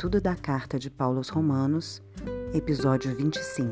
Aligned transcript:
Estudo 0.00 0.18
da 0.18 0.34
Carta 0.34 0.78
de 0.78 0.88
Paulo 0.88 1.18
aos 1.18 1.28
Romanos, 1.28 2.02
episódio 2.54 3.14
25. 3.14 3.70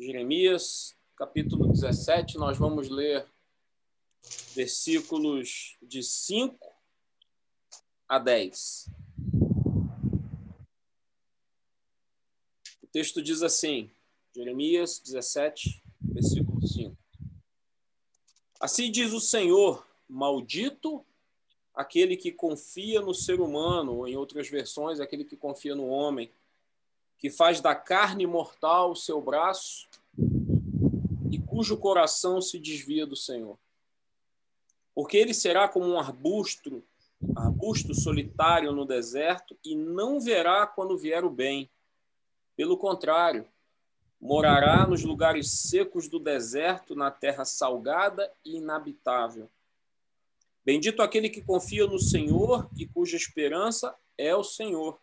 Jeremias, 0.00 0.96
capítulo 1.16 1.68
17, 1.68 2.38
nós 2.38 2.58
vamos 2.58 2.88
ler 2.88 3.24
versículos 4.56 5.78
de 5.80 6.02
5 6.02 6.58
a 8.08 8.18
10. 8.18 8.90
O 12.82 12.86
texto 12.90 13.22
diz 13.22 13.44
assim, 13.44 13.88
Jeremias 14.34 14.98
17, 14.98 15.84
versículo 16.00 16.66
5. 16.66 16.96
Assim 18.60 18.90
diz 18.90 19.12
o 19.12 19.20
Senhor, 19.20 19.85
maldito 20.08 21.04
aquele 21.76 22.16
que 22.16 22.32
confia 22.32 23.02
no 23.02 23.14
ser 23.14 23.38
humano, 23.38 23.98
ou 23.98 24.08
em 24.08 24.16
outras 24.16 24.48
versões, 24.48 24.98
aquele 24.98 25.24
que 25.24 25.36
confia 25.36 25.76
no 25.76 25.86
homem, 25.86 26.32
que 27.18 27.28
faz 27.28 27.60
da 27.60 27.74
carne 27.74 28.26
mortal 28.26 28.92
o 28.92 28.96
seu 28.96 29.20
braço 29.20 29.86
e 31.30 31.38
cujo 31.38 31.76
coração 31.76 32.40
se 32.40 32.58
desvia 32.58 33.06
do 33.06 33.14
Senhor. 33.14 33.58
Porque 34.94 35.18
ele 35.18 35.34
será 35.34 35.68
como 35.68 35.86
um 35.86 35.98
arbusto, 35.98 36.82
arbusto 37.34 37.94
solitário 37.94 38.72
no 38.72 38.86
deserto 38.86 39.56
e 39.62 39.74
não 39.74 40.18
verá 40.18 40.66
quando 40.66 40.96
vier 40.96 41.24
o 41.24 41.30
bem. 41.30 41.68
Pelo 42.56 42.78
contrário, 42.78 43.46
morará 44.18 44.86
nos 44.86 45.04
lugares 45.04 45.50
secos 45.50 46.08
do 46.08 46.18
deserto, 46.18 46.94
na 46.94 47.10
terra 47.10 47.44
salgada 47.44 48.32
e 48.42 48.56
inabitável 48.56 49.50
Bendito 50.66 51.00
aquele 51.00 51.30
que 51.30 51.40
confia 51.40 51.86
no 51.86 51.96
Senhor 51.96 52.68
e 52.76 52.88
cuja 52.88 53.16
esperança 53.16 53.94
é 54.18 54.34
o 54.34 54.42
Senhor, 54.42 54.98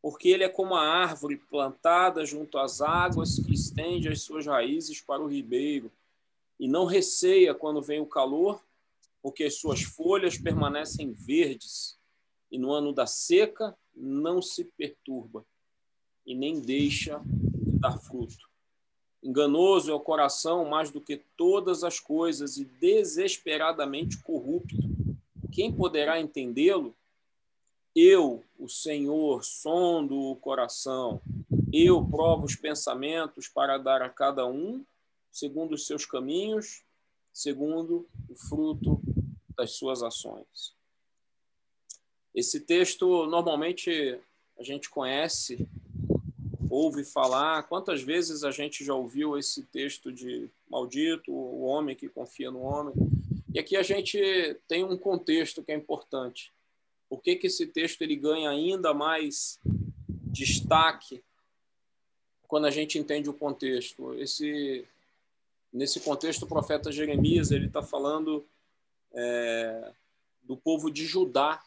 porque 0.00 0.30
ele 0.30 0.42
é 0.42 0.48
como 0.48 0.74
a 0.74 0.80
árvore 0.80 1.36
plantada 1.36 2.24
junto 2.24 2.56
às 2.56 2.80
águas 2.80 3.38
que 3.38 3.52
estende 3.52 4.08
as 4.08 4.22
suas 4.22 4.46
raízes 4.46 5.02
para 5.02 5.22
o 5.22 5.26
ribeiro 5.26 5.92
e 6.58 6.66
não 6.66 6.86
receia 6.86 7.54
quando 7.54 7.82
vem 7.82 8.00
o 8.00 8.06
calor, 8.06 8.64
porque 9.20 9.44
as 9.44 9.56
suas 9.56 9.82
folhas 9.82 10.38
permanecem 10.38 11.12
verdes 11.12 11.98
e 12.50 12.56
no 12.56 12.72
ano 12.72 12.90
da 12.90 13.06
seca 13.06 13.76
não 13.94 14.40
se 14.40 14.64
perturba 14.64 15.44
e 16.24 16.34
nem 16.34 16.58
deixa 16.58 17.20
de 17.22 17.78
dar 17.78 17.98
fruto. 17.98 18.49
Enganoso 19.22 19.90
é 19.90 19.94
o 19.94 20.00
coração 20.00 20.64
mais 20.64 20.90
do 20.90 21.00
que 21.00 21.18
todas 21.36 21.84
as 21.84 22.00
coisas 22.00 22.56
e 22.56 22.64
desesperadamente 22.64 24.18
corrupto. 24.22 24.76
Quem 25.52 25.72
poderá 25.72 26.20
entendê-lo? 26.20 26.94
Eu, 27.94 28.42
o 28.58 28.68
Senhor, 28.68 29.44
sondo 29.44 30.18
o 30.18 30.36
coração. 30.36 31.20
Eu 31.72 32.04
provo 32.04 32.46
os 32.46 32.56
pensamentos 32.56 33.46
para 33.46 33.76
dar 33.76 34.00
a 34.00 34.08
cada 34.08 34.46
um, 34.46 34.84
segundo 35.30 35.74
os 35.74 35.86
seus 35.86 36.06
caminhos, 36.06 36.82
segundo 37.32 38.08
o 38.28 38.34
fruto 38.34 39.00
das 39.54 39.72
suas 39.72 40.02
ações. 40.02 40.74
Esse 42.34 42.60
texto, 42.60 43.26
normalmente, 43.26 44.18
a 44.58 44.62
gente 44.62 44.88
conhece 44.88 45.68
ouve 46.70 47.04
falar. 47.04 47.64
Quantas 47.64 48.00
vezes 48.00 48.44
a 48.44 48.52
gente 48.52 48.84
já 48.84 48.94
ouviu 48.94 49.36
esse 49.36 49.64
texto 49.64 50.12
de 50.12 50.48
maldito, 50.68 51.32
o 51.32 51.62
homem 51.62 51.96
que 51.96 52.08
confia 52.08 52.50
no 52.50 52.60
homem? 52.60 52.94
E 53.52 53.58
aqui 53.58 53.76
a 53.76 53.82
gente 53.82 54.18
tem 54.68 54.84
um 54.84 54.96
contexto 54.96 55.62
que 55.62 55.72
é 55.72 55.74
importante. 55.74 56.52
Por 57.08 57.20
que, 57.20 57.34
que 57.34 57.48
esse 57.48 57.66
texto 57.66 58.02
ele 58.02 58.14
ganha 58.14 58.48
ainda 58.48 58.94
mais 58.94 59.58
destaque 60.26 61.20
quando 62.46 62.66
a 62.66 62.70
gente 62.70 62.96
entende 62.96 63.28
o 63.28 63.34
contexto? 63.34 64.14
Esse, 64.14 64.86
nesse 65.72 65.98
contexto, 65.98 66.44
o 66.44 66.48
profeta 66.48 66.92
Jeremias 66.92 67.50
ele 67.50 67.66
está 67.66 67.82
falando 67.82 68.46
é, 69.12 69.92
do 70.44 70.56
povo 70.56 70.88
de 70.88 71.04
Judá, 71.04 71.60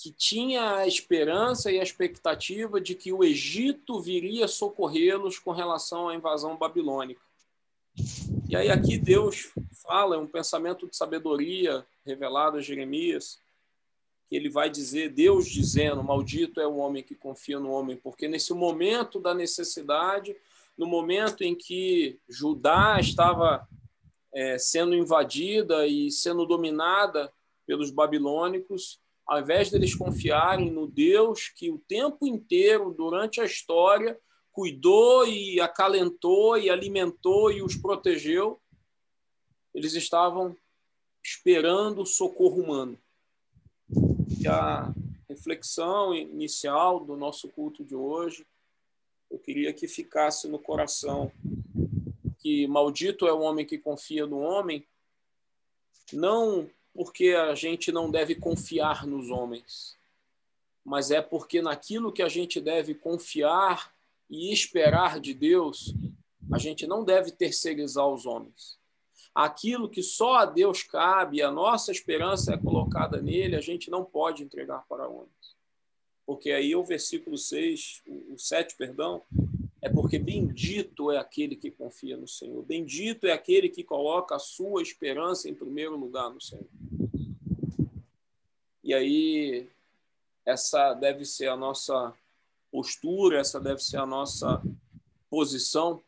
que 0.00 0.12
tinha 0.12 0.76
a 0.76 0.86
esperança 0.86 1.72
e 1.72 1.80
a 1.80 1.82
expectativa 1.82 2.80
de 2.80 2.94
que 2.94 3.12
o 3.12 3.24
Egito 3.24 4.00
viria 4.00 4.46
socorrê-los 4.46 5.40
com 5.40 5.50
relação 5.50 6.08
à 6.08 6.14
invasão 6.14 6.56
babilônica. 6.56 7.20
E 8.48 8.54
aí 8.54 8.70
aqui 8.70 8.96
Deus 8.96 9.52
fala, 9.82 10.14
é 10.14 10.18
um 10.18 10.26
pensamento 10.26 10.88
de 10.88 10.96
sabedoria 10.96 11.84
revelado 12.06 12.58
a 12.58 12.60
Jeremias, 12.60 13.40
que 14.28 14.36
ele 14.36 14.48
vai 14.48 14.70
dizer, 14.70 15.08
Deus 15.08 15.48
dizendo, 15.48 16.04
maldito 16.04 16.60
é 16.60 16.66
o 16.66 16.76
homem 16.76 17.02
que 17.02 17.16
confia 17.16 17.58
no 17.58 17.70
homem, 17.70 17.96
porque 17.96 18.28
nesse 18.28 18.54
momento 18.54 19.18
da 19.18 19.34
necessidade, 19.34 20.36
no 20.76 20.86
momento 20.86 21.42
em 21.42 21.56
que 21.56 22.20
Judá 22.28 22.98
estava 23.00 23.66
é, 24.32 24.58
sendo 24.58 24.94
invadida 24.94 25.88
e 25.88 26.08
sendo 26.12 26.46
dominada 26.46 27.32
pelos 27.66 27.90
babilônicos, 27.90 29.00
ao 29.28 29.40
invés 29.40 29.70
deles 29.70 29.94
confiarem 29.94 30.70
no 30.70 30.86
Deus 30.86 31.50
que 31.50 31.70
o 31.70 31.78
tempo 31.78 32.26
inteiro, 32.26 32.94
durante 32.94 33.42
a 33.42 33.44
história, 33.44 34.18
cuidou 34.50 35.28
e 35.28 35.60
acalentou 35.60 36.56
e 36.56 36.70
alimentou 36.70 37.52
e 37.52 37.62
os 37.62 37.76
protegeu, 37.76 38.58
eles 39.74 39.92
estavam 39.92 40.56
esperando 41.22 42.00
o 42.00 42.06
socorro 42.06 42.62
humano. 42.62 42.98
E 44.40 44.48
a 44.48 44.92
reflexão 45.28 46.14
inicial 46.14 46.98
do 46.98 47.14
nosso 47.14 47.48
culto 47.48 47.84
de 47.84 47.94
hoje, 47.94 48.46
eu 49.30 49.38
queria 49.38 49.74
que 49.74 49.86
ficasse 49.86 50.48
no 50.48 50.58
coração 50.58 51.30
que 52.38 52.66
maldito 52.66 53.26
é 53.26 53.32
o 53.32 53.40
homem 53.40 53.66
que 53.66 53.76
confia 53.76 54.26
no 54.26 54.38
homem, 54.38 54.86
não 56.14 56.70
porque 56.98 57.28
a 57.28 57.54
gente 57.54 57.92
não 57.92 58.10
deve 58.10 58.34
confiar 58.34 59.06
nos 59.06 59.30
homens, 59.30 59.96
mas 60.84 61.12
é 61.12 61.22
porque 61.22 61.62
naquilo 61.62 62.10
que 62.10 62.24
a 62.24 62.28
gente 62.28 62.60
deve 62.60 62.92
confiar 62.92 63.94
e 64.28 64.52
esperar 64.52 65.20
de 65.20 65.32
Deus, 65.32 65.94
a 66.52 66.58
gente 66.58 66.88
não 66.88 67.04
deve 67.04 67.30
terceirizar 67.30 68.04
os 68.08 68.26
homens. 68.26 68.80
Aquilo 69.32 69.88
que 69.88 70.02
só 70.02 70.38
a 70.38 70.44
Deus 70.44 70.82
cabe, 70.82 71.40
a 71.40 71.52
nossa 71.52 71.92
esperança 71.92 72.54
é 72.54 72.58
colocada 72.58 73.22
nele, 73.22 73.54
a 73.54 73.60
gente 73.60 73.92
não 73.92 74.04
pode 74.04 74.42
entregar 74.42 74.84
para 74.88 75.08
homens. 75.08 75.54
Porque 76.26 76.50
aí 76.50 76.74
o 76.74 76.82
versículo 76.82 77.38
6, 77.38 78.02
o 78.30 78.36
7, 78.36 78.74
perdão, 78.76 79.22
é 79.80 79.88
porque 79.88 80.18
bendito 80.18 81.10
é 81.10 81.18
aquele 81.18 81.54
que 81.54 81.70
confia 81.70 82.16
no 82.16 82.26
Senhor. 82.26 82.62
Bendito 82.64 83.26
é 83.26 83.32
aquele 83.32 83.68
que 83.68 83.84
coloca 83.84 84.34
a 84.34 84.38
sua 84.38 84.82
esperança 84.82 85.48
em 85.48 85.54
primeiro 85.54 85.96
lugar 85.96 86.30
no 86.30 86.40
Senhor. 86.40 86.66
E 88.82 88.92
aí, 88.92 89.68
essa 90.44 90.94
deve 90.94 91.24
ser 91.24 91.48
a 91.48 91.56
nossa 91.56 92.12
postura, 92.72 93.38
essa 93.38 93.60
deve 93.60 93.82
ser 93.82 93.98
a 93.98 94.06
nossa 94.06 94.62
posição 95.30 96.02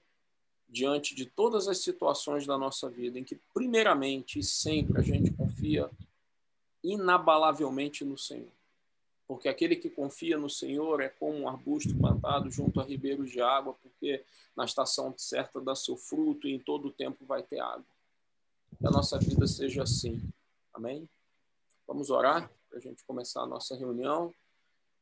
diante 0.69 1.15
de 1.15 1.27
todas 1.27 1.69
as 1.69 1.79
situações 1.79 2.47
da 2.47 2.57
nossa 2.57 2.89
vida, 2.89 3.19
em 3.19 3.25
que, 3.25 3.39
primeiramente 3.53 4.39
e 4.39 4.43
sempre, 4.43 4.99
a 4.99 5.03
gente 5.03 5.31
confia 5.33 5.91
inabalavelmente 6.83 8.05
no 8.05 8.17
Senhor 8.17 8.60
porque 9.31 9.49
aquele 9.49 9.77
que 9.77 9.89
confia 9.89 10.37
no 10.37 10.51
Senhor 10.51 11.01
é 11.01 11.09
como 11.09 11.39
um 11.39 11.49
arbusto 11.49 11.97
plantado 11.97 12.51
junto 12.51 12.81
a 12.81 12.83
ribeiros 12.83 13.31
de 13.31 13.41
água, 13.41 13.77
porque 13.81 14.25
na 14.57 14.65
estação 14.65 15.15
certa 15.17 15.61
dá 15.61 15.73
seu 15.77 15.97
fruto 15.97 16.49
e 16.49 16.53
em 16.53 16.59
todo 16.59 16.89
o 16.89 16.93
tempo 16.93 17.25
vai 17.25 17.41
ter 17.41 17.61
água. 17.61 17.87
Que 18.77 18.89
a 18.89 18.91
nossa 18.91 19.21
vida 19.21 19.47
seja 19.47 19.85
assim. 19.85 20.21
Amém? 20.75 21.09
Vamos 21.87 22.11
orar 22.11 22.51
para 22.69 22.79
a 22.79 22.81
gente 22.81 23.05
começar 23.05 23.43
a 23.43 23.47
nossa 23.47 23.77
reunião 23.77 24.35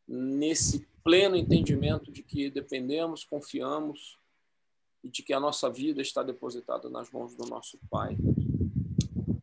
nesse 0.06 0.86
pleno 1.02 1.34
entendimento 1.34 2.12
de 2.12 2.22
que 2.22 2.50
dependemos, 2.50 3.24
confiamos 3.24 4.18
e 5.02 5.08
de 5.08 5.22
que 5.22 5.32
a 5.32 5.40
nossa 5.40 5.70
vida 5.70 6.02
está 6.02 6.22
depositada 6.22 6.90
nas 6.90 7.10
mãos 7.10 7.34
do 7.34 7.46
nosso 7.46 7.78
Pai. 7.88 8.14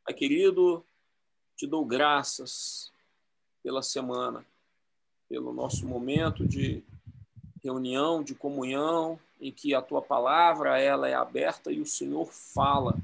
Pai 0.06 0.14
querido, 0.14 0.86
te 1.56 1.66
dou 1.66 1.84
graças 1.84 2.92
pela 3.64 3.82
semana 3.82 4.46
pelo 5.30 5.54
nosso 5.54 5.86
momento 5.88 6.48
de 6.48 6.84
reunião, 7.64 8.24
de 8.24 8.36
comunhão, 8.36 9.20
em 9.42 9.52
que 9.52 9.74
a 9.74 9.82
tua 9.82 10.02
palavra 10.02 10.80
ela 10.80 11.08
é 11.08 11.14
aberta 11.14 11.72
e 11.72 11.82
o 11.82 11.86
Senhor 11.86 12.28
fala. 12.32 12.96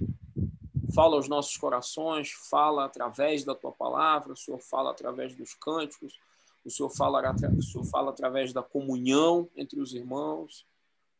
Fala 0.94 1.15
aos 1.15 1.27
nossos 1.27 1.56
corações, 1.57 2.31
fala 2.31 2.85
através 2.85 3.44
da 3.44 3.56
tua 3.56 3.71
palavra, 3.71 4.33
o 4.33 4.38
Senhor 4.38 4.59
fala 4.59 4.91
através 4.91 5.33
dos 5.35 5.53
cânticos, 5.53 6.19
o 6.65 6.69
Senhor 6.69 6.89
fala, 6.89 7.33
o 7.57 7.63
Senhor 7.63 7.85
fala 7.85 8.12
através 8.12 8.53
da 8.53 8.62
comunhão 8.62 9.50
entre 9.56 9.79
os 9.79 9.94
irmãos, 9.94 10.65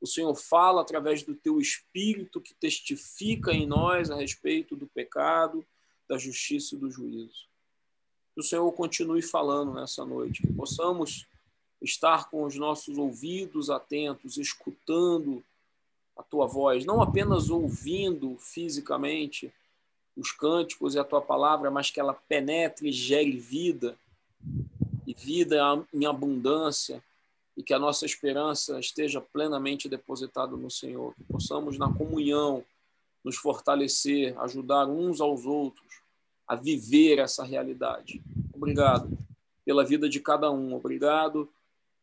o 0.02 0.08
Senhor 0.08 0.36
fala 0.36 0.82
através 0.82 1.24
do 1.24 1.36
teu 1.36 1.60
espírito 1.60 2.42
que 2.42 2.54
testifica 2.56 3.52
em 3.52 3.66
nós 3.66 4.10
a 4.10 4.16
respeito 4.16 4.76
do 4.76 4.88
pecado, 4.88 5.66
da 6.10 6.18
justiça 6.18 6.76
e 6.76 6.78
do 6.78 6.90
juízo. 6.90 7.51
Que 8.34 8.40
o 8.40 8.44
Senhor 8.44 8.72
continue 8.74 9.22
falando 9.22 9.74
nessa 9.74 10.06
noite, 10.06 10.42
que 10.42 10.54
possamos 10.54 11.28
estar 11.82 12.30
com 12.30 12.44
os 12.44 12.56
nossos 12.56 12.98
ouvidos 12.98 13.70
atentos, 13.70 14.38
escutando 14.38 15.44
a 16.16 16.24
tua 16.24 16.46
voz, 16.46 16.86
não 16.86 17.02
apenas 17.02 17.50
ouvindo 17.50 18.38
fisicamente 18.38 19.52
os 20.16 20.32
cânticos 20.32 20.94
e 20.94 21.00
a 21.00 21.04
tua 21.04 21.22
palavra, 21.22 21.72
mas 21.72 21.90
que 21.90 22.00
ela 22.00 22.14
penetre 22.14 22.90
e 22.90 22.92
gere 22.92 23.38
vida, 23.38 23.98
e 25.08 25.14
vida 25.14 25.60
em 25.94 26.06
abundância, 26.06 27.04
e 27.58 27.64
que 27.64 27.74
a 27.74 27.80
nossa 27.80 28.06
esperança 28.06 28.80
esteja 28.80 29.20
plenamente 29.20 29.90
depositada 29.90 30.56
no 30.56 30.70
Senhor, 30.70 31.14
que 31.16 31.24
possamos, 31.24 31.78
na 31.78 31.92
comunhão, 31.92 32.64
nos 33.24 33.36
fortalecer, 33.36 34.38
ajudar 34.40 34.88
uns 34.88 35.20
aos 35.20 35.46
outros 35.46 36.02
a 36.52 36.56
viver 36.56 37.18
essa 37.18 37.46
realidade. 37.46 38.22
Obrigado 38.54 39.18
pela 39.64 39.86
vida 39.86 40.10
de 40.10 40.20
cada 40.20 40.52
um, 40.52 40.74
obrigado 40.74 41.50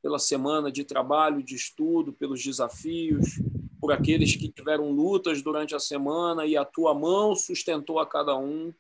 pela 0.00 0.18
semana 0.18 0.72
de 0.72 0.84
trabalho, 0.84 1.42
de 1.42 1.54
estudo, 1.54 2.14
pelos 2.14 2.42
desafios, 2.42 3.38
por 3.78 3.92
aqueles 3.92 4.34
que 4.34 4.48
tiveram 4.48 4.90
lutas 4.90 5.42
durante 5.42 5.74
a 5.74 5.78
semana 5.78 6.46
e 6.46 6.56
a 6.56 6.64
tua 6.64 6.94
mão 6.94 7.36
sustentou 7.36 7.98
a 7.98 8.06
cada 8.06 8.38
um. 8.38 8.72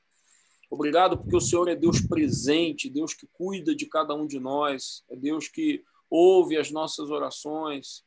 Obrigado 0.70 1.18
porque 1.18 1.36
o 1.36 1.40
Senhor 1.40 1.68
é 1.68 1.76
Deus 1.76 2.00
presente, 2.00 2.88
Deus 2.88 3.12
que 3.12 3.26
cuida 3.26 3.74
de 3.74 3.84
cada 3.84 4.14
um 4.14 4.26
de 4.26 4.40
nós, 4.40 5.04
é 5.10 5.16
Deus 5.16 5.48
que 5.48 5.84
ouve 6.08 6.56
as 6.56 6.70
nossas 6.70 7.10
orações, 7.10 8.02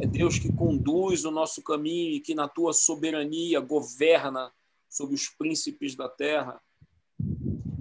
é 0.00 0.06
Deus 0.06 0.38
que 0.38 0.52
conduz 0.52 1.24
o 1.24 1.32
nosso 1.32 1.64
caminho 1.64 2.12
e 2.12 2.20
que 2.20 2.32
na 2.32 2.46
tua 2.46 2.72
soberania 2.72 3.58
governa 3.58 4.52
sobre 4.88 5.16
os 5.16 5.28
príncipes 5.28 5.96
da 5.96 6.08
terra. 6.08 6.62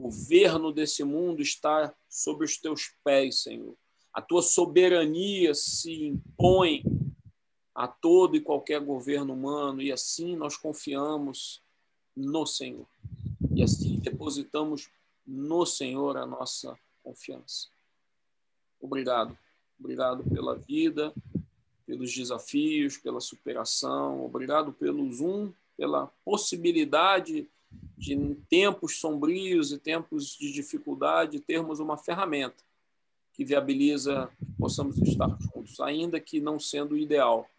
Governo 0.05 0.71
desse 0.71 1.03
mundo 1.03 1.41
está 1.41 1.91
sobre 2.07 2.45
os 2.45 2.59
teus 2.59 2.93
pés, 3.03 3.39
Senhor. 3.39 3.75
A 4.13 4.21
tua 4.21 4.43
soberania 4.43 5.55
se 5.55 6.05
impõe 6.05 6.83
a 7.73 7.87
todo 7.87 8.35
e 8.35 8.39
qualquer 8.39 8.79
governo 8.81 9.33
humano, 9.33 9.81
e 9.81 9.91
assim 9.91 10.35
nós 10.35 10.55
confiamos 10.55 11.59
no 12.15 12.45
Senhor. 12.45 12.85
E 13.55 13.63
assim 13.63 13.97
depositamos 13.97 14.91
no 15.25 15.65
Senhor 15.65 16.17
a 16.17 16.25
nossa 16.27 16.77
confiança. 17.03 17.67
Obrigado. 18.79 19.35
Obrigado 19.79 20.23
pela 20.23 20.55
vida, 20.55 21.11
pelos 21.83 22.13
desafios, 22.13 22.95
pela 22.95 23.19
superação. 23.19 24.23
Obrigado 24.23 24.71
pelo 24.71 25.11
Zoom, 25.11 25.51
pela 25.75 26.05
possibilidade 26.23 27.49
de, 27.97 28.13
em 28.13 28.35
tempos 28.49 28.99
sombrios 28.99 29.71
e 29.71 29.77
tempos 29.77 30.35
de 30.37 30.51
dificuldade, 30.51 31.39
termos 31.39 31.79
uma 31.79 31.97
ferramenta 31.97 32.63
que 33.33 33.43
viabiliza 33.43 34.29
que 34.37 34.45
possamos 34.57 34.97
estar 34.97 35.29
juntos, 35.39 35.79
ainda 35.79 36.19
que 36.19 36.39
não 36.39 36.59
sendo 36.59 36.97
ideal 36.97 37.49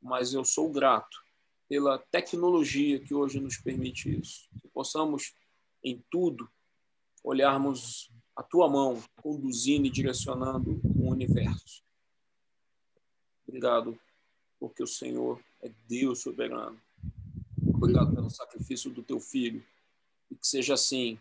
mas 0.00 0.32
eu 0.32 0.44
sou 0.44 0.70
grato 0.70 1.22
pela 1.68 1.98
tecnologia 1.98 2.98
que 2.98 3.14
hoje 3.14 3.40
nos 3.40 3.56
permite 3.58 4.18
isso. 4.18 4.48
Que 4.60 4.68
possamos, 4.68 5.34
em 5.82 6.02
tudo, 6.10 6.48
olharmos 7.22 8.10
a 8.34 8.42
tua 8.42 8.68
mão 8.68 9.02
conduzindo 9.20 9.86
e 9.86 9.90
direcionando 9.90 10.80
o 10.84 11.10
universo. 11.10 11.82
Obrigado, 13.46 13.98
porque 14.58 14.82
o 14.82 14.86
Senhor 14.86 15.42
é 15.60 15.70
Deus 15.88 16.20
soberano. 16.20 16.80
Obrigado 17.78 18.12
pelo 18.12 18.28
sacrifício 18.28 18.90
do 18.90 19.04
teu 19.04 19.20
filho. 19.20 19.64
E 20.28 20.34
que 20.34 20.46
seja 20.46 20.74
assim, 20.74 21.16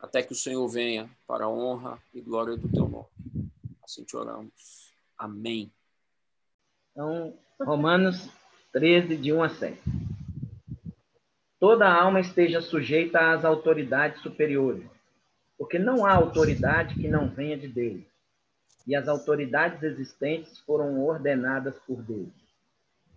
até 0.00 0.22
que 0.22 0.32
o 0.32 0.36
Senhor 0.36 0.66
venha 0.66 1.08
para 1.26 1.44
a 1.44 1.50
honra 1.50 2.02
e 2.14 2.20
glória 2.20 2.56
do 2.56 2.66
teu 2.66 2.88
nome. 2.88 3.50
Assim 3.84 4.02
te 4.02 4.16
oramos. 4.16 4.90
Amém. 5.18 5.70
Então, 6.92 7.38
Romanos 7.60 8.26
13, 8.72 9.18
de 9.18 9.34
1 9.34 9.42
a 9.42 9.48
7. 9.50 9.78
Toda 11.60 11.92
alma 11.92 12.20
esteja 12.20 12.62
sujeita 12.62 13.32
às 13.34 13.44
autoridades 13.44 14.22
superiores, 14.22 14.88
porque 15.58 15.78
não 15.78 16.06
há 16.06 16.14
autoridade 16.14 16.94
que 16.94 17.06
não 17.06 17.28
venha 17.28 17.56
de 17.56 17.68
Deus, 17.68 18.02
e 18.86 18.96
as 18.96 19.08
autoridades 19.08 19.82
existentes 19.82 20.58
foram 20.60 21.04
ordenadas 21.04 21.78
por 21.86 22.02
Deus. 22.02 22.32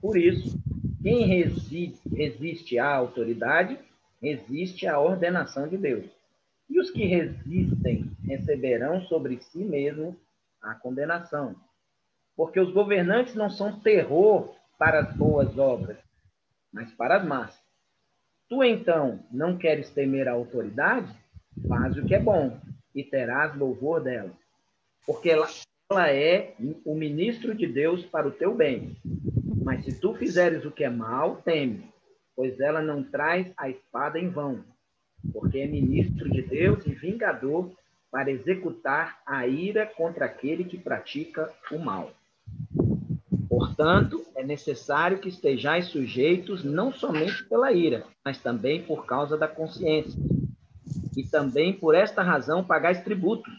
Por 0.02 0.18
isso, 0.18 0.58
quem 1.02 1.26
resiste, 1.26 2.10
resiste 2.10 2.80
à 2.80 2.94
autoridade, 2.94 3.78
resiste 4.22 4.88
à 4.88 5.00
ordenação 5.00 5.68
de 5.68 5.78
Deus. 5.78 6.06
E 6.70 6.80
os 6.80 6.92
que 6.92 7.06
resistem 7.06 8.12
receberão 8.26 9.02
sobre 9.04 9.40
si 9.42 9.60
mesmo 9.60 10.16
a 10.62 10.76
condenação 10.76 11.56
porque 12.40 12.58
os 12.58 12.72
governantes 12.72 13.36
não 13.36 13.50
são 13.50 13.82
terror 13.82 14.56
para 14.78 15.02
as 15.02 15.14
boas 15.14 15.58
obras, 15.58 15.98
mas 16.72 16.90
para 16.94 17.18
as 17.18 17.26
más. 17.26 17.54
Tu, 18.48 18.64
então, 18.64 19.20
não 19.30 19.58
queres 19.58 19.90
temer 19.90 20.30
a 20.30 20.32
autoridade? 20.32 21.14
Faz 21.68 21.98
o 21.98 22.06
que 22.06 22.16
é 22.16 22.20
bom 22.20 22.58
e 22.96 23.04
terás 23.04 23.54
louvor 23.58 24.02
dela, 24.02 24.32
porque 25.06 25.30
ela, 25.30 25.50
ela 25.92 26.10
é 26.10 26.56
o 26.86 26.96
ministro 26.96 27.54
de 27.54 27.68
Deus 27.68 28.06
para 28.06 28.30
o 28.30 28.32
teu 28.32 28.56
bem. 28.56 28.96
Mas 29.70 29.86
se 29.86 30.00
tu 30.00 30.16
fizeres 30.16 30.66
o 30.66 30.72
que 30.72 30.84
é 30.84 30.90
mal, 30.90 31.44
teme, 31.44 31.94
pois 32.36 32.60
ela 32.60 32.82
não 32.82 33.04
traz 33.04 33.54
a 33.56 33.70
espada 33.70 34.18
em 34.18 34.28
vão, 34.28 34.64
porque 35.32 35.60
é 35.60 35.68
ministro 35.68 36.28
de 36.28 36.42
Deus 36.42 36.84
e 36.88 36.90
vingador 36.90 37.72
para 38.10 38.32
executar 38.32 39.22
a 39.28 39.46
ira 39.46 39.86
contra 39.86 40.26
aquele 40.26 40.64
que 40.64 40.76
pratica 40.76 41.54
o 41.72 41.78
mal. 41.78 42.12
Portanto, 43.48 44.26
é 44.36 44.44
necessário 44.44 45.20
que 45.20 45.30
estejais 45.30 45.86
sujeitos 45.86 46.64
não 46.64 46.92
somente 46.92 47.44
pela 47.44 47.72
ira, 47.72 48.08
mas 48.26 48.40
também 48.40 48.82
por 48.82 49.06
causa 49.06 49.38
da 49.38 49.48
consciência. 49.48 50.20
E 51.16 51.22
também 51.22 51.74
por 51.74 51.94
esta 51.94 52.24
razão 52.24 52.64
pagais 52.64 53.04
tributos, 53.04 53.54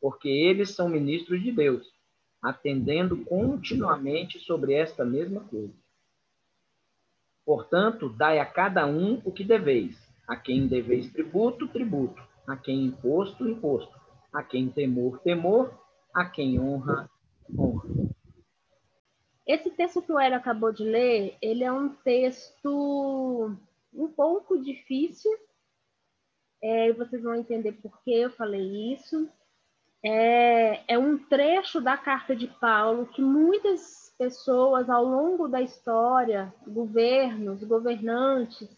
porque 0.00 0.28
eles 0.28 0.70
são 0.70 0.88
ministros 0.88 1.40
de 1.40 1.52
Deus, 1.52 1.86
atendendo 2.42 3.24
continuamente 3.24 4.40
sobre 4.40 4.74
esta 4.74 5.04
mesma 5.04 5.40
coisa. 5.42 5.72
Portanto, 7.44 8.08
dai 8.08 8.38
a 8.38 8.46
cada 8.46 8.86
um 8.86 9.20
o 9.24 9.32
que 9.32 9.44
deveis. 9.44 9.96
A 10.26 10.36
quem 10.36 10.66
deveis 10.66 11.12
tributo, 11.12 11.68
tributo. 11.68 12.22
A 12.46 12.56
quem 12.56 12.84
imposto, 12.84 13.48
imposto. 13.48 13.92
A 14.32 14.42
quem 14.42 14.68
temor, 14.68 15.20
temor. 15.20 15.72
A 16.14 16.24
quem 16.24 16.60
honra, 16.60 17.08
honra. 17.56 17.88
Esse 19.46 19.70
texto 19.70 20.02
que 20.02 20.12
o 20.12 20.18
Hélio 20.18 20.36
acabou 20.36 20.72
de 20.72 20.84
ler, 20.84 21.36
ele 21.42 21.64
é 21.64 21.72
um 21.72 21.88
texto 21.88 23.56
um 23.92 24.08
pouco 24.08 24.62
difícil. 24.62 25.30
É, 26.62 26.92
vocês 26.92 27.22
vão 27.22 27.34
entender 27.34 27.72
por 27.72 28.02
que 28.02 28.12
eu 28.12 28.30
falei 28.30 28.94
isso. 28.94 29.28
É, 30.04 30.94
é 30.94 30.98
um 30.98 31.16
trecho 31.16 31.80
da 31.80 31.96
carta 31.96 32.34
de 32.34 32.48
Paulo 32.48 33.06
que 33.06 33.22
muitas 33.22 34.12
pessoas 34.18 34.90
ao 34.90 35.04
longo 35.04 35.46
da 35.46 35.62
história, 35.62 36.52
governos, 36.66 37.62
governantes, 37.62 38.68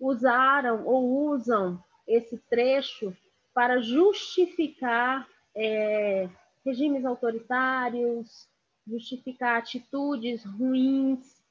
usaram 0.00 0.86
ou 0.86 1.30
usam 1.30 1.82
esse 2.06 2.38
trecho 2.48 3.14
para 3.52 3.80
justificar 3.80 5.28
é, 5.54 6.28
regimes 6.64 7.04
autoritários, 7.04 8.48
justificar 8.86 9.58
atitudes 9.58 10.44
ruins 10.44 11.42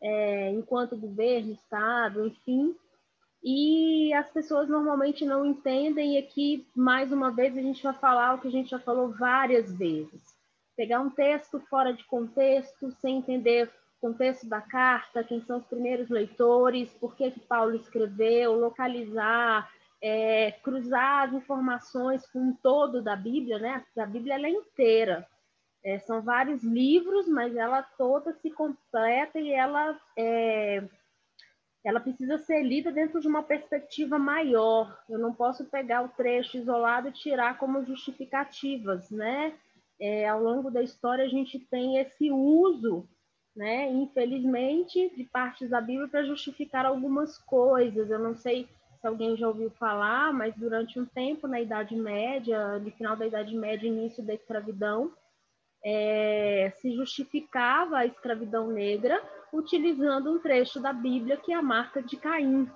é, 0.00 0.50
enquanto 0.50 0.96
governo, 0.96 1.52
Estado, 1.52 2.26
enfim. 2.26 2.76
E 3.46 4.10
as 4.14 4.30
pessoas 4.30 4.70
normalmente 4.70 5.22
não 5.26 5.44
entendem, 5.44 6.14
e 6.14 6.18
aqui, 6.18 6.66
mais 6.74 7.12
uma 7.12 7.30
vez, 7.30 7.54
a 7.54 7.60
gente 7.60 7.82
vai 7.82 7.92
falar 7.92 8.34
o 8.34 8.40
que 8.40 8.48
a 8.48 8.50
gente 8.50 8.70
já 8.70 8.78
falou 8.78 9.10
várias 9.10 9.70
vezes. 9.76 10.34
Pegar 10.74 11.00
um 11.00 11.10
texto 11.10 11.60
fora 11.68 11.92
de 11.92 12.02
contexto, 12.04 12.90
sem 13.02 13.18
entender 13.18 13.70
o 13.98 14.08
contexto 14.08 14.48
da 14.48 14.62
carta, 14.62 15.22
quem 15.22 15.42
são 15.42 15.58
os 15.58 15.66
primeiros 15.66 16.08
leitores, 16.08 16.90
por 16.94 17.14
que, 17.14 17.32
que 17.32 17.40
Paulo 17.40 17.74
escreveu, 17.74 18.58
localizar, 18.58 19.70
é, 20.00 20.52
cruzar 20.62 21.28
as 21.28 21.34
informações 21.34 22.26
com 22.26 22.48
o 22.48 22.58
todo 22.62 23.02
da 23.02 23.14
Bíblia, 23.14 23.58
né? 23.58 23.84
A 23.98 24.06
Bíblia 24.06 24.36
é 24.36 24.50
inteira. 24.50 25.26
É, 25.84 25.98
são 25.98 26.22
vários 26.22 26.64
livros, 26.64 27.28
mas 27.28 27.54
ela 27.54 27.82
toda 27.82 28.32
se 28.32 28.50
completa 28.50 29.38
e 29.38 29.52
ela 29.52 30.00
é, 30.16 30.82
ela 31.84 32.00
precisa 32.00 32.38
ser 32.38 32.62
lida 32.62 32.90
dentro 32.90 33.20
de 33.20 33.28
uma 33.28 33.42
perspectiva 33.42 34.18
maior. 34.18 34.98
Eu 35.08 35.18
não 35.18 35.34
posso 35.34 35.66
pegar 35.66 36.02
o 36.02 36.08
trecho 36.08 36.56
isolado 36.56 37.08
e 37.08 37.12
tirar 37.12 37.58
como 37.58 37.84
justificativas, 37.84 39.10
né? 39.10 39.52
É, 40.00 40.26
ao 40.26 40.42
longo 40.42 40.70
da 40.70 40.82
história 40.82 41.24
a 41.24 41.28
gente 41.28 41.58
tem 41.58 41.98
esse 41.98 42.30
uso, 42.30 43.06
né? 43.54 43.90
Infelizmente, 43.92 45.12
de 45.14 45.24
partes 45.24 45.68
da 45.68 45.80
Bíblia 45.80 46.08
para 46.08 46.24
justificar 46.24 46.86
algumas 46.86 47.36
coisas. 47.38 48.10
Eu 48.10 48.18
não 48.18 48.34
sei 48.34 48.66
se 48.98 49.06
alguém 49.06 49.36
já 49.36 49.46
ouviu 49.46 49.70
falar, 49.70 50.32
mas 50.32 50.56
durante 50.56 50.98
um 50.98 51.04
tempo 51.04 51.46
na 51.46 51.60
Idade 51.60 51.94
Média, 51.94 52.78
no 52.78 52.90
final 52.92 53.14
da 53.14 53.26
Idade 53.26 53.54
Média, 53.54 53.86
início 53.86 54.22
da 54.24 54.32
escravidão, 54.32 55.12
é, 55.84 56.72
se 56.76 56.94
justificava 56.94 57.98
a 57.98 58.06
escravidão 58.06 58.68
negra 58.68 59.22
utilizando 59.52 60.32
um 60.32 60.38
trecho 60.38 60.80
da 60.80 60.92
Bíblia 60.92 61.36
que 61.36 61.52
é 61.52 61.56
a 61.56 61.62
marca 61.62 62.02
de 62.02 62.16
Caim. 62.16 62.68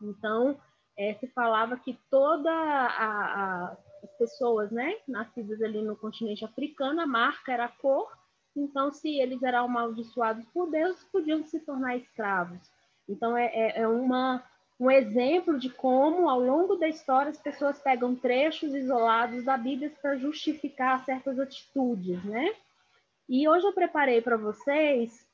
Então, 0.00 0.58
é, 0.98 1.14
se 1.14 1.26
falava 1.28 1.76
que 1.76 1.98
toda 2.10 2.50
a, 2.50 2.86
a, 2.86 3.76
as 4.02 4.10
pessoas, 4.18 4.70
né, 4.70 4.96
nascidas 5.06 5.60
ali 5.62 5.82
no 5.82 5.96
continente 5.96 6.44
africano, 6.44 7.00
a 7.00 7.06
marca 7.06 7.52
era 7.52 7.66
a 7.66 7.68
cor. 7.68 8.10
Então, 8.56 8.92
se 8.92 9.20
eles 9.20 9.42
eram 9.42 9.64
amaldiçoados 9.64 10.44
por 10.46 10.70
Deus, 10.70 11.02
podiam 11.12 11.44
se 11.44 11.60
tornar 11.60 11.96
escravos. 11.96 12.60
Então, 13.08 13.36
é, 13.36 13.46
é, 13.46 13.80
é 13.82 13.88
uma, 13.88 14.42
um 14.78 14.90
exemplo 14.90 15.58
de 15.58 15.70
como, 15.70 16.28
ao 16.28 16.40
longo 16.40 16.76
da 16.76 16.88
história, 16.88 17.30
as 17.30 17.40
pessoas 17.40 17.78
pegam 17.78 18.16
trechos 18.16 18.74
isolados 18.74 19.44
da 19.44 19.56
Bíblia 19.56 19.92
para 20.02 20.16
justificar 20.16 21.04
certas 21.04 21.38
atitudes, 21.38 22.22
né? 22.24 22.54
E 23.28 23.48
hoje 23.48 23.66
eu 23.66 23.72
preparei 23.72 24.20
para 24.20 24.36
vocês 24.36 25.26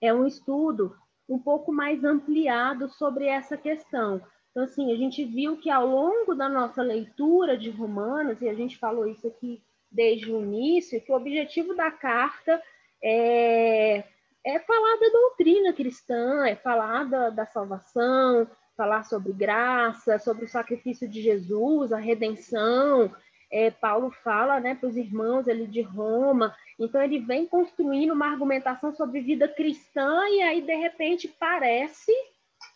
é 0.00 0.12
um 0.12 0.26
estudo 0.26 0.96
um 1.28 1.38
pouco 1.38 1.70
mais 1.70 2.02
ampliado 2.02 2.88
sobre 2.88 3.26
essa 3.26 3.56
questão. 3.56 4.20
Então, 4.50 4.64
assim, 4.64 4.92
a 4.92 4.96
gente 4.96 5.24
viu 5.24 5.58
que 5.58 5.70
ao 5.70 5.86
longo 5.86 6.34
da 6.34 6.48
nossa 6.48 6.82
leitura 6.82 7.56
de 7.56 7.70
Romanos, 7.70 8.42
e 8.42 8.48
a 8.48 8.54
gente 8.54 8.78
falou 8.78 9.06
isso 9.06 9.26
aqui 9.28 9.62
desde 9.90 10.32
o 10.32 10.42
início, 10.42 11.00
que 11.00 11.12
o 11.12 11.14
objetivo 11.16 11.74
da 11.74 11.90
carta 11.90 12.60
é, 13.02 14.04
é 14.44 14.58
falar 14.58 14.96
da 14.98 15.08
doutrina 15.08 15.72
cristã, 15.72 16.46
é 16.46 16.56
falar 16.56 17.04
da, 17.04 17.30
da 17.30 17.46
salvação, 17.46 18.48
falar 18.76 19.04
sobre 19.04 19.32
graça, 19.32 20.18
sobre 20.18 20.44
o 20.44 20.48
sacrifício 20.48 21.08
de 21.08 21.20
Jesus, 21.20 21.92
a 21.92 21.98
redenção. 21.98 23.14
É, 23.52 23.70
Paulo 23.70 24.10
fala 24.22 24.60
né, 24.60 24.74
para 24.74 24.88
os 24.88 24.96
irmãos 24.96 25.48
ali 25.48 25.66
de 25.66 25.82
Roma, 25.82 26.54
então 26.78 27.02
ele 27.02 27.18
vem 27.18 27.46
construindo 27.46 28.12
uma 28.12 28.30
argumentação 28.30 28.94
sobre 28.94 29.20
vida 29.20 29.48
cristã, 29.48 30.22
e 30.28 30.40
aí, 30.40 30.62
de 30.62 30.74
repente, 30.74 31.28
parece 31.28 32.12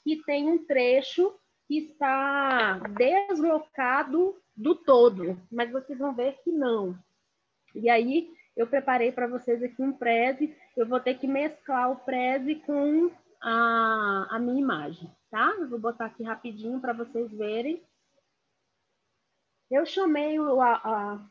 que 0.02 0.16
tem 0.24 0.48
um 0.48 0.64
trecho 0.66 1.32
que 1.68 1.78
está 1.78 2.80
deslocado 2.90 4.36
do 4.56 4.74
todo, 4.74 5.40
mas 5.50 5.70
vocês 5.70 5.98
vão 5.98 6.14
ver 6.14 6.38
que 6.42 6.50
não. 6.50 6.98
E 7.74 7.88
aí 7.88 8.30
eu 8.56 8.66
preparei 8.66 9.10
para 9.10 9.26
vocês 9.26 9.62
aqui 9.62 9.82
um 9.82 9.92
preze, 9.92 10.56
eu 10.76 10.86
vou 10.86 11.00
ter 11.00 11.18
que 11.18 11.26
mesclar 11.26 11.90
o 11.90 11.96
preze 11.96 12.56
com 12.56 13.10
a, 13.42 14.26
a 14.30 14.38
minha 14.38 14.60
imagem, 14.60 15.10
tá? 15.30 15.54
Eu 15.58 15.68
vou 15.68 15.78
botar 15.78 16.06
aqui 16.06 16.22
rapidinho 16.22 16.80
para 16.80 16.92
vocês 16.92 17.30
verem. 17.32 17.82
Eu 19.70 19.84
chamei 19.84 20.38
o, 20.38 20.60
a, 20.60 20.74
a, 20.74 21.26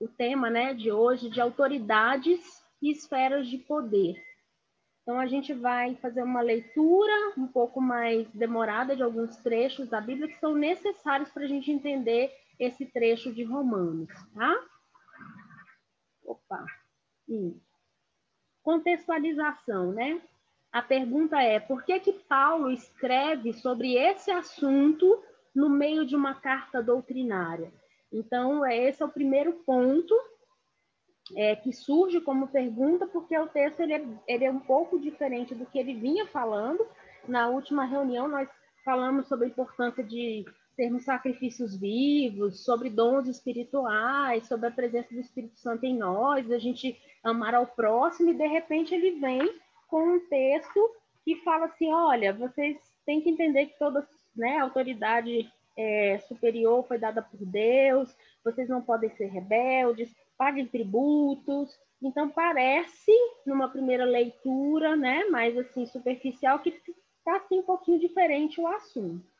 o 0.00 0.08
tema 0.08 0.50
né, 0.50 0.74
de 0.74 0.90
hoje 0.90 1.30
de 1.30 1.40
autoridades 1.40 2.40
e 2.80 2.90
esferas 2.90 3.46
de 3.46 3.58
poder. 3.58 4.20
Então, 5.02 5.18
a 5.18 5.26
gente 5.26 5.52
vai 5.52 5.96
fazer 5.96 6.22
uma 6.22 6.40
leitura 6.40 7.12
um 7.36 7.46
pouco 7.46 7.80
mais 7.80 8.28
demorada 8.30 8.94
de 8.94 9.02
alguns 9.02 9.36
trechos 9.38 9.88
da 9.88 10.00
Bíblia 10.00 10.28
que 10.28 10.38
são 10.38 10.54
necessários 10.54 11.28
para 11.30 11.44
a 11.44 11.48
gente 11.48 11.70
entender 11.70 12.32
esse 12.58 12.86
trecho 12.86 13.32
de 13.32 13.42
Romanos, 13.42 14.08
tá? 14.34 14.54
Opa! 16.24 16.64
Contextualização, 18.62 19.92
né? 19.92 20.20
A 20.70 20.80
pergunta 20.80 21.40
é: 21.42 21.60
por 21.60 21.84
que 21.84 22.00
que 22.00 22.12
Paulo 22.12 22.70
escreve 22.70 23.52
sobre 23.52 23.96
esse 23.96 24.30
assunto 24.30 25.22
no 25.54 25.68
meio 25.68 26.06
de 26.06 26.16
uma 26.16 26.34
carta 26.34 26.82
doutrinária? 26.82 27.72
Então, 28.12 28.64
esse 28.66 29.02
é 29.02 29.06
o 29.06 29.10
primeiro 29.10 29.52
ponto 29.64 30.14
é, 31.36 31.56
que 31.56 31.72
surge 31.72 32.20
como 32.20 32.48
pergunta, 32.48 33.06
porque 33.06 33.36
o 33.38 33.46
texto 33.46 33.80
ele 33.80 33.94
é, 33.94 34.04
ele 34.26 34.44
é 34.44 34.50
um 34.50 34.60
pouco 34.60 34.98
diferente 34.98 35.54
do 35.54 35.66
que 35.66 35.78
ele 35.78 35.94
vinha 35.94 36.26
falando. 36.26 36.86
Na 37.26 37.48
última 37.48 37.84
reunião, 37.84 38.28
nós 38.28 38.48
falamos 38.84 39.28
sobre 39.28 39.46
a 39.46 39.48
importância 39.48 40.02
de 40.02 40.44
termos 40.82 41.04
sacrifícios 41.04 41.76
vivos, 41.76 42.64
sobre 42.64 42.90
dons 42.90 43.28
espirituais, 43.28 44.48
sobre 44.48 44.66
a 44.66 44.70
presença 44.72 45.14
do 45.14 45.20
Espírito 45.20 45.56
Santo 45.56 45.86
em 45.86 45.96
nós, 45.96 46.50
a 46.50 46.58
gente 46.58 47.00
amar 47.22 47.54
ao 47.54 47.68
próximo, 47.68 48.30
e 48.30 48.34
de 48.34 48.48
repente 48.48 48.92
ele 48.92 49.12
vem 49.20 49.48
com 49.86 50.16
um 50.16 50.18
texto 50.28 50.90
que 51.24 51.36
fala 51.44 51.66
assim: 51.66 51.92
olha, 51.92 52.32
vocês 52.32 52.76
têm 53.06 53.20
que 53.20 53.30
entender 53.30 53.66
que 53.66 53.78
toda 53.78 54.04
né, 54.34 54.58
autoridade 54.58 55.48
é, 55.76 56.18
superior 56.26 56.84
foi 56.88 56.98
dada 56.98 57.22
por 57.22 57.38
Deus, 57.46 58.12
vocês 58.44 58.68
não 58.68 58.82
podem 58.82 59.10
ser 59.10 59.26
rebeldes, 59.26 60.12
paguem 60.36 60.66
tributos. 60.66 61.78
Então, 62.02 62.28
parece, 62.28 63.12
numa 63.46 63.68
primeira 63.68 64.04
leitura, 64.04 64.96
né, 64.96 65.26
mais 65.26 65.56
assim, 65.56 65.86
superficial, 65.86 66.58
que 66.58 66.70
está 66.70 67.36
assim, 67.36 67.60
um 67.60 67.62
pouquinho 67.62 68.00
diferente 68.00 68.60
o 68.60 68.66
assunto. 68.66 69.31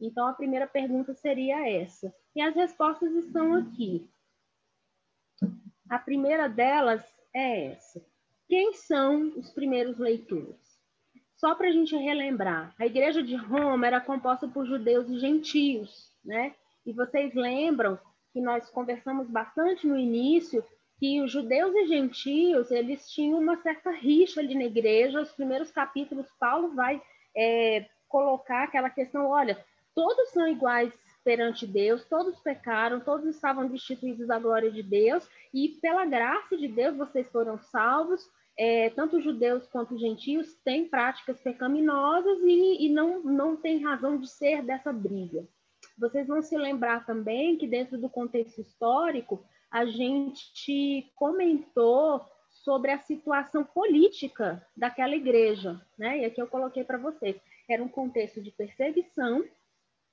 Então, 0.00 0.26
a 0.28 0.34
primeira 0.34 0.66
pergunta 0.66 1.14
seria 1.14 1.68
essa. 1.68 2.14
E 2.34 2.40
as 2.40 2.54
respostas 2.54 3.12
estão 3.14 3.54
aqui. 3.54 4.08
A 5.88 5.98
primeira 5.98 6.48
delas 6.48 7.02
é 7.34 7.66
essa. 7.66 8.04
Quem 8.48 8.72
são 8.74 9.32
os 9.36 9.50
primeiros 9.50 9.98
leitores? 9.98 10.56
Só 11.36 11.54
para 11.54 11.68
a 11.68 11.72
gente 11.72 11.94
relembrar, 11.94 12.74
a 12.78 12.86
igreja 12.86 13.22
de 13.22 13.36
Roma 13.36 13.86
era 13.86 14.00
composta 14.00 14.48
por 14.48 14.64
judeus 14.66 15.08
e 15.08 15.18
gentios, 15.18 16.10
né? 16.24 16.54
E 16.84 16.92
vocês 16.92 17.34
lembram 17.34 17.98
que 18.32 18.40
nós 18.40 18.70
conversamos 18.70 19.28
bastante 19.28 19.86
no 19.86 19.98
início, 19.98 20.64
que 20.98 21.20
os 21.20 21.30
judeus 21.30 21.74
e 21.74 21.86
gentios 21.88 22.70
eles 22.70 23.10
tinham 23.10 23.38
uma 23.38 23.56
certa 23.62 23.90
rixa 23.90 24.40
ali 24.40 24.54
na 24.54 24.64
igreja. 24.64 25.20
Os 25.20 25.32
primeiros 25.32 25.70
capítulos, 25.70 26.26
Paulo 26.38 26.74
vai 26.74 27.02
é, 27.36 27.86
colocar 28.08 28.64
aquela 28.64 28.88
questão: 28.88 29.28
olha, 29.28 29.62
todos 29.96 30.28
são 30.28 30.46
iguais 30.46 30.92
perante 31.24 31.66
Deus, 31.66 32.04
todos 32.04 32.38
pecaram, 32.38 33.00
todos 33.00 33.26
estavam 33.26 33.66
destituídos 33.66 34.28
da 34.28 34.38
glória 34.38 34.70
de 34.70 34.82
Deus, 34.82 35.28
e 35.52 35.70
pela 35.80 36.04
graça 36.04 36.56
de 36.56 36.68
Deus 36.68 36.96
vocês 36.96 37.28
foram 37.32 37.58
salvos. 37.58 38.22
É, 38.58 38.88
tanto 38.90 39.20
judeus 39.20 39.66
quanto 39.66 39.98
gentios 39.98 40.54
têm 40.64 40.88
práticas 40.88 41.38
pecaminosas 41.40 42.38
e, 42.42 42.86
e 42.86 42.88
não, 42.88 43.22
não 43.22 43.54
tem 43.54 43.82
razão 43.84 44.18
de 44.18 44.30
ser 44.30 44.62
dessa 44.62 44.90
briga. 44.92 45.46
Vocês 45.98 46.26
vão 46.26 46.40
se 46.40 46.56
lembrar 46.56 47.04
também 47.04 47.58
que, 47.58 47.66
dentro 47.66 47.98
do 47.98 48.08
contexto 48.08 48.60
histórico, 48.60 49.44
a 49.70 49.84
gente 49.84 51.12
comentou 51.14 52.24
sobre 52.48 52.90
a 52.92 52.98
situação 52.98 53.62
política 53.62 54.66
daquela 54.74 55.14
igreja, 55.14 55.78
né? 55.98 56.20
E 56.20 56.24
aqui 56.24 56.40
eu 56.40 56.46
coloquei 56.46 56.82
para 56.82 56.96
vocês. 56.96 57.36
Era 57.68 57.82
um 57.82 57.88
contexto 57.88 58.40
de 58.40 58.50
perseguição 58.50 59.44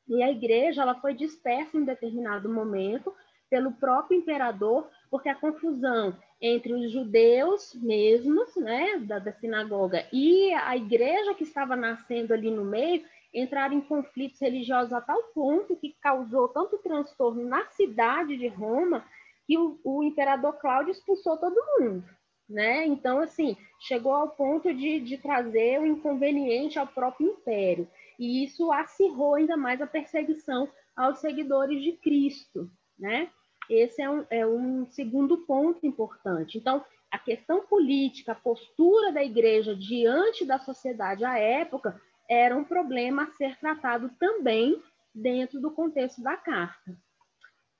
e 0.08 0.22
a 0.22 0.32
igreja 0.32 0.82
ela 0.82 0.96
foi 0.96 1.14
dispersa 1.14 1.78
em 1.78 1.86
determinado 1.86 2.50
momento 2.50 3.14
pelo 3.50 3.72
próprio 3.74 4.18
imperador, 4.18 4.90
porque 5.12 5.30
a 5.30 5.36
confusão 5.36 6.18
entre 6.42 6.74
os 6.74 6.92
judeus 6.92 7.74
mesmos, 7.76 8.56
né, 8.58 8.98
da, 9.00 9.20
da 9.20 9.32
sinagoga, 9.32 10.06
e 10.12 10.52
a 10.54 10.76
igreja 10.76 11.34
que 11.34 11.44
estava 11.44 11.76
nascendo 11.76 12.34
ali 12.34 12.52
no 12.52 12.66
meio, 12.66 13.06
entraram 13.34 13.76
em 13.76 13.82
conflitos 13.82 14.40
religiosos 14.40 14.92
a 14.92 15.00
tal 15.00 15.22
ponto 15.34 15.76
que 15.76 15.96
causou 16.02 16.50
tanto 16.50 16.78
transtorno 16.80 17.46
na 17.46 17.66
cidade 17.68 18.38
de 18.38 18.48
Roma 18.48 19.06
que 19.48 19.58
o, 19.58 19.80
o 19.84 20.04
imperador 20.04 20.54
Cláudio 20.60 20.92
expulsou 20.92 21.38
todo 21.38 21.56
mundo. 21.80 22.04
Né? 22.50 22.86
Então, 22.86 23.20
assim, 23.20 23.56
chegou 23.80 24.14
ao 24.14 24.30
ponto 24.30 24.74
de, 24.74 25.00
de 25.00 25.18
trazer 25.18 25.80
o 25.80 25.86
inconveniente 25.86 26.78
ao 26.78 26.86
próprio 26.86 27.28
império. 27.28 27.88
E 28.24 28.46
isso 28.46 28.72
acirrou 28.72 29.36
ainda 29.36 29.58
mais 29.58 29.82
a 29.82 29.86
perseguição 29.86 30.70
aos 30.96 31.20
seguidores 31.20 31.84
de 31.84 31.92
Cristo. 31.92 32.72
Né? 32.98 33.30
Esse 33.70 34.02
é 34.02 34.10
um, 34.10 34.26
é 34.30 34.48
um 34.48 34.90
segundo 34.90 35.40
ponto 35.40 35.86
importante. 35.86 36.58
Então, 36.58 36.86
a 37.12 37.20
questão 37.20 37.66
política, 37.66 38.32
a 38.32 38.36
postura 38.36 39.12
da 39.12 39.22
igreja 39.22 39.76
diante 39.76 40.46
da 40.46 40.58
sociedade 40.58 41.26
à 41.26 41.38
época, 41.38 42.02
era 42.30 42.56
um 42.56 42.64
problema 42.64 43.24
a 43.24 43.32
ser 43.32 43.60
tratado 43.60 44.10
também 44.18 44.82
dentro 45.14 45.60
do 45.60 45.72
contexto 45.72 46.24
da 46.24 46.38
carta. 46.38 46.98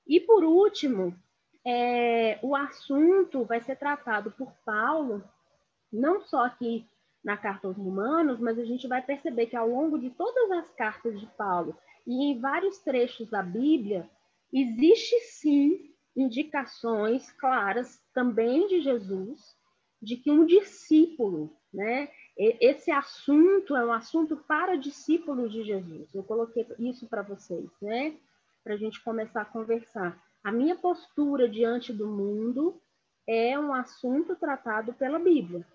E, 0.06 0.20
por 0.20 0.44
último, 0.44 1.16
é, 1.66 2.38
o 2.42 2.54
assunto 2.54 3.46
vai 3.46 3.62
ser 3.62 3.78
tratado 3.78 4.30
por 4.32 4.52
Paulo, 4.66 5.24
não 5.90 6.20
só 6.20 6.44
aqui 6.44 6.86
na 7.24 7.38
carta 7.38 7.68
aos 7.68 7.78
Romanos, 7.78 8.40
mas 8.40 8.60
a 8.60 8.66
gente 8.66 8.88
vai 8.88 9.02
perceber 9.02 9.46
que 9.46 9.56
ao 9.56 9.70
longo 9.70 9.98
de 9.98 10.10
todas 10.10 10.52
as 10.52 10.70
cartas 10.72 11.20
de 11.20 11.26
Paulo 11.38 11.78
e 12.06 12.32
em 12.32 12.40
vários 12.40 12.80
trechos 12.80 13.30
da 13.30 13.42
Bíblia, 13.42 14.10
existe 14.52 15.20
sim 15.22 15.94
indicações 16.16 17.32
claras 17.32 18.02
também 18.14 18.68
de 18.68 18.82
Jesus 18.82 19.56
de 20.02 20.18
que 20.18 20.30
um 20.30 20.46
discípulo, 20.46 21.56
né? 21.74 22.10
Esse 22.38 22.92
assunto 22.92 23.76
é 23.76 23.86
um 23.86 23.94
assunto 23.94 24.36
para 24.36 24.76
discípulos 24.76 25.52
de 25.52 25.64
Jesus. 25.64 26.14
Eu 26.14 26.24
coloquei 26.24 26.68
isso 26.78 27.08
para 27.08 27.22
vocês, 27.22 27.70
né? 27.82 28.18
Para 28.64 28.74
a 28.74 28.78
gente 28.78 29.02
começar 29.02 29.42
a 29.42 29.46
conversar. 29.46 30.22
A 30.44 30.52
minha 30.52 30.76
postura 30.76 31.48
diante 31.48 31.94
do 31.94 32.08
mundo 32.08 32.82
é 33.26 33.58
um 33.58 33.74
assunto 33.74 34.36
tratado 34.36 34.94
pela 34.94 35.20
Bíblia. 35.20 35.66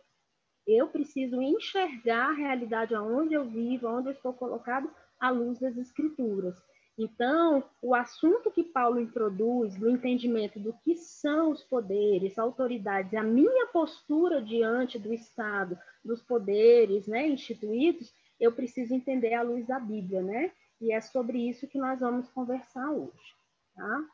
Eu 0.68 0.88
preciso 0.88 1.40
enxergar 1.40 2.28
a 2.28 2.34
realidade 2.34 2.94
aonde 2.94 3.32
eu 3.32 3.46
vivo, 3.46 3.88
onde 3.88 4.08
eu 4.08 4.12
estou 4.12 4.34
colocado, 4.34 4.90
à 5.18 5.30
luz 5.30 5.58
das 5.58 5.78
Escrituras. 5.78 6.54
Então, 6.98 7.64
o 7.80 7.94
assunto 7.94 8.50
que 8.50 8.64
Paulo 8.64 9.00
introduz 9.00 9.76
do 9.76 9.88
entendimento 9.88 10.60
do 10.60 10.74
que 10.84 10.96
são 10.96 11.52
os 11.52 11.62
poderes, 11.62 12.38
autoridades, 12.38 13.14
a 13.14 13.22
minha 13.22 13.66
postura 13.68 14.42
diante 14.42 14.98
do 14.98 15.14
Estado, 15.14 15.78
dos 16.04 16.20
poderes 16.20 17.06
né, 17.06 17.26
instituídos, 17.28 18.12
eu 18.38 18.52
preciso 18.52 18.94
entender 18.94 19.32
à 19.32 19.42
luz 19.42 19.66
da 19.66 19.78
Bíblia, 19.80 20.22
né? 20.22 20.52
E 20.80 20.92
é 20.92 21.00
sobre 21.00 21.48
isso 21.48 21.66
que 21.66 21.78
nós 21.78 22.00
vamos 22.00 22.28
conversar 22.30 22.90
hoje, 22.90 23.34
tá? 23.74 24.04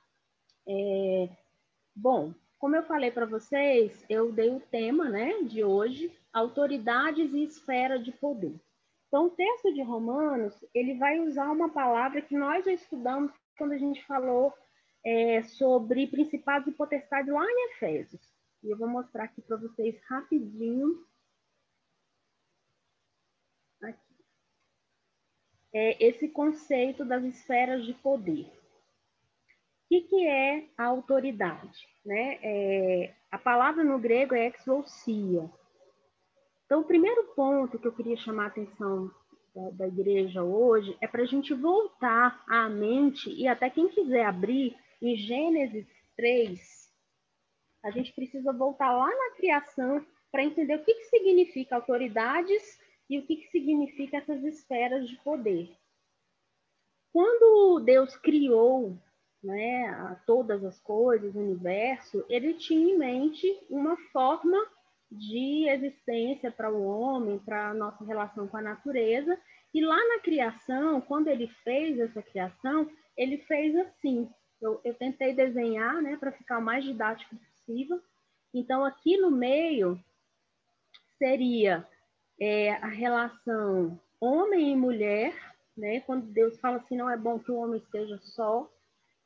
É, 0.66 1.28
bom, 1.94 2.32
como 2.64 2.76
eu 2.76 2.82
falei 2.84 3.10
para 3.10 3.26
vocês, 3.26 4.06
eu 4.08 4.32
dei 4.32 4.48
o 4.48 4.58
tema 4.58 5.10
né, 5.10 5.42
de 5.42 5.62
hoje, 5.62 6.10
autoridades 6.32 7.30
e 7.34 7.44
esfera 7.44 7.98
de 7.98 8.10
poder. 8.10 8.58
Então, 9.06 9.26
o 9.26 9.30
texto 9.30 9.74
de 9.74 9.82
Romanos, 9.82 10.64
ele 10.72 10.94
vai 10.94 11.20
usar 11.20 11.50
uma 11.50 11.68
palavra 11.68 12.22
que 12.22 12.34
nós 12.34 12.64
já 12.64 12.72
estudamos 12.72 13.30
quando 13.58 13.72
a 13.72 13.76
gente 13.76 14.02
falou 14.06 14.50
é, 15.04 15.42
sobre 15.42 16.06
principados 16.06 16.66
e 16.66 16.72
potestades 16.72 17.30
lá 17.30 17.44
em 17.44 17.72
Efésios. 17.72 18.32
E 18.62 18.70
eu 18.70 18.78
vou 18.78 18.88
mostrar 18.88 19.24
aqui 19.24 19.42
para 19.42 19.58
vocês 19.58 20.00
rapidinho. 20.08 21.06
Aqui. 23.82 24.24
É 25.74 26.02
esse 26.02 26.30
conceito 26.30 27.04
das 27.04 27.24
esferas 27.24 27.84
de 27.84 27.92
poder. 27.92 28.50
Que, 29.94 30.08
que 30.08 30.26
é 30.26 30.66
a 30.76 30.86
autoridade? 30.86 31.86
Né? 32.04 32.38
É, 32.42 33.14
a 33.30 33.38
palavra 33.38 33.84
no 33.84 33.98
grego 33.98 34.34
é 34.34 34.48
exousia, 34.48 35.50
então, 36.66 36.80
o 36.80 36.84
primeiro 36.84 37.24
ponto 37.34 37.78
que 37.78 37.86
eu 37.86 37.94
queria 37.94 38.16
chamar 38.16 38.44
a 38.44 38.48
atenção 38.48 39.10
da, 39.54 39.70
da 39.70 39.86
igreja 39.86 40.42
hoje 40.42 40.96
é 41.00 41.06
para 41.06 41.22
a 41.22 41.26
gente 41.26 41.52
voltar 41.52 42.42
à 42.48 42.68
mente, 42.68 43.30
e 43.30 43.46
até 43.46 43.68
quem 43.68 43.88
quiser 43.88 44.24
abrir, 44.24 44.76
em 45.00 45.16
Gênesis 45.16 45.86
3, 46.16 46.60
a 47.84 47.90
gente 47.90 48.12
precisa 48.14 48.52
voltar 48.52 48.90
lá 48.90 49.06
na 49.06 49.36
criação 49.36 50.04
para 50.32 50.42
entender 50.42 50.76
o 50.76 50.84
que, 50.84 50.94
que 50.94 51.04
significa 51.04 51.76
autoridades 51.76 52.80
e 53.10 53.18
o 53.18 53.26
que, 53.26 53.36
que 53.36 53.50
significa 53.50 54.16
essas 54.16 54.42
esferas 54.42 55.06
de 55.06 55.16
poder. 55.22 55.70
Quando 57.12 57.80
Deus 57.84 58.16
criou 58.16 58.98
né, 59.44 60.18
todas 60.26 60.64
as 60.64 60.78
coisas, 60.80 61.34
o 61.34 61.38
universo, 61.38 62.24
ele 62.28 62.54
tinha 62.54 62.94
em 62.94 62.98
mente 62.98 63.46
uma 63.68 63.96
forma 64.12 64.58
de 65.10 65.68
existência 65.68 66.50
para 66.50 66.72
o 66.72 66.84
homem, 66.84 67.38
para 67.38 67.68
a 67.70 67.74
nossa 67.74 68.04
relação 68.04 68.48
com 68.48 68.56
a 68.56 68.62
natureza. 68.62 69.38
E 69.72 69.84
lá 69.84 69.96
na 69.96 70.20
criação, 70.20 71.00
quando 71.00 71.28
ele 71.28 71.46
fez 71.62 71.98
essa 71.98 72.22
criação, 72.22 72.90
ele 73.16 73.38
fez 73.38 73.76
assim. 73.76 74.28
Eu, 74.60 74.80
eu 74.82 74.94
tentei 74.94 75.34
desenhar, 75.34 76.00
né, 76.00 76.16
para 76.16 76.32
ficar 76.32 76.58
o 76.58 76.62
mais 76.62 76.84
didático 76.84 77.36
possível. 77.36 78.00
Então, 78.52 78.84
aqui 78.84 79.16
no 79.16 79.30
meio 79.30 80.00
seria 81.18 81.86
é, 82.40 82.72
a 82.74 82.86
relação 82.86 84.00
homem 84.20 84.72
e 84.72 84.76
mulher, 84.76 85.34
né? 85.76 86.00
Quando 86.00 86.26
Deus 86.26 86.58
fala 86.60 86.78
assim, 86.78 86.96
não 86.96 87.10
é 87.10 87.16
bom 87.16 87.38
que 87.38 87.50
o 87.50 87.56
homem 87.56 87.78
esteja 87.78 88.18
só. 88.18 88.70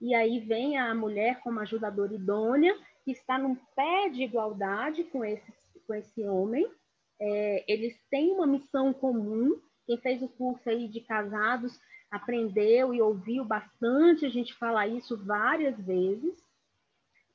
E 0.01 0.15
aí 0.15 0.41
vem 0.41 0.79
a 0.79 0.95
mulher 0.95 1.41
como 1.41 1.61
ajudadora 1.61 2.15
idônea, 2.15 2.75
que 3.05 3.11
está 3.11 3.39
num 3.39 3.57
pé 3.75 4.09
de 4.09 4.23
igualdade 4.23 5.05
com 5.05 5.25
esse 5.25 5.53
com 5.89 5.95
esse 5.95 6.23
homem. 6.23 6.71
É, 7.19 7.65
eles 7.67 7.99
têm 8.11 8.31
uma 8.33 8.47
missão 8.47 8.93
comum. 8.93 9.59
Quem 9.87 9.97
fez 9.97 10.23
o 10.23 10.29
curso 10.29 10.69
aí 10.69 10.87
de 10.87 11.01
casados 11.01 11.81
aprendeu 12.11 12.93
e 12.93 13.01
ouviu 13.01 13.45
bastante 13.45 14.27
a 14.27 14.29
gente 14.29 14.55
falar 14.55 14.87
isso 14.87 15.17
várias 15.25 15.81
vezes. 15.81 16.37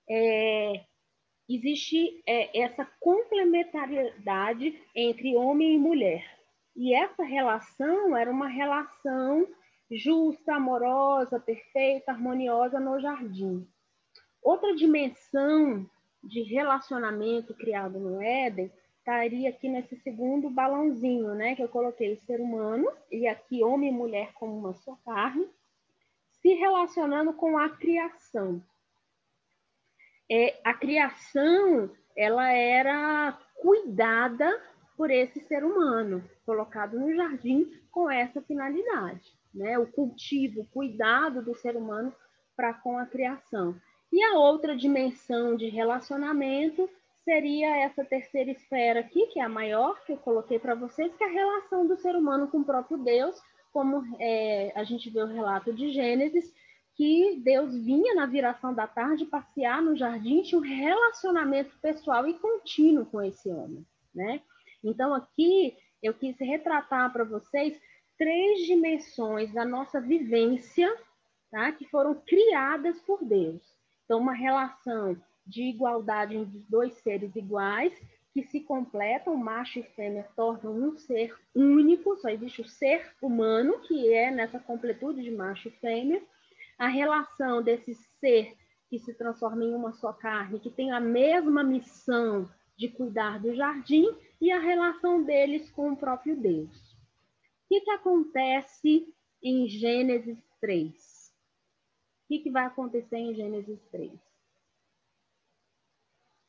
É, 0.07 0.85
existe 1.49 2.23
é, 2.27 2.61
essa 2.61 2.85
complementariedade 2.99 4.79
entre 4.95 5.35
homem 5.35 5.75
e 5.75 5.79
mulher. 5.79 6.23
E 6.75 6.93
essa 6.93 7.23
relação 7.23 8.15
era 8.15 8.31
uma 8.31 8.47
relação 8.47 9.47
justa, 9.97 10.55
amorosa, 10.55 11.39
perfeita, 11.39 12.11
harmoniosa 12.11 12.79
no 12.79 12.99
jardim. 12.99 13.67
Outra 14.41 14.75
dimensão 14.75 15.89
de 16.23 16.41
relacionamento 16.41 17.53
criado 17.53 17.99
no 17.99 18.21
Éden 18.21 18.71
estaria 18.97 19.49
aqui 19.49 19.67
nesse 19.67 19.97
segundo 19.97 20.49
balãozinho, 20.49 21.35
né? 21.35 21.55
Que 21.55 21.63
eu 21.63 21.69
coloquei 21.69 22.13
o 22.13 22.19
ser 22.21 22.39
humano, 22.39 22.89
e 23.11 23.27
aqui 23.27 23.63
homem 23.63 23.89
e 23.89 23.93
mulher 23.93 24.31
como 24.33 24.57
uma 24.57 24.73
só 24.73 24.97
carne, 25.05 25.47
se 26.41 26.53
relacionando 26.53 27.33
com 27.33 27.57
a 27.57 27.69
criação. 27.69 28.61
É, 30.31 30.59
a 30.63 30.73
criação, 30.73 31.91
ela 32.15 32.49
era 32.49 33.37
cuidada 33.61 34.61
por 34.95 35.11
esse 35.11 35.39
ser 35.41 35.63
humano, 35.63 36.23
colocado 36.45 36.97
no 36.97 37.13
jardim 37.13 37.69
com 37.91 38.09
essa 38.09 38.41
finalidade, 38.41 39.37
né? 39.53 39.77
O 39.77 39.87
cultivo, 39.87 40.61
o 40.61 40.67
cuidado 40.67 41.43
do 41.43 41.55
ser 41.55 41.75
humano 41.75 42.13
para 42.55 42.73
com 42.73 42.97
a 42.97 43.05
criação. 43.05 43.75
E 44.11 44.21
a 44.23 44.37
outra 44.37 44.75
dimensão 44.75 45.55
de 45.55 45.69
relacionamento 45.69 46.89
seria 47.23 47.77
essa 47.77 48.03
terceira 48.03 48.51
esfera 48.51 48.99
aqui, 48.99 49.27
que 49.27 49.39
é 49.39 49.43
a 49.43 49.49
maior 49.49 50.03
que 50.05 50.13
eu 50.13 50.17
coloquei 50.17 50.59
para 50.59 50.75
vocês, 50.75 51.15
que 51.15 51.23
é 51.23 51.27
a 51.27 51.31
relação 51.31 51.87
do 51.87 51.97
ser 51.97 52.15
humano 52.15 52.47
com 52.47 52.59
o 52.59 52.65
próprio 52.65 52.97
Deus, 52.97 53.41
como 53.71 54.03
é, 54.19 54.71
a 54.75 54.83
gente 54.83 55.09
vê 55.09 55.21
o 55.23 55.27
relato 55.27 55.73
de 55.73 55.91
Gênesis, 55.91 56.53
que 56.95 57.41
Deus 57.43 57.73
vinha 57.73 58.13
na 58.13 58.27
viração 58.27 58.73
da 58.73 58.85
tarde 58.85 59.25
passear 59.25 59.81
no 59.81 59.95
jardim, 59.95 60.43
tinha 60.43 60.59
um 60.59 60.63
relacionamento 60.63 61.75
pessoal 61.81 62.27
e 62.27 62.35
contínuo 62.35 63.05
com 63.05 63.21
esse 63.21 63.49
homem, 63.49 63.83
né? 64.13 64.41
Então 64.83 65.13
aqui 65.13 65.75
eu 66.03 66.13
quis 66.13 66.37
retratar 66.37 67.11
para 67.11 67.23
vocês 67.23 67.79
três 68.17 68.65
dimensões 68.65 69.51
da 69.53 69.65
nossa 69.65 69.99
vivência, 69.99 70.93
tá? 71.51 71.71
Que 71.71 71.85
foram 71.85 72.15
criadas 72.15 72.99
por 73.01 73.23
Deus. 73.23 73.61
Então, 74.05 74.19
uma 74.19 74.33
relação 74.33 75.17
de 75.45 75.63
igualdade 75.63 76.35
entre 76.35 76.59
dois 76.69 76.93
seres 76.95 77.35
iguais 77.35 77.93
que 78.33 78.43
se 78.43 78.61
completam, 78.61 79.35
macho 79.37 79.79
e 79.79 79.83
fêmea 79.83 80.27
tornam 80.35 80.73
um 80.73 80.97
ser 80.97 81.35
único, 81.53 82.17
só 82.17 82.29
existe 82.29 82.61
o 82.61 82.67
ser 82.67 83.13
humano, 83.21 83.79
que 83.81 84.11
é 84.11 84.31
nessa 84.31 84.59
completude 84.59 85.21
de 85.21 85.29
macho 85.29 85.67
e 85.67 85.71
fêmea. 85.71 86.21
A 86.77 86.87
relação 86.87 87.61
desse 87.61 87.93
ser 88.19 88.55
que 88.89 88.97
se 88.97 89.13
transforma 89.13 89.63
em 89.63 89.73
uma 89.73 89.93
só 89.93 90.11
carne, 90.11 90.59
que 90.59 90.71
tem 90.71 90.91
a 90.91 90.99
mesma 90.99 91.63
missão 91.63 92.49
de 92.75 92.89
cuidar 92.89 93.39
do 93.39 93.53
jardim, 93.53 94.07
e 94.41 94.51
a 94.51 94.59
relação 94.59 95.23
deles 95.23 95.69
com 95.69 95.91
o 95.91 95.95
próprio 95.95 96.35
Deus. 96.35 96.92
O 97.73 97.75
que, 97.75 97.81
que 97.81 97.91
acontece 97.91 99.15
em 99.41 99.67
Gênesis 99.67 100.37
3? 100.61 101.13
que, 102.33 102.39
que 102.39 102.49
vai 102.49 102.65
acontecer 102.65 103.17
em 103.17 103.35
Gênesis 103.35 103.79
3? 103.91 104.11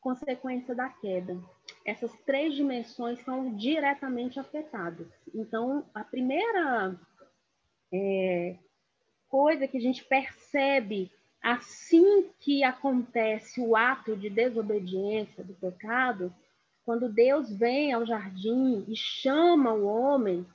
Consequência 0.00 0.74
da 0.74 0.88
queda. 0.88 1.38
Essas 1.84 2.12
três 2.24 2.54
dimensões 2.54 3.20
são 3.20 3.54
diretamente 3.54 4.38
afetadas. 4.38 5.08
Então, 5.34 5.84
a 5.94 6.04
primeira 6.04 6.98
é, 7.92 8.58
coisa 9.28 9.68
que 9.68 9.76
a 9.76 9.80
gente 9.80 10.04
percebe 10.04 11.10
assim 11.42 12.30
que 12.40 12.64
acontece 12.64 13.60
o 13.60 13.76
ato 13.76 14.16
de 14.16 14.30
desobediência 14.30 15.44
do 15.44 15.54
pecado, 15.54 16.34
quando 16.84 17.12
Deus 17.12 17.50
vem 17.54 17.92
ao 17.92 18.06
jardim 18.06 18.84
e 18.88 18.96
chama 18.96 19.72
o 19.72 19.86
homem 19.86 20.46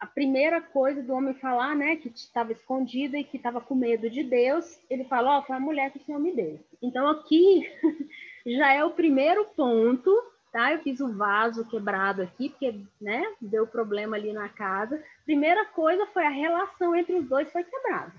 a 0.00 0.06
primeira 0.06 0.60
coisa 0.60 1.02
do 1.02 1.12
homem 1.12 1.34
falar, 1.34 1.74
né, 1.74 1.96
que 1.96 2.08
estava 2.08 2.52
escondida 2.52 3.18
e 3.18 3.24
que 3.24 3.36
estava 3.36 3.60
com 3.60 3.74
medo 3.74 4.08
de 4.08 4.22
Deus, 4.22 4.78
ele 4.88 5.04
fala, 5.04 5.36
ó, 5.36 5.38
oh, 5.38 5.42
foi 5.42 5.56
a 5.56 5.60
mulher 5.60 5.90
que 5.90 5.98
o 5.98 6.04
Senhor 6.04 6.20
me 6.20 6.32
deu. 6.32 6.60
Então 6.80 7.08
aqui 7.08 7.68
já 8.46 8.72
é 8.72 8.84
o 8.84 8.92
primeiro 8.92 9.44
ponto, 9.56 10.10
tá? 10.52 10.72
Eu 10.72 10.80
fiz 10.80 11.00
o 11.00 11.12
vaso 11.12 11.68
quebrado 11.68 12.22
aqui, 12.22 12.48
porque, 12.48 12.80
né, 13.00 13.24
deu 13.40 13.66
problema 13.66 14.16
ali 14.16 14.32
na 14.32 14.48
casa. 14.48 15.02
Primeira 15.24 15.64
coisa 15.66 16.06
foi 16.06 16.24
a 16.24 16.30
relação 16.30 16.94
entre 16.94 17.14
os 17.14 17.28
dois 17.28 17.50
foi 17.50 17.64
quebrada. 17.64 18.12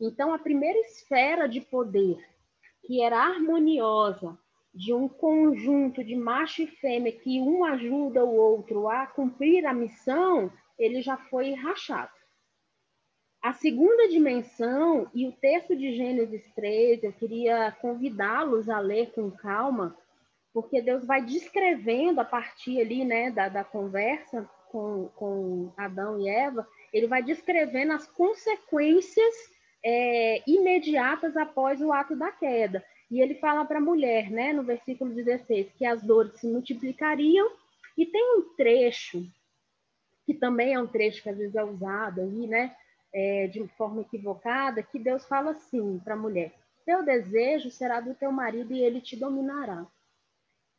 Então 0.00 0.34
a 0.34 0.38
primeira 0.38 0.78
esfera 0.80 1.48
de 1.48 1.60
poder, 1.60 2.18
que 2.86 3.02
era 3.02 3.22
harmoniosa, 3.22 4.36
de 4.74 4.92
um 4.92 5.08
conjunto 5.08 6.02
de 6.02 6.16
macho 6.16 6.62
e 6.62 6.66
fêmea 6.66 7.12
que 7.12 7.40
um 7.40 7.64
ajuda 7.64 8.24
o 8.24 8.34
outro 8.34 8.88
a 8.88 9.06
cumprir 9.06 9.66
a 9.66 9.74
missão, 9.74 10.50
ele 10.80 11.02
já 11.02 11.16
foi 11.16 11.52
rachado. 11.52 12.10
A 13.42 13.52
segunda 13.52 14.08
dimensão, 14.08 15.10
e 15.14 15.26
o 15.26 15.32
texto 15.32 15.76
de 15.76 15.94
Gênesis 15.94 16.46
3, 16.54 17.04
eu 17.04 17.12
queria 17.12 17.72
convidá-los 17.80 18.68
a 18.68 18.80
ler 18.80 19.12
com 19.12 19.30
calma, 19.30 19.96
porque 20.52 20.82
Deus 20.82 21.04
vai 21.06 21.22
descrevendo 21.22 22.20
a 22.20 22.24
partir 22.24 22.80
ali, 22.80 23.04
né, 23.04 23.30
da, 23.30 23.48
da 23.48 23.64
conversa 23.64 24.48
com, 24.68 25.08
com 25.16 25.72
Adão 25.76 26.20
e 26.20 26.28
Eva, 26.28 26.66
ele 26.92 27.06
vai 27.06 27.22
descrevendo 27.22 27.92
as 27.92 28.06
consequências 28.06 29.34
é, 29.84 30.42
imediatas 30.46 31.36
após 31.36 31.80
o 31.80 31.92
ato 31.92 32.16
da 32.16 32.30
queda. 32.30 32.84
E 33.10 33.20
ele 33.20 33.34
fala 33.36 33.64
para 33.64 33.78
a 33.78 33.82
mulher, 33.82 34.30
né, 34.30 34.52
no 34.52 34.62
versículo 34.62 35.14
16, 35.14 35.72
que 35.78 35.84
as 35.84 36.02
dores 36.02 36.38
se 36.38 36.46
multiplicariam, 36.46 37.50
e 37.96 38.06
tem 38.06 38.38
um 38.38 38.54
trecho, 38.54 39.24
que 40.30 40.34
também 40.34 40.74
é 40.74 40.80
um 40.80 40.86
trecho 40.86 41.24
que 41.24 41.28
às 41.28 41.36
vezes 41.36 41.56
é 41.56 41.64
usado 41.64 42.20
aí, 42.20 42.46
né, 42.46 42.76
é, 43.12 43.48
de 43.48 43.66
forma 43.76 44.02
equivocada, 44.02 44.80
que 44.80 44.96
Deus 44.96 45.26
fala 45.26 45.50
assim 45.50 45.98
para 45.98 46.14
a 46.14 46.16
mulher: 46.16 46.54
Teu 46.86 47.04
desejo 47.04 47.68
será 47.68 48.00
do 48.00 48.14
teu 48.14 48.30
marido 48.30 48.72
e 48.72 48.80
ele 48.80 49.00
te 49.00 49.16
dominará. 49.16 49.84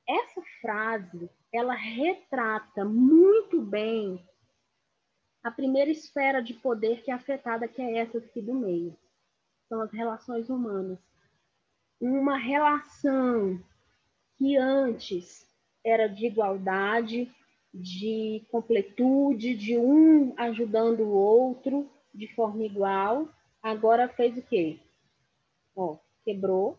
Essa 0.07 0.41
frase, 0.61 1.29
ela 1.53 1.73
retrata 1.73 2.85
muito 2.85 3.61
bem 3.61 4.25
a 5.43 5.51
primeira 5.51 5.91
esfera 5.91 6.41
de 6.41 6.53
poder 6.53 7.03
que 7.03 7.11
é 7.11 7.13
afetada, 7.13 7.67
que 7.67 7.81
é 7.81 7.97
essa 7.97 8.19
aqui 8.19 8.41
do 8.41 8.53
meio. 8.53 8.95
São 9.67 9.81
as 9.81 9.91
relações 9.91 10.49
humanas. 10.49 10.97
Uma 11.99 12.37
relação 12.37 13.61
que 14.37 14.55
antes 14.55 15.45
era 15.83 16.07
de 16.07 16.27
igualdade, 16.27 17.29
de 17.73 18.43
completude, 18.51 19.55
de 19.55 19.77
um 19.77 20.33
ajudando 20.37 21.01
o 21.01 21.13
outro 21.13 21.89
de 22.13 22.27
forma 22.35 22.63
igual, 22.63 23.29
agora 23.63 24.09
fez 24.09 24.37
o 24.37 24.41
quê? 24.41 24.77
Ó, 25.75 25.97
quebrou, 26.25 26.77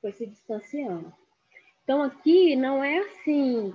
foi 0.00 0.12
se 0.12 0.26
distanciando. 0.26 1.12
Então, 1.82 2.02
aqui 2.02 2.54
não 2.56 2.82
é 2.82 2.98
assim. 2.98 3.74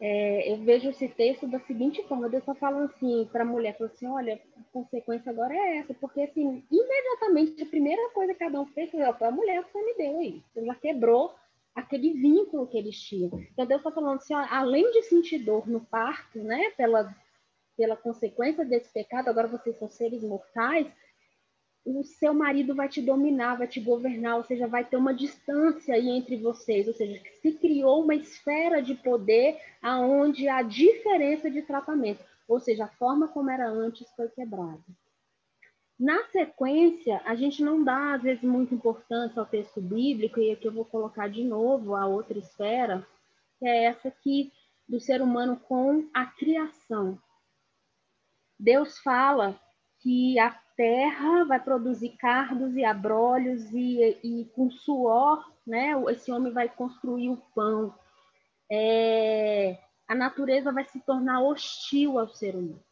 É, 0.00 0.52
eu 0.52 0.56
vejo 0.58 0.90
esse 0.90 1.08
texto 1.08 1.46
da 1.46 1.60
seguinte 1.60 2.02
forma: 2.08 2.28
Deus 2.28 2.42
está 2.42 2.54
falando 2.54 2.90
assim 2.92 3.28
para 3.32 3.42
a 3.42 3.46
mulher: 3.46 3.76
falou 3.76 3.92
assim, 3.92 4.06
olha, 4.06 4.40
a 4.56 4.72
consequência 4.72 5.30
agora 5.30 5.54
é 5.54 5.78
essa, 5.78 5.94
porque 5.94 6.22
assim, 6.22 6.64
imediatamente 6.70 7.62
a 7.62 7.66
primeira 7.66 8.10
coisa 8.10 8.32
que 8.32 8.40
cada 8.40 8.60
um 8.60 8.66
fez 8.66 8.90
foi 8.90 9.02
a 9.02 9.30
mulher 9.30 9.64
que 9.64 9.72
você 9.72 9.84
me 9.84 9.94
deu 9.94 10.18
aí. 10.18 10.42
Você 10.52 10.64
já 10.64 10.74
quebrou 10.74 11.34
aquele 11.74 12.12
vínculo 12.12 12.66
que 12.66 12.78
eles 12.78 12.98
tinham. 13.00 13.30
Então, 13.52 13.66
Deus 13.66 13.80
está 13.80 13.90
falando 13.90 14.16
assim: 14.16 14.34
ó, 14.34 14.46
além 14.50 14.90
de 14.92 15.02
sentir 15.02 15.38
dor 15.38 15.66
no 15.66 15.80
parto, 15.80 16.38
né, 16.38 16.70
pela, 16.76 17.14
pela 17.76 17.96
consequência 17.96 18.64
desse 18.64 18.92
pecado, 18.92 19.28
agora 19.28 19.48
vocês 19.48 19.78
são 19.78 19.88
seres 19.88 20.22
mortais 20.22 20.86
o 21.84 22.04
seu 22.04 22.32
marido 22.32 22.74
vai 22.74 22.88
te 22.88 23.02
dominar, 23.02 23.56
vai 23.56 23.66
te 23.66 23.80
governar, 23.80 24.36
ou 24.36 24.44
seja, 24.44 24.66
vai 24.66 24.84
ter 24.84 24.96
uma 24.96 25.12
distância 25.12 25.94
aí 25.94 26.08
entre 26.08 26.36
vocês, 26.36 26.86
ou 26.86 26.94
seja, 26.94 27.20
se 27.40 27.52
criou 27.52 28.04
uma 28.04 28.14
esfera 28.14 28.80
de 28.80 28.94
poder 28.94 29.58
aonde 29.82 30.48
há 30.48 30.62
diferença 30.62 31.50
de 31.50 31.62
tratamento, 31.62 32.24
ou 32.46 32.60
seja, 32.60 32.84
a 32.84 32.88
forma 32.88 33.28
como 33.28 33.50
era 33.50 33.68
antes 33.68 34.08
foi 34.14 34.28
quebrada. 34.28 34.82
Na 36.02 36.24
sequência, 36.32 37.22
a 37.24 37.36
gente 37.36 37.62
não 37.62 37.84
dá, 37.84 38.14
às 38.14 38.22
vezes, 38.22 38.42
muita 38.42 38.74
importância 38.74 39.38
ao 39.38 39.46
texto 39.46 39.80
bíblico, 39.80 40.40
e 40.40 40.50
aqui 40.50 40.66
eu 40.66 40.72
vou 40.72 40.84
colocar 40.84 41.28
de 41.28 41.44
novo 41.44 41.94
a 41.94 42.06
outra 42.06 42.36
esfera, 42.36 43.06
que 43.56 43.64
é 43.64 43.84
essa 43.84 44.08
aqui 44.08 44.52
do 44.88 44.98
ser 44.98 45.22
humano 45.22 45.56
com 45.60 46.10
a 46.12 46.26
criação. 46.26 47.16
Deus 48.58 48.98
fala 48.98 49.56
que 50.00 50.40
a 50.40 50.50
terra 50.76 51.44
vai 51.44 51.60
produzir 51.60 52.16
cardos 52.16 52.74
e 52.74 52.84
abrolhos 52.84 53.72
e, 53.72 54.18
e 54.24 54.44
com 54.56 54.72
suor, 54.72 55.52
né, 55.64 55.92
esse 56.08 56.32
homem 56.32 56.52
vai 56.52 56.68
construir 56.68 57.30
o 57.30 57.36
pão. 57.54 57.94
É, 58.68 59.78
a 60.08 60.16
natureza 60.16 60.72
vai 60.72 60.84
se 60.84 60.98
tornar 61.02 61.42
hostil 61.42 62.18
ao 62.18 62.26
ser 62.26 62.56
humano. 62.56 62.82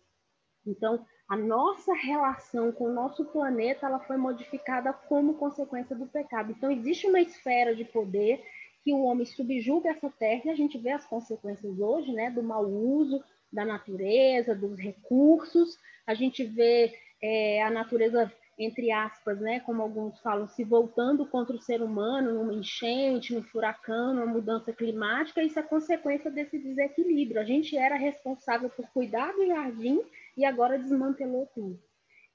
Então, 0.65 1.05
a 1.31 1.37
nossa 1.37 1.95
relação 1.95 2.73
com 2.73 2.87
o 2.87 2.93
nosso 2.93 3.25
planeta 3.25 3.87
ela 3.87 4.01
foi 4.01 4.17
modificada 4.17 4.93
como 4.93 5.35
consequência 5.35 5.95
do 5.95 6.05
pecado. 6.05 6.51
Então, 6.51 6.73
existe 6.73 7.07
uma 7.07 7.21
esfera 7.21 7.73
de 7.73 7.85
poder 7.85 8.45
que 8.83 8.93
o 8.93 9.05
homem 9.05 9.25
subjuga 9.25 9.91
essa 9.91 10.11
terra 10.11 10.43
e 10.47 10.51
a 10.51 10.57
gente 10.57 10.77
vê 10.77 10.91
as 10.91 11.07
consequências 11.07 11.79
hoje, 11.79 12.11
né, 12.13 12.31
do 12.31 12.43
mau 12.43 12.67
uso 12.67 13.23
da 13.53 13.65
natureza, 13.65 14.57
dos 14.57 14.77
recursos. 14.77 15.79
A 16.05 16.15
gente 16.15 16.43
vê 16.43 16.93
é, 17.23 17.63
a 17.63 17.71
natureza, 17.71 18.33
entre 18.59 18.91
aspas, 18.91 19.39
né, 19.41 19.61
como 19.61 19.83
alguns 19.83 20.19
falam, 20.19 20.49
se 20.49 20.65
voltando 20.65 21.25
contra 21.25 21.55
o 21.55 21.63
ser 21.63 21.81
humano, 21.81 22.35
numa 22.35 22.55
enchente, 22.55 23.33
num 23.33 23.45
furacão, 23.45 24.15
numa 24.15 24.27
mudança 24.27 24.73
climática, 24.73 25.45
isso 25.45 25.61
é 25.61 25.63
consequência 25.63 26.29
desse 26.29 26.59
desequilíbrio. 26.59 27.41
A 27.41 27.45
gente 27.45 27.77
era 27.77 27.95
responsável 27.95 28.69
por 28.69 28.89
cuidar 28.89 29.33
do 29.33 29.47
jardim 29.47 30.03
e 30.37 30.45
agora 30.45 30.79
desmantelou 30.79 31.49
tudo. 31.55 31.79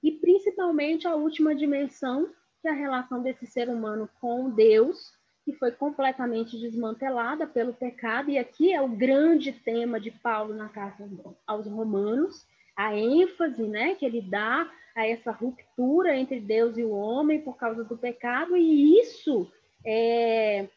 E 0.03 0.11
principalmente 0.11 1.07
a 1.07 1.15
última 1.15 1.55
dimensão, 1.55 2.29
que 2.61 2.67
é 2.67 2.71
a 2.71 2.75
relação 2.75 3.21
desse 3.21 3.45
ser 3.45 3.69
humano 3.69 4.09
com 4.19 4.49
Deus, 4.49 5.13
que 5.43 5.53
foi 5.53 5.71
completamente 5.71 6.59
desmantelada 6.59 7.45
pelo 7.45 7.73
pecado, 7.73 8.31
e 8.31 8.37
aqui 8.37 8.73
é 8.73 8.81
o 8.81 8.87
grande 8.87 9.51
tema 9.51 9.99
de 9.99 10.09
Paulo 10.09 10.55
na 10.55 10.69
carta 10.69 11.07
aos 11.45 11.67
Romanos, 11.67 12.45
a 12.75 12.95
ênfase 12.95 13.63
né, 13.63 13.95
que 13.95 14.05
ele 14.05 14.21
dá 14.21 14.69
a 14.95 15.07
essa 15.07 15.31
ruptura 15.31 16.15
entre 16.15 16.39
Deus 16.39 16.77
e 16.77 16.83
o 16.83 16.91
homem 16.91 17.41
por 17.41 17.57
causa 17.57 17.83
do 17.83 17.97
pecado, 17.97 18.57
e 18.57 18.99
isso 18.99 19.51
é, 19.85 20.67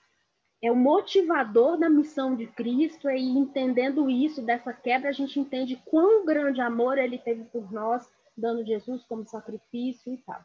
é 0.61 0.73
o 0.73 0.77
motivador 0.77 1.79
da 1.79 1.89
missão 1.89 2.35
de 2.35 2.47
Cristo, 2.47 3.09
e 3.09 3.21
entendendo 3.21 4.11
isso, 4.11 4.43
dessa 4.43 4.73
quebra, 4.73 5.11
a 5.11 5.13
gente 5.13 5.39
entende 5.39 5.81
quão 5.87 6.25
grande 6.25 6.61
amor 6.61 6.99
ele 6.99 7.19
teve 7.19 7.45
por 7.45 7.73
nós, 7.73 8.11
dando 8.37 8.67
Jesus 8.67 9.05
como 9.05 9.27
sacrifício 9.27 10.13
e 10.13 10.19
tal. 10.19 10.45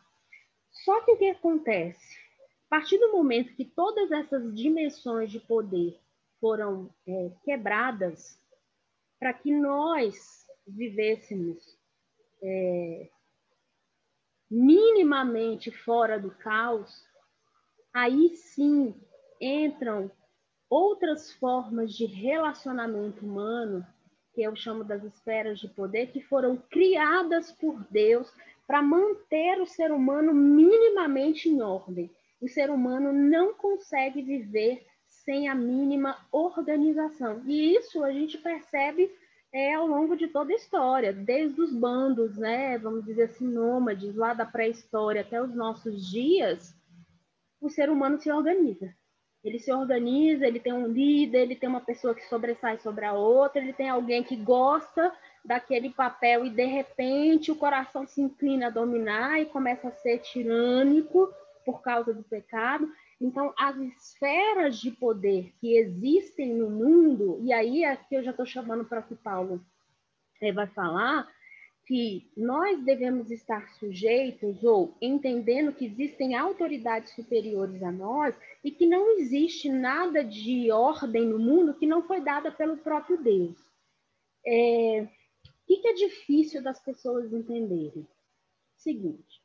Só 0.72 1.02
que 1.02 1.12
o 1.12 1.18
que 1.18 1.30
acontece? 1.30 2.18
A 2.68 2.78
partir 2.78 2.98
do 2.98 3.12
momento 3.12 3.56
que 3.56 3.66
todas 3.66 4.12
essas 4.12 4.54
dimensões 4.56 5.32
de 5.32 5.40
poder 5.40 6.00
foram 6.40 6.90
é, 7.08 7.32
quebradas, 7.44 8.40
para 9.20 9.34
que 9.34 9.52
nós 9.52 10.46
vivêssemos 10.68 11.78
é, 12.42 13.10
minimamente 14.50 15.72
fora 15.72 16.20
do 16.20 16.30
caos, 16.32 17.08
aí 17.94 18.36
sim 18.36 18.94
entram 19.40 20.12
outras 20.70 21.32
formas 21.34 21.94
de 21.94 22.06
relacionamento 22.06 23.26
humano, 23.26 23.86
que 24.34 24.42
eu 24.42 24.56
chamo 24.56 24.84
das 24.84 25.04
esferas 25.04 25.60
de 25.60 25.68
poder, 25.68 26.12
que 26.12 26.22
foram 26.22 26.58
criadas 26.70 27.52
por 27.52 27.84
Deus 27.92 28.32
para 28.66 28.82
manter 28.82 29.62
o 29.62 29.68
ser 29.68 29.92
humano 29.92 30.34
minimamente 30.34 31.48
em 31.50 31.62
ordem. 31.62 32.10
O 32.42 32.48
ser 32.48 32.70
humano 32.70 33.14
não 33.14 33.54
consegue 33.54 34.22
viver 34.22 34.86
sem 35.08 35.48
a 35.48 35.56
mínima 35.56 36.18
organização. 36.32 37.42
E 37.46 37.76
isso 37.76 38.04
a 38.04 38.12
gente 38.12 38.38
percebe 38.38 39.12
é 39.54 39.76
ao 39.76 39.86
longo 39.86 40.18
de 40.18 40.28
toda 40.28 40.52
a 40.52 40.56
história, 40.56 41.14
desde 41.14 41.62
os 41.62 41.72
bandos, 41.72 42.36
né, 42.36 42.76
vamos 42.80 43.06
dizer 43.06 43.26
assim, 43.26 43.48
nômades, 43.48 44.16
lá 44.16 44.34
da 44.34 44.48
pré-história 44.48 45.22
até 45.22 45.40
os 45.40 45.54
nossos 45.54 46.10
dias, 46.10 46.76
o 47.62 47.70
ser 47.70 47.88
humano 47.92 48.20
se 48.20 48.32
organiza. 48.32 48.92
Ele 49.44 49.60
se 49.60 49.72
organiza, 49.72 50.48
ele 50.48 50.60
tem 50.60 50.72
um 50.72 50.88
líder, 50.88 51.42
ele 51.42 51.56
tem 51.56 51.68
uma 51.68 51.82
pessoa 51.82 52.16
que 52.16 52.26
sobressai 52.28 52.78
sobre 52.80 53.06
a 53.06 53.14
outra, 53.14 53.62
ele 53.62 53.74
tem 53.74 53.90
alguém 53.90 54.24
que 54.24 54.38
gosta 54.38 55.14
daquele 55.44 55.90
papel 55.90 56.46
e 56.46 56.50
de 56.50 56.66
repente 56.66 57.52
o 57.52 57.56
coração 57.56 58.08
se 58.08 58.22
inclina 58.22 58.68
a 58.68 58.70
dominar 58.70 59.42
e 59.42 59.46
começa 59.46 59.90
a 59.90 59.92
ser 59.92 60.20
tirânico 60.20 61.34
por 61.66 61.82
causa 61.82 62.14
do 62.14 62.24
pecado. 62.24 62.90
Então, 63.20 63.54
as 63.58 63.76
esferas 63.78 64.80
de 64.80 64.92
poder 64.92 65.54
que 65.60 65.78
existem 65.78 66.54
no 66.54 66.70
mundo, 66.70 67.40
e 67.42 67.52
aí 67.54 67.84
aqui 67.86 68.16
eu 68.16 68.24
já 68.24 68.32
estou 68.32 68.46
chamando 68.46 68.86
para 68.86 69.02
que 69.02 69.16
Paulo 69.16 69.62
eh, 70.42 70.52
vai 70.52 70.68
falar, 70.68 71.28
que 71.86 72.32
nós 72.36 72.82
devemos 72.84 73.30
estar 73.30 73.68
sujeitos 73.76 74.64
ou 74.64 74.96
entendendo 75.02 75.74
que 75.74 75.86
existem 75.86 76.36
autoridades 76.36 77.14
superiores 77.14 77.84
a 77.84 77.92
nós 77.92 78.36
e 78.64 78.72
que 78.72 78.86
não 78.86 79.20
existe 79.20 79.70
nada 79.70 80.24
de 80.24 80.72
ordem 80.72 81.26
no 81.26 81.40
mundo 81.40 81.74
que 81.74 81.86
não 81.86 82.02
foi 82.04 82.22
dada 82.22 82.52
pelo 82.52 82.78
próprio 82.78 83.22
Deus. 83.22 83.58
É, 84.46 85.08
o 85.48 85.66
que 85.66 85.88
é 85.88 85.94
difícil 85.94 86.62
das 86.62 86.80
pessoas 86.80 87.34
entenderem? 87.34 88.08
Seguinte, 88.78 89.44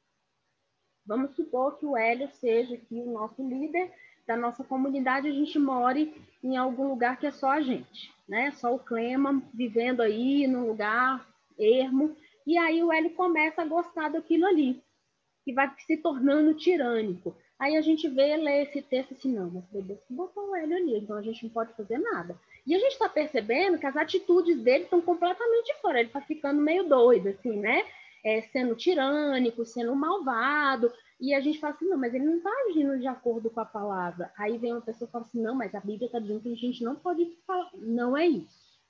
Vamos 1.08 1.34
supor 1.34 1.78
que 1.78 1.86
o 1.86 1.96
Hélio 1.96 2.28
seja 2.34 2.74
aqui 2.74 3.00
o 3.00 3.10
nosso 3.10 3.42
líder 3.42 3.90
da 4.26 4.36
nossa 4.36 4.62
comunidade 4.62 5.26
a 5.26 5.32
gente 5.32 5.58
more 5.58 6.14
em 6.44 6.54
algum 6.54 6.86
lugar 6.86 7.18
que 7.18 7.26
é 7.26 7.30
só 7.30 7.52
a 7.52 7.62
gente, 7.62 8.12
né? 8.28 8.50
Só 8.52 8.74
o 8.74 8.78
Clema 8.78 9.42
vivendo 9.54 10.02
aí 10.02 10.46
num 10.46 10.66
lugar 10.66 11.26
ermo. 11.58 12.14
E 12.48 12.56
aí 12.56 12.82
o 12.82 12.90
Hélio 12.90 13.10
começa 13.10 13.60
a 13.60 13.66
gostar 13.66 14.08
daquilo 14.08 14.46
ali, 14.46 14.82
que 15.44 15.52
vai 15.52 15.70
se 15.86 15.98
tornando 15.98 16.54
tirânico. 16.54 17.36
Aí 17.58 17.76
a 17.76 17.82
gente 17.82 18.08
vê, 18.08 18.38
lê 18.38 18.62
esse 18.62 18.80
texto 18.80 19.12
assim, 19.12 19.34
não, 19.34 19.50
mas 19.50 19.84
Deus 19.84 20.00
botou 20.08 20.48
o 20.48 20.56
Hélio 20.56 20.74
ali, 20.78 20.96
então 20.96 21.14
a 21.14 21.20
gente 21.20 21.44
não 21.44 21.50
pode 21.50 21.74
fazer 21.74 21.98
nada. 21.98 22.40
E 22.66 22.74
a 22.74 22.78
gente 22.78 22.92
está 22.92 23.06
percebendo 23.06 23.78
que 23.78 23.84
as 23.84 23.94
atitudes 23.98 24.58
dele 24.62 24.84
estão 24.84 24.98
completamente 25.02 25.74
fora, 25.82 26.00
ele 26.00 26.08
está 26.08 26.22
ficando 26.22 26.62
meio 26.62 26.88
doido, 26.88 27.28
assim, 27.28 27.54
né? 27.54 27.84
É, 28.24 28.40
sendo 28.40 28.74
tirânico, 28.74 29.66
sendo 29.66 29.94
malvado, 29.94 30.90
e 31.20 31.34
a 31.34 31.40
gente 31.40 31.60
fala 31.60 31.74
assim, 31.74 31.86
não, 31.86 31.98
mas 31.98 32.14
ele 32.14 32.24
não 32.24 32.38
está 32.38 32.50
agindo 32.70 32.98
de 32.98 33.06
acordo 33.06 33.50
com 33.50 33.60
a 33.60 33.66
palavra. 33.66 34.32
Aí 34.38 34.56
vem 34.56 34.72
uma 34.72 34.80
pessoa 34.80 35.06
e 35.06 35.12
fala 35.12 35.26
assim, 35.26 35.42
não, 35.42 35.54
mas 35.54 35.74
a 35.74 35.80
Bíblia 35.80 36.06
está 36.06 36.18
dizendo 36.18 36.40
que 36.40 36.50
a 36.50 36.56
gente 36.56 36.82
não 36.82 36.96
pode 36.96 37.26
falar. 37.46 37.70
Não 37.74 38.16
é 38.16 38.26
isso. 38.26 38.80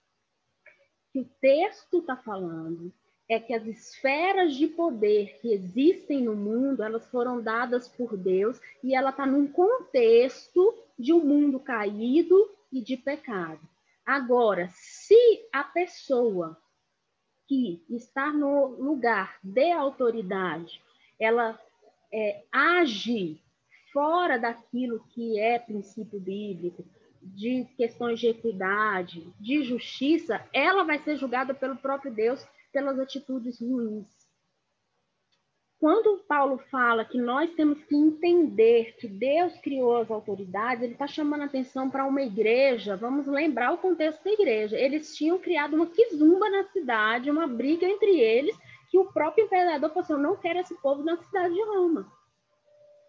Que 1.12 1.18
o 1.18 1.28
texto 1.40 1.98
está 1.98 2.16
falando 2.16 2.92
é 3.28 3.38
que 3.38 3.52
as 3.52 3.66
esferas 3.66 4.54
de 4.54 4.66
poder 4.66 5.38
que 5.40 5.52
existem 5.52 6.22
no 6.22 6.34
mundo, 6.34 6.82
elas 6.82 7.06
foram 7.10 7.42
dadas 7.42 7.86
por 7.86 8.16
Deus 8.16 8.58
e 8.82 8.94
ela 8.94 9.10
está 9.10 9.26
num 9.26 9.46
contexto 9.46 10.74
de 10.98 11.12
um 11.12 11.22
mundo 11.22 11.60
caído 11.60 12.50
e 12.72 12.80
de 12.80 12.96
pecado. 12.96 13.60
Agora, 14.04 14.68
se 14.72 15.46
a 15.52 15.62
pessoa 15.62 16.56
que 17.46 17.84
está 17.90 18.32
no 18.32 18.68
lugar 18.82 19.38
de 19.42 19.70
autoridade, 19.72 20.80
ela 21.20 21.58
é, 22.12 22.44
age 22.50 23.42
fora 23.92 24.38
daquilo 24.38 25.04
que 25.10 25.38
é 25.38 25.58
princípio 25.58 26.18
bíblico, 26.18 26.84
de 27.20 27.66
questões 27.76 28.20
de 28.20 28.28
equidade, 28.28 29.26
de 29.38 29.62
justiça, 29.62 30.42
ela 30.52 30.84
vai 30.84 30.98
ser 31.00 31.16
julgada 31.16 31.52
pelo 31.52 31.76
próprio 31.76 32.12
Deus 32.12 32.46
pelas 32.72 32.98
atitudes 32.98 33.60
ruins. 33.60 34.06
Quando 35.78 36.24
Paulo 36.26 36.58
fala 36.70 37.04
que 37.04 37.18
nós 37.18 37.54
temos 37.54 37.80
que 37.84 37.94
entender 37.94 38.96
que 38.96 39.06
Deus 39.06 39.56
criou 39.58 39.98
as 39.98 40.10
autoridades, 40.10 40.82
ele 40.82 40.94
está 40.94 41.06
chamando 41.06 41.44
atenção 41.44 41.88
para 41.88 42.04
uma 42.04 42.20
igreja. 42.20 42.96
Vamos 42.96 43.28
lembrar 43.28 43.72
o 43.72 43.78
contexto 43.78 44.24
da 44.24 44.32
igreja. 44.32 44.76
Eles 44.76 45.16
tinham 45.16 45.38
criado 45.38 45.74
uma 45.74 45.86
quizumba 45.86 46.50
na 46.50 46.64
cidade, 46.64 47.30
uma 47.30 47.46
briga 47.46 47.86
entre 47.86 48.18
eles, 48.18 48.58
que 48.90 48.98
o 48.98 49.12
próprio 49.12 49.44
imperador 49.44 49.90
falou 49.90 50.02
assim: 50.02 50.12
Eu 50.14 50.18
não 50.18 50.36
quero 50.36 50.58
esse 50.58 50.74
povo 50.82 51.04
na 51.04 51.16
cidade 51.16 51.54
de 51.54 51.62
Roma. 51.62 52.12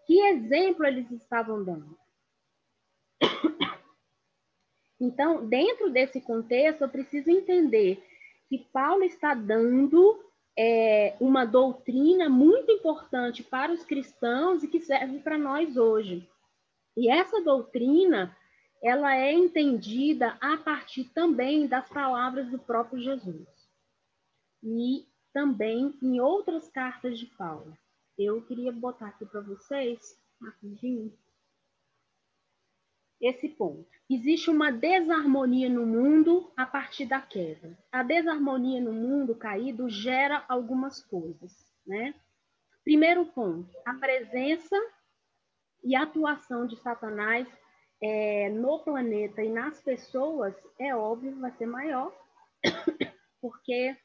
Que 0.06 0.20
exemplo 0.28 0.86
eles 0.86 1.10
estavam 1.10 1.64
dando? 1.64 1.98
Então, 5.02 5.48
dentro 5.48 5.88
desse 5.88 6.20
contexto, 6.20 6.82
eu 6.82 6.88
preciso 6.90 7.30
entender 7.30 8.04
que 8.50 8.58
Paulo 8.58 9.04
está 9.04 9.32
dando 9.32 10.20
é, 10.58 11.16
uma 11.20 11.44
doutrina 11.44 12.28
muito 12.28 12.72
importante 12.72 13.44
para 13.44 13.72
os 13.72 13.84
cristãos 13.84 14.64
e 14.64 14.68
que 14.68 14.80
serve 14.80 15.20
para 15.20 15.38
nós 15.38 15.76
hoje. 15.76 16.28
E 16.96 17.08
essa 17.08 17.40
doutrina, 17.40 18.36
ela 18.82 19.14
é 19.14 19.32
entendida 19.32 20.36
a 20.40 20.56
partir 20.56 21.04
também 21.14 21.68
das 21.68 21.88
palavras 21.88 22.50
do 22.50 22.58
próprio 22.58 23.00
Jesus. 23.00 23.46
E 24.64 25.06
também 25.32 25.96
em 26.02 26.20
outras 26.20 26.68
cartas 26.68 27.20
de 27.20 27.26
Paulo. 27.26 27.78
Eu 28.18 28.42
queria 28.42 28.72
botar 28.72 29.06
aqui 29.06 29.24
para 29.24 29.40
vocês, 29.42 30.20
rapidinho, 30.42 31.16
esse 33.20 33.48
ponto. 33.48 33.86
Existe 34.08 34.50
uma 34.50 34.72
desarmonia 34.72 35.68
no 35.68 35.86
mundo 35.86 36.50
a 36.56 36.64
partir 36.64 37.06
da 37.06 37.20
queda. 37.20 37.78
A 37.92 38.02
desarmonia 38.02 38.80
no 38.80 38.92
mundo 38.92 39.34
caído 39.34 39.88
gera 39.88 40.44
algumas 40.48 41.02
coisas, 41.04 41.52
né? 41.86 42.14
Primeiro 42.82 43.26
ponto, 43.26 43.70
a 43.84 43.94
presença 43.94 44.76
e 45.84 45.94
atuação 45.94 46.66
de 46.66 46.76
Satanás 46.80 47.46
é, 48.02 48.48
no 48.48 48.82
planeta 48.82 49.42
e 49.42 49.50
nas 49.50 49.80
pessoas, 49.82 50.54
é 50.78 50.94
óbvio, 50.94 51.38
vai 51.38 51.52
ser 51.52 51.66
maior, 51.66 52.12
porque 53.40 53.96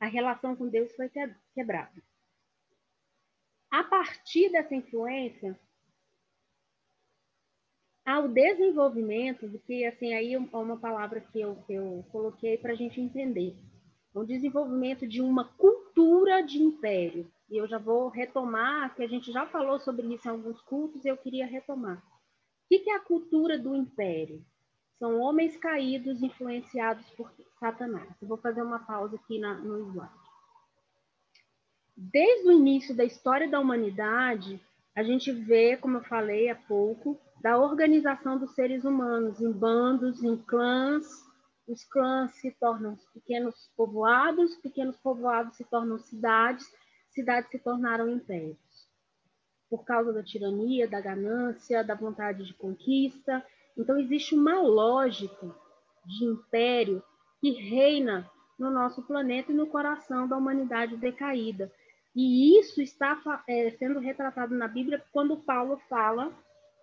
a 0.00 0.06
relação 0.06 0.56
com 0.56 0.68
Deus 0.68 0.94
foi 0.94 1.10
quebrada. 1.54 2.02
A 3.70 3.84
partir 3.84 4.50
dessa 4.50 4.74
influência, 4.74 5.58
ao 8.08 8.26
desenvolvimento, 8.26 9.46
que 9.66 9.84
assim 9.84 10.14
aí 10.14 10.32
é 10.32 10.38
uma 10.38 10.78
palavra 10.78 11.20
que 11.20 11.38
eu, 11.38 11.56
que 11.66 11.74
eu 11.74 12.02
coloquei 12.10 12.56
para 12.56 12.72
a 12.72 12.74
gente 12.74 12.98
entender, 12.98 13.54
o 14.14 14.24
desenvolvimento 14.24 15.06
de 15.06 15.20
uma 15.20 15.44
cultura 15.44 16.40
de 16.40 16.56
império. 16.56 17.30
E 17.50 17.58
eu 17.58 17.68
já 17.68 17.76
vou 17.76 18.08
retomar, 18.08 18.94
que 18.94 19.02
a 19.02 19.06
gente 19.06 19.30
já 19.30 19.46
falou 19.46 19.78
sobre 19.78 20.06
isso 20.06 20.26
em 20.26 20.30
alguns 20.30 20.58
cultos, 20.62 21.04
eu 21.04 21.18
queria 21.18 21.46
retomar. 21.46 21.98
O 21.98 22.68
que 22.68 22.88
é 22.88 22.96
a 22.96 23.00
cultura 23.00 23.58
do 23.58 23.76
império? 23.76 24.42
São 24.98 25.20
homens 25.20 25.58
caídos 25.58 26.22
influenciados 26.22 27.08
por 27.10 27.30
Satanás. 27.60 28.08
Eu 28.22 28.28
vou 28.28 28.38
fazer 28.38 28.62
uma 28.62 28.78
pausa 28.78 29.16
aqui 29.16 29.38
na, 29.38 29.52
no 29.58 29.90
slide. 29.90 30.12
Desde 31.94 32.48
o 32.48 32.52
início 32.52 32.96
da 32.96 33.04
história 33.04 33.50
da 33.50 33.60
humanidade, 33.60 34.58
a 34.94 35.02
gente 35.02 35.30
vê, 35.30 35.76
como 35.76 35.98
eu 35.98 36.04
falei 36.04 36.48
há 36.48 36.54
pouco, 36.54 37.20
da 37.40 37.58
organização 37.58 38.38
dos 38.38 38.54
seres 38.54 38.84
humanos 38.84 39.40
em 39.40 39.52
bandos, 39.52 40.22
em 40.22 40.36
clãs. 40.36 41.06
Os 41.66 41.84
clãs 41.84 42.32
se 42.32 42.50
tornam 42.52 42.96
pequenos 43.12 43.70
povoados, 43.76 44.56
pequenos 44.56 44.96
povoados 44.96 45.56
se 45.56 45.64
tornam 45.64 45.98
cidades, 45.98 46.66
cidades 47.10 47.50
se 47.50 47.58
tornaram 47.58 48.08
impérios. 48.08 48.56
Por 49.68 49.84
causa 49.84 50.12
da 50.12 50.22
tirania, 50.22 50.88
da 50.88 51.00
ganância, 51.00 51.84
da 51.84 51.94
vontade 51.94 52.44
de 52.44 52.54
conquista, 52.54 53.44
então, 53.78 53.96
existe 53.96 54.34
uma 54.34 54.60
lógica 54.60 55.54
de 56.04 56.24
império 56.24 57.00
que 57.40 57.52
reina 57.52 58.28
no 58.58 58.70
nosso 58.70 59.02
planeta 59.02 59.52
e 59.52 59.54
no 59.54 59.68
coração 59.68 60.26
da 60.26 60.36
humanidade 60.36 60.96
decaída. 60.96 61.72
E 62.14 62.58
isso 62.58 62.82
está 62.82 63.16
é, 63.46 63.70
sendo 63.78 64.00
retratado 64.00 64.52
na 64.56 64.66
Bíblia 64.66 65.04
quando 65.12 65.36
Paulo 65.36 65.80
fala 65.88 66.32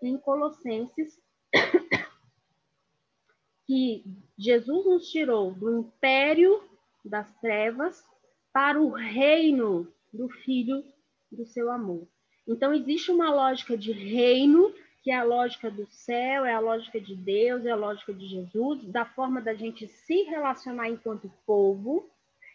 em 0.02 0.18
Colossenses 0.18 1.20
que 3.66 4.04
Jesus 4.38 4.86
nos 4.86 5.10
tirou 5.10 5.52
do 5.52 5.80
império 5.80 6.64
das 7.04 7.32
trevas 7.40 8.04
para 8.52 8.82
o 8.82 8.90
reino 8.90 9.92
do 10.14 10.30
Filho 10.30 10.84
do 11.32 11.46
seu 11.46 11.72
amor. 11.72 12.08
Então, 12.48 12.74
existe 12.74 13.12
uma 13.12 13.34
lógica 13.34 13.78
de 13.78 13.92
reino 13.92 14.74
que 15.06 15.12
é 15.12 15.16
a 15.16 15.24
lógica 15.24 15.70
do 15.70 15.86
céu, 15.86 16.46
é 16.46 16.54
a 16.56 16.60
lógica 16.60 17.00
de 17.00 17.16
Deus, 17.16 17.64
é 17.64 17.70
a 17.70 17.76
lógica 17.76 18.12
de 18.12 18.26
Jesus, 18.26 18.84
da 18.86 19.06
forma 19.06 19.40
da 19.40 19.54
gente 19.54 19.88
se 19.88 20.24
relacionar 20.24 20.90
enquanto 20.90 21.32
povo. 21.46 22.10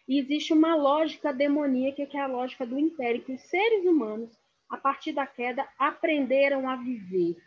E 0.05 0.19
existe 0.19 0.51
uma 0.51 0.75
lógica 0.75 1.31
demoníaca, 1.31 2.05
que 2.05 2.17
é 2.17 2.19
a 2.19 2.27
lógica 2.27 2.65
do 2.65 2.77
império, 2.77 3.23
que 3.23 3.31
os 3.31 3.41
seres 3.43 3.85
humanos, 3.85 4.37
a 4.71 4.77
partir 4.77 5.11
da 5.11 5.27
queda, 5.27 5.67
aprenderam 5.77 6.67
a 6.67 6.75
viver. 6.75 7.37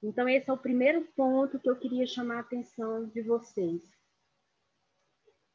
Então, 0.00 0.28
esse 0.28 0.48
é 0.48 0.52
o 0.52 0.58
primeiro 0.58 1.02
ponto 1.16 1.58
que 1.58 1.68
eu 1.68 1.74
queria 1.74 2.06
chamar 2.06 2.36
a 2.36 2.40
atenção 2.40 3.06
de 3.06 3.22
vocês. 3.22 3.82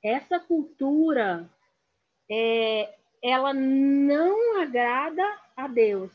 Essa 0.04 0.40
cultura, 0.40 1.50
é, 2.30 2.94
ela 3.22 3.54
não 3.54 4.60
agrada 4.60 5.24
a 5.56 5.68
Deus 5.68 6.12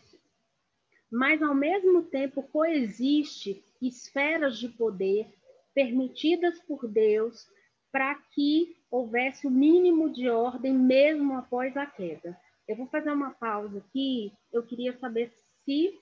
mas 1.11 1.42
ao 1.42 1.55
mesmo 1.55 2.03
tempo 2.03 2.42
coexiste 2.42 3.64
esferas 3.81 4.59
de 4.59 4.68
poder 4.68 5.27
permitidas 5.75 6.59
por 6.61 6.87
Deus 6.87 7.49
para 7.90 8.14
que 8.33 8.77
houvesse 8.90 9.47
o 9.47 9.51
mínimo 9.51 10.11
de 10.11 10.29
ordem 10.29 10.73
mesmo 10.73 11.37
após 11.37 11.77
a 11.77 11.87
queda. 11.87 12.38
Eu 12.69 12.77
vou 12.77 12.87
fazer 12.89 13.11
uma 13.11 13.31
pausa 13.31 13.79
aqui. 13.79 14.31
Eu 14.53 14.63
queria 14.63 14.97
saber 14.99 15.33
se 15.65 15.99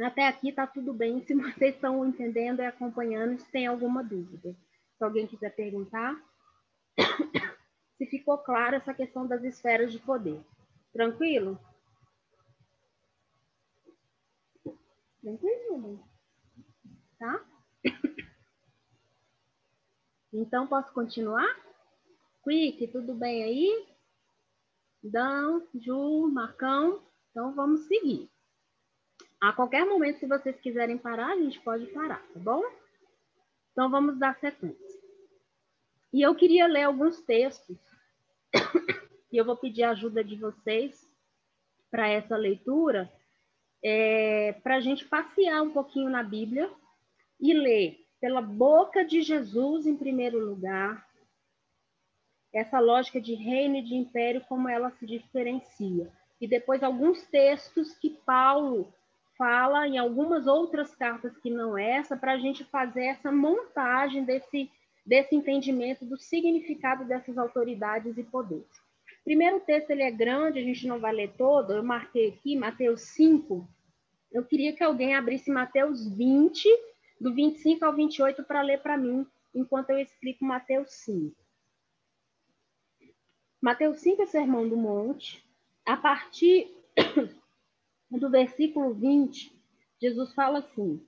até 0.00 0.26
aqui 0.26 0.48
está 0.48 0.66
tudo 0.66 0.92
bem, 0.92 1.22
se 1.24 1.34
vocês 1.34 1.76
estão 1.76 2.04
entendendo 2.04 2.60
e 2.60 2.66
acompanhando, 2.66 3.38
se 3.38 3.50
tem 3.52 3.68
alguma 3.68 4.02
dúvida. 4.02 4.56
Se 4.98 5.04
alguém 5.04 5.28
quiser 5.28 5.54
perguntar, 5.54 6.20
se 7.96 8.06
ficou 8.06 8.36
claro 8.38 8.74
essa 8.74 8.92
questão 8.92 9.26
das 9.26 9.44
esferas 9.44 9.92
de 9.92 10.00
poder. 10.00 10.40
Tranquilo? 10.92 11.58
Tranquilo. 15.20 16.04
Tá? 17.18 17.44
Então, 20.34 20.66
posso 20.66 20.90
continuar? 20.94 21.46
Quick, 22.42 22.88
tudo 22.88 23.12
bem 23.12 23.44
aí? 23.44 23.91
Dan, 25.02 25.62
Ju, 25.74 26.28
Marcão. 26.28 27.02
Então, 27.30 27.54
vamos 27.54 27.86
seguir. 27.86 28.30
A 29.40 29.52
qualquer 29.52 29.84
momento, 29.84 30.20
se 30.20 30.26
vocês 30.26 30.60
quiserem 30.60 30.96
parar, 30.96 31.32
a 31.32 31.36
gente 31.36 31.60
pode 31.60 31.86
parar, 31.86 32.22
tá 32.32 32.38
bom? 32.38 32.62
Então, 33.72 33.90
vamos 33.90 34.18
dar 34.18 34.38
sequência. 34.38 35.00
E 36.12 36.22
eu 36.22 36.34
queria 36.34 36.66
ler 36.66 36.82
alguns 36.82 37.20
textos, 37.22 37.76
e 39.32 39.36
eu 39.36 39.44
vou 39.44 39.56
pedir 39.56 39.82
a 39.82 39.90
ajuda 39.90 40.22
de 40.22 40.36
vocês 40.36 41.10
para 41.90 42.08
essa 42.08 42.36
leitura, 42.36 43.10
é, 43.82 44.52
para 44.62 44.76
a 44.76 44.80
gente 44.80 45.04
passear 45.06 45.62
um 45.62 45.72
pouquinho 45.72 46.08
na 46.08 46.22
Bíblia 46.22 46.70
e 47.40 47.52
ler 47.52 48.06
pela 48.20 48.40
boca 48.40 49.04
de 49.04 49.22
Jesus, 49.22 49.86
em 49.86 49.96
primeiro 49.96 50.38
lugar, 50.38 51.04
essa 52.52 52.78
lógica 52.78 53.20
de 53.20 53.34
reino 53.34 53.76
e 53.76 53.82
de 53.82 53.94
império, 53.94 54.44
como 54.48 54.68
ela 54.68 54.90
se 54.90 55.06
diferencia. 55.06 56.10
E 56.40 56.46
depois 56.46 56.82
alguns 56.82 57.22
textos 57.22 57.94
que 57.94 58.10
Paulo 58.26 58.92
fala 59.38 59.88
em 59.88 59.98
algumas 59.98 60.46
outras 60.46 60.94
cartas 60.94 61.36
que 61.38 61.50
não 61.50 61.78
essa, 61.78 62.16
para 62.16 62.32
a 62.32 62.38
gente 62.38 62.64
fazer 62.64 63.04
essa 63.04 63.32
montagem 63.32 64.24
desse, 64.24 64.70
desse 65.04 65.34
entendimento 65.34 66.04
do 66.04 66.18
significado 66.18 67.04
dessas 67.04 67.38
autoridades 67.38 68.18
e 68.18 68.22
poderes. 68.22 68.66
Primeiro 69.24 69.60
texto 69.60 69.90
ele 69.90 70.02
é 70.02 70.10
grande, 70.10 70.58
a 70.58 70.62
gente 70.62 70.86
não 70.86 70.98
vai 70.98 71.12
ler 71.12 71.32
todo, 71.38 71.72
eu 71.72 71.82
marquei 71.82 72.28
aqui, 72.28 72.56
Mateus 72.56 73.02
5. 73.02 73.66
Eu 74.32 74.44
queria 74.44 74.74
que 74.74 74.82
alguém 74.82 75.14
abrisse 75.14 75.50
Mateus 75.50 76.08
20, 76.16 76.68
do 77.20 77.32
25 77.32 77.84
ao 77.84 77.94
28, 77.94 78.42
para 78.42 78.62
ler 78.62 78.80
para 78.80 78.96
mim, 78.96 79.26
enquanto 79.54 79.90
eu 79.90 79.98
explico 79.98 80.44
Mateus 80.44 80.90
5. 81.04 81.41
Mateus 83.62 84.00
5 84.00 84.22
é 84.22 84.26
Sermão 84.26 84.68
do 84.68 84.76
Monte. 84.76 85.40
A 85.86 85.96
partir 85.96 86.68
do 88.10 88.28
versículo 88.28 88.92
20, 88.92 89.56
Jesus 90.00 90.34
fala 90.34 90.58
assim: 90.58 91.00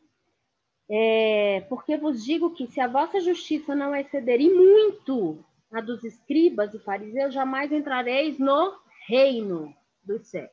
é, 0.88 1.62
Porque 1.68 1.96
vos 1.96 2.24
digo 2.24 2.54
que 2.54 2.68
se 2.68 2.80
a 2.80 2.86
vossa 2.86 3.20
justiça 3.20 3.74
não 3.74 3.94
exceder 3.94 4.40
e 4.40 4.54
muito 4.54 5.44
a 5.72 5.80
dos 5.80 6.04
escribas 6.04 6.72
e 6.72 6.78
fariseus, 6.78 7.34
jamais 7.34 7.72
entrareis 7.72 8.38
no 8.38 8.78
reino 9.08 9.74
dos 10.04 10.28
céus. 10.28 10.50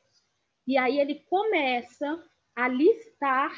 E 0.66 0.76
aí 0.76 0.98
ele 0.98 1.22
começa 1.30 2.20
a 2.56 2.66
listar 2.66 3.52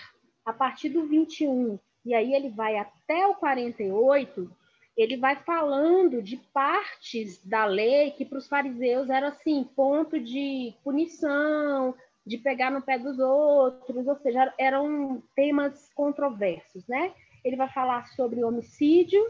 a 0.44 0.52
partir 0.52 0.90
do 0.90 1.06
21, 1.06 1.78
e 2.04 2.14
aí 2.14 2.34
ele 2.34 2.50
vai 2.50 2.76
até 2.76 3.26
o 3.26 3.36
48, 3.36 4.54
ele 4.96 5.16
vai 5.16 5.36
falando 5.36 6.22
de 6.22 6.36
partes 6.52 7.44
da 7.44 7.64
lei 7.64 8.12
que 8.12 8.24
para 8.24 8.38
os 8.38 8.46
fariseus 8.46 9.10
era 9.10 9.28
assim, 9.28 9.64
ponto 9.64 10.20
de 10.20 10.72
punição, 10.84 11.94
de 12.26 12.38
pegar 12.38 12.70
no 12.70 12.80
pé 12.80 12.98
dos 12.98 13.18
outros, 13.18 14.06
ou 14.06 14.16
seja, 14.16 14.52
eram 14.58 15.22
temas 15.34 15.90
controversos, 15.94 16.86
né? 16.86 17.12
Ele 17.44 17.56
vai 17.56 17.68
falar 17.68 18.06
sobre 18.08 18.42
homicídio, 18.42 19.20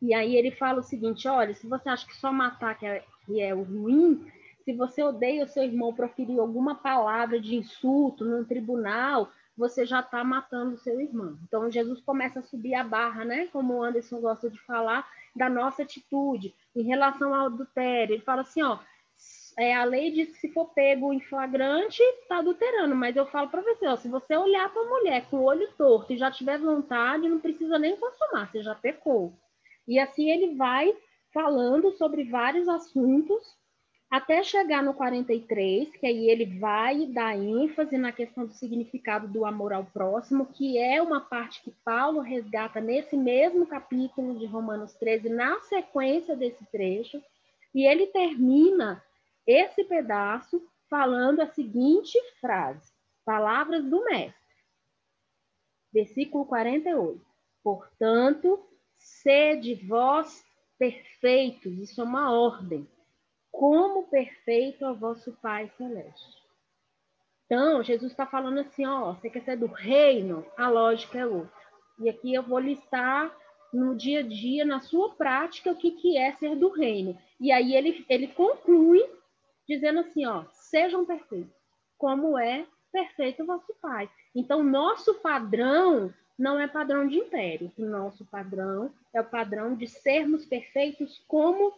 e 0.00 0.14
aí 0.14 0.36
ele 0.36 0.50
fala 0.50 0.80
o 0.80 0.84
seguinte: 0.84 1.26
olha, 1.26 1.54
se 1.54 1.66
você 1.66 1.88
acha 1.88 2.06
que 2.06 2.16
só 2.16 2.32
matar 2.32 2.78
que 2.78 2.86
é, 2.86 3.02
que 3.26 3.40
é 3.40 3.54
o 3.54 3.62
ruim, 3.62 4.30
se 4.64 4.72
você 4.72 5.02
odeia 5.02 5.44
o 5.44 5.48
seu 5.48 5.64
irmão 5.64 5.92
proferir 5.92 6.38
alguma 6.38 6.74
palavra 6.76 7.40
de 7.40 7.56
insulto 7.56 8.24
no 8.24 8.44
tribunal, 8.44 9.30
você 9.60 9.84
já 9.84 10.00
está 10.00 10.24
matando 10.24 10.74
o 10.74 10.78
seu 10.78 10.98
irmão. 10.98 11.38
Então 11.46 11.70
Jesus 11.70 12.00
começa 12.00 12.40
a 12.40 12.42
subir 12.42 12.74
a 12.74 12.82
barra, 12.82 13.26
né? 13.26 13.46
Como 13.52 13.74
o 13.74 13.82
Anderson 13.82 14.18
gosta 14.18 14.48
de 14.48 14.58
falar, 14.62 15.06
da 15.36 15.50
nossa 15.50 15.82
atitude 15.82 16.54
em 16.74 16.82
relação 16.82 17.34
ao 17.34 17.46
adultério. 17.46 18.14
Ele 18.14 18.22
fala 18.22 18.40
assim, 18.40 18.62
ó, 18.62 18.78
é, 19.58 19.74
a 19.74 19.84
lei 19.84 20.10
diz 20.10 20.30
que 20.30 20.38
se 20.38 20.52
for 20.52 20.70
pego 20.72 21.12
em 21.12 21.20
flagrante, 21.20 22.02
está 22.22 22.38
adulterando, 22.38 22.96
mas 22.96 23.14
eu 23.14 23.26
falo 23.26 23.50
para 23.50 23.60
você, 23.60 23.86
ó, 23.86 23.96
se 23.96 24.08
você 24.08 24.34
olhar 24.34 24.72
para 24.72 24.80
a 24.80 24.88
mulher 24.88 25.26
com 25.28 25.36
o 25.36 25.44
olho 25.44 25.70
torto 25.76 26.14
e 26.14 26.16
já 26.16 26.30
tiver 26.30 26.58
vontade, 26.58 27.28
não 27.28 27.38
precisa 27.38 27.78
nem 27.78 27.94
consumar, 27.96 28.50
você 28.50 28.62
já 28.62 28.74
pecou. 28.74 29.34
E 29.86 29.98
assim 29.98 30.30
ele 30.30 30.54
vai 30.54 30.96
falando 31.34 31.92
sobre 31.92 32.24
vários 32.24 32.66
assuntos, 32.66 33.54
até 34.10 34.42
chegar 34.42 34.82
no 34.82 34.92
43, 34.92 35.96
que 35.96 36.04
aí 36.04 36.28
ele 36.28 36.58
vai 36.58 37.06
dar 37.06 37.38
ênfase 37.38 37.96
na 37.96 38.10
questão 38.10 38.44
do 38.44 38.52
significado 38.52 39.28
do 39.28 39.46
amor 39.46 39.72
ao 39.72 39.84
próximo, 39.84 40.46
que 40.46 40.76
é 40.78 41.00
uma 41.00 41.20
parte 41.20 41.62
que 41.62 41.70
Paulo 41.84 42.20
resgata 42.20 42.80
nesse 42.80 43.16
mesmo 43.16 43.64
capítulo 43.66 44.36
de 44.36 44.46
Romanos 44.46 44.92
13, 44.94 45.28
na 45.28 45.60
sequência 45.60 46.34
desse 46.34 46.64
trecho, 46.72 47.22
e 47.72 47.86
ele 47.86 48.08
termina 48.08 49.00
esse 49.46 49.84
pedaço 49.84 50.60
falando 50.88 51.40
a 51.40 51.46
seguinte 51.46 52.18
frase: 52.40 52.92
Palavras 53.24 53.84
do 53.84 54.04
Mestre. 54.04 54.34
Versículo 55.92 56.44
48. 56.46 57.24
Portanto, 57.62 58.60
sede 58.96 59.74
vós 59.86 60.44
perfeitos, 60.76 61.78
isso 61.78 62.00
é 62.00 62.04
uma 62.04 62.32
ordem, 62.32 62.88
como 63.60 64.04
perfeito 64.04 64.86
é 64.86 64.90
o 64.90 64.94
vosso 64.94 65.32
Pai 65.32 65.70
Celeste. 65.76 66.42
Então, 67.44 67.82
Jesus 67.82 68.10
está 68.10 68.24
falando 68.24 68.60
assim, 68.60 68.86
ó, 68.86 69.12
você 69.12 69.28
quer 69.28 69.42
ser 69.42 69.58
do 69.58 69.66
reino? 69.66 70.46
A 70.56 70.70
lógica 70.70 71.18
é 71.18 71.26
outra. 71.26 71.52
E 71.98 72.08
aqui 72.08 72.32
eu 72.32 72.42
vou 72.42 72.58
listar 72.58 73.30
no 73.70 73.94
dia 73.94 74.20
a 74.20 74.22
dia, 74.22 74.64
na 74.64 74.80
sua 74.80 75.14
prática, 75.14 75.70
o 75.70 75.76
que, 75.76 75.90
que 75.90 76.16
é 76.16 76.32
ser 76.36 76.56
do 76.56 76.70
reino. 76.70 77.18
E 77.38 77.52
aí 77.52 77.76
ele, 77.76 78.02
ele 78.08 78.28
conclui 78.28 79.04
dizendo 79.68 80.00
assim, 80.00 80.24
ó, 80.24 80.44
sejam 80.52 81.04
perfeitos, 81.04 81.52
como 81.98 82.38
é 82.38 82.64
perfeito 82.90 83.42
o 83.42 83.46
vosso 83.46 83.74
Pai. 83.74 84.08
Então, 84.34 84.62
nosso 84.62 85.16
padrão 85.16 86.10
não 86.38 86.58
é 86.58 86.66
padrão 86.66 87.06
de 87.06 87.18
império. 87.18 87.70
O 87.76 87.84
nosso 87.84 88.24
padrão 88.24 88.90
é 89.12 89.20
o 89.20 89.28
padrão 89.28 89.74
de 89.74 89.86
sermos 89.86 90.46
perfeitos 90.46 91.22
como 91.28 91.74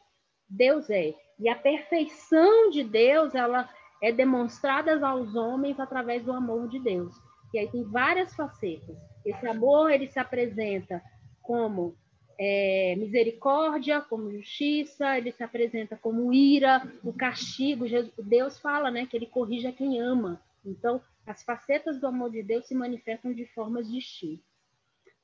Deus 0.53 0.91
é. 0.91 1.15
E 1.38 1.49
a 1.49 1.57
perfeição 1.57 2.71
de 2.71 2.85
Deus, 2.85 3.35
ela 3.35 3.69
é 4.03 4.12
demonstrada 4.12 5.05
aos 5.07 5.35
homens 5.35 5.81
através 5.81 6.25
do 6.25 6.33
amor 6.33 6.69
de 6.69 6.79
Deus. 6.79 7.15
E 7.55 7.59
aí 7.59 7.69
tem 7.69 7.83
várias 7.85 8.35
facetas. 8.35 8.97
Esse 9.25 9.47
amor, 9.47 9.91
ele 9.91 10.09
se 10.09 10.19
apresenta 10.19 11.03
como 11.41 11.97
é, 12.38 12.95
misericórdia, 12.97 14.01
como 14.01 14.31
justiça, 14.31 15.17
ele 15.17 15.33
se 15.33 15.43
apresenta 15.43 15.97
como 15.97 16.33
ira, 16.33 16.83
o 17.03 17.12
castigo. 17.12 17.85
Deus 18.19 18.59
fala 18.59 18.91
né, 18.91 19.07
que 19.07 19.17
ele 19.17 19.27
corrige 19.27 19.67
a 19.67 19.73
quem 19.73 20.01
ama. 20.01 20.41
Então, 20.65 21.01
as 21.27 21.43
facetas 21.43 22.01
do 22.01 22.07
amor 22.07 22.31
de 22.31 22.43
Deus 22.43 22.67
se 22.67 22.75
manifestam 22.75 23.33
de 23.33 23.47
formas 23.47 23.91
distintas. 23.91 24.45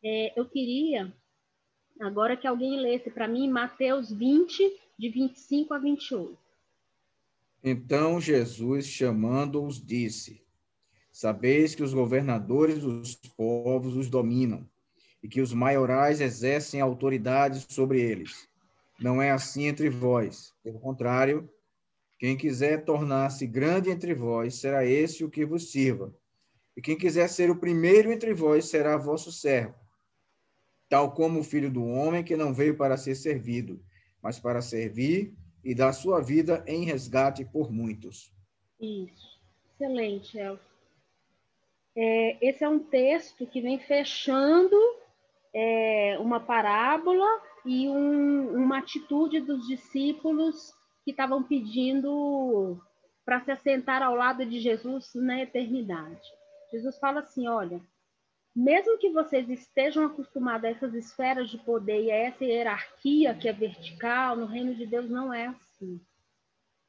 É, 0.02 0.32
eu 0.38 0.48
queria 0.48 1.12
agora 2.00 2.36
que 2.36 2.46
alguém 2.46 2.78
lesse 2.78 3.10
para 3.10 3.26
mim 3.26 3.50
Mateus 3.50 4.12
20, 4.12 4.62
de 4.98 5.08
25 5.10 5.74
a 5.74 5.78
28. 5.78 6.36
Então 7.62 8.20
Jesus, 8.20 8.86
chamando-os, 8.86 9.84
disse: 9.84 10.42
Sabeis 11.12 11.74
que 11.74 11.82
os 11.82 11.94
governadores 11.94 12.80
dos 12.80 13.14
povos 13.36 13.96
os 13.96 14.08
dominam 14.08 14.68
e 15.22 15.28
que 15.28 15.40
os 15.40 15.52
maiorais 15.52 16.20
exercem 16.20 16.80
autoridade 16.80 17.64
sobre 17.72 18.00
eles. 18.00 18.48
Não 19.00 19.22
é 19.22 19.30
assim 19.30 19.66
entre 19.66 19.88
vós. 19.88 20.54
Pelo 20.62 20.78
contrário, 20.80 21.48
quem 22.18 22.36
quiser 22.36 22.84
tornar-se 22.84 23.46
grande 23.46 23.90
entre 23.90 24.14
vós, 24.14 24.56
será 24.56 24.84
esse 24.84 25.24
o 25.24 25.30
que 25.30 25.44
vos 25.44 25.70
sirva. 25.70 26.14
E 26.76 26.82
quem 26.82 26.96
quiser 26.96 27.28
ser 27.28 27.50
o 27.50 27.56
primeiro 27.58 28.12
entre 28.12 28.34
vós, 28.34 28.66
será 28.66 28.96
vosso 28.96 29.30
servo. 29.30 29.74
Tal 30.88 31.12
como 31.12 31.40
o 31.40 31.44
filho 31.44 31.70
do 31.70 31.84
homem, 31.84 32.24
que 32.24 32.36
não 32.36 32.54
veio 32.54 32.76
para 32.76 32.96
ser 32.96 33.14
servido, 33.14 33.80
mas 34.22 34.38
para 34.38 34.60
servir 34.60 35.34
e 35.64 35.74
dar 35.74 35.92
sua 35.92 36.20
vida 36.20 36.64
em 36.66 36.84
resgate 36.84 37.44
por 37.44 37.70
muitos. 37.70 38.32
Isso. 38.80 39.38
Excelente, 39.74 40.38
Elcio. 40.38 40.68
É, 41.96 42.38
esse 42.46 42.62
é 42.62 42.68
um 42.68 42.78
texto 42.78 43.46
que 43.46 43.60
vem 43.60 43.78
fechando 43.78 44.76
é, 45.52 46.16
uma 46.20 46.38
parábola 46.38 47.26
e 47.64 47.88
um, 47.88 48.54
uma 48.54 48.78
atitude 48.78 49.40
dos 49.40 49.66
discípulos 49.66 50.72
que 51.04 51.10
estavam 51.10 51.42
pedindo 51.42 52.80
para 53.24 53.40
se 53.40 53.50
assentar 53.50 54.02
ao 54.02 54.14
lado 54.14 54.46
de 54.46 54.60
Jesus 54.60 55.12
na 55.14 55.42
eternidade. 55.42 56.22
Jesus 56.70 56.98
fala 56.98 57.20
assim: 57.20 57.48
olha, 57.48 57.80
mesmo 58.54 58.98
que 58.98 59.10
vocês 59.10 59.48
estejam 59.48 60.04
acostumados 60.04 60.64
a 60.64 60.70
essas 60.70 60.94
esferas 60.94 61.48
de 61.48 61.58
poder 61.58 62.04
e 62.04 62.10
a 62.10 62.16
essa 62.16 62.44
hierarquia 62.44 63.34
que 63.34 63.48
é 63.48 63.52
vertical, 63.52 64.36
no 64.36 64.46
reino 64.46 64.74
de 64.74 64.86
Deus 64.86 65.08
não 65.08 65.32
é 65.32 65.46
assim. 65.46 66.00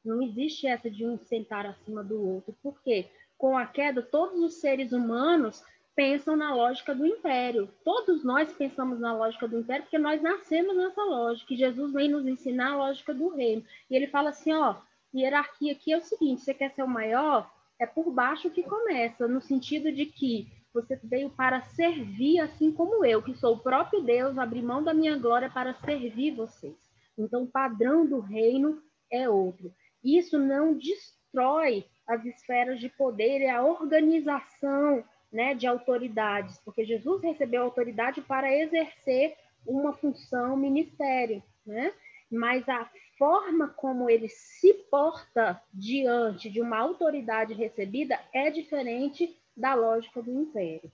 Não 0.04 0.22
existe 0.22 0.66
essa 0.66 0.90
de 0.90 1.06
um 1.06 1.18
sentar 1.18 1.66
acima 1.66 2.02
do 2.02 2.20
outro. 2.20 2.56
Por 2.62 2.80
quê? 2.82 3.06
Com 3.36 3.56
a 3.56 3.66
queda, 3.66 4.02
todos 4.02 4.40
os 4.40 4.54
seres 4.54 4.92
humanos 4.92 5.62
pensam 5.94 6.36
na 6.36 6.54
lógica 6.54 6.94
do 6.94 7.06
império. 7.06 7.68
Todos 7.84 8.24
nós 8.24 8.52
pensamos 8.52 8.98
na 8.98 9.12
lógica 9.12 9.46
do 9.46 9.58
império 9.58 9.84
porque 9.84 9.98
nós 9.98 10.22
nascemos 10.22 10.76
nessa 10.76 11.02
lógica. 11.02 11.52
E 11.52 11.58
Jesus 11.58 11.92
vem 11.92 12.08
nos 12.08 12.26
ensinar 12.26 12.72
a 12.72 12.76
lógica 12.76 13.12
do 13.12 13.28
reino. 13.28 13.64
E 13.90 13.94
ele 13.94 14.06
fala 14.06 14.30
assim, 14.30 14.52
ó, 14.52 14.76
hierarquia 15.14 15.72
aqui 15.72 15.92
é 15.92 15.98
o 15.98 16.02
seguinte, 16.02 16.40
você 16.40 16.54
quer 16.54 16.70
ser 16.70 16.82
o 16.82 16.88
maior? 16.88 17.50
é 17.80 17.86
por 17.86 18.12
baixo 18.12 18.50
que 18.50 18.62
começa, 18.62 19.26
no 19.26 19.40
sentido 19.40 19.90
de 19.90 20.04
que 20.04 20.46
você 20.72 20.98
veio 21.02 21.30
para 21.30 21.62
servir 21.62 22.40
assim 22.40 22.72
como 22.72 23.04
eu, 23.04 23.22
que 23.22 23.34
sou 23.34 23.54
o 23.54 23.58
próprio 23.60 24.02
Deus, 24.02 24.38
abri 24.38 24.62
mão 24.62 24.82
da 24.82 24.94
minha 24.94 25.16
glória 25.16 25.50
para 25.50 25.74
servir 25.74 26.32
vocês. 26.32 26.76
Então, 27.18 27.42
o 27.42 27.50
padrão 27.50 28.06
do 28.06 28.20
reino 28.20 28.82
é 29.10 29.28
outro. 29.28 29.74
Isso 30.02 30.38
não 30.38 30.74
destrói 30.74 31.84
as 32.06 32.24
esferas 32.24 32.80
de 32.80 32.88
poder 32.88 33.40
e 33.40 33.48
a 33.48 33.62
organização 33.62 35.04
né, 35.30 35.54
de 35.54 35.66
autoridades, 35.66 36.58
porque 36.64 36.84
Jesus 36.84 37.22
recebeu 37.22 37.62
autoridade 37.62 38.20
para 38.20 38.52
exercer 38.52 39.36
uma 39.66 39.92
função, 39.92 40.56
ministério, 40.56 41.42
né? 41.64 41.92
Mas 42.30 42.68
a 42.68 42.88
forma 43.18 43.68
como 43.68 44.08
ele 44.08 44.28
se 44.28 44.72
porta 44.90 45.60
diante 45.72 46.48
de 46.48 46.60
uma 46.60 46.78
autoridade 46.78 47.52
recebida 47.54 48.18
é 48.32 48.50
diferente 48.50 49.36
da 49.56 49.74
lógica 49.74 50.22
do 50.22 50.30
império. 50.30 50.90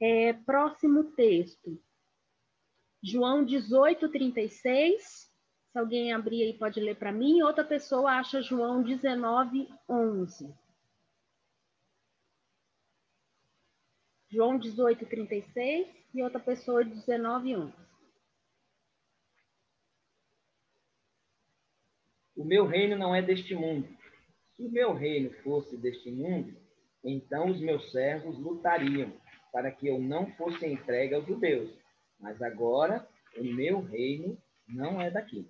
É, 0.00 0.32
próximo 0.32 1.04
texto. 1.12 1.80
João 3.02 3.44
18, 3.44 4.08
36. 4.08 5.28
Se 5.72 5.78
alguém 5.78 6.12
abrir 6.12 6.42
aí, 6.42 6.52
pode 6.52 6.80
ler 6.80 6.96
para 6.96 7.12
mim. 7.12 7.42
Outra 7.42 7.64
pessoa 7.64 8.12
acha 8.12 8.42
João 8.42 8.82
19, 8.82 9.68
11. 9.88 10.54
João 14.30 14.58
18, 14.58 15.06
36 15.06 15.88
e 16.14 16.22
outra 16.22 16.40
pessoa 16.40 16.84
19, 16.84 17.56
11. 17.56 17.72
O 22.36 22.44
meu 22.44 22.66
reino 22.66 22.96
não 22.96 23.14
é 23.14 23.22
deste 23.22 23.54
mundo. 23.54 23.88
Se 24.54 24.64
o 24.64 24.70
meu 24.70 24.92
reino 24.92 25.32
fosse 25.42 25.76
deste 25.76 26.10
mundo, 26.10 26.54
então 27.08 27.50
os 27.50 27.60
meus 27.60 27.90
servos 27.90 28.38
lutariam 28.38 29.12
para 29.52 29.70
que 29.70 29.88
eu 29.88 29.98
não 29.98 30.26
fosse 30.32 30.66
entregue 30.66 31.14
aos 31.14 31.26
judeus. 31.26 31.70
Mas 32.20 32.40
agora 32.42 33.06
o 33.36 33.44
meu 33.44 33.80
reino 33.80 34.36
não 34.68 35.00
é 35.00 35.10
daqui. 35.10 35.48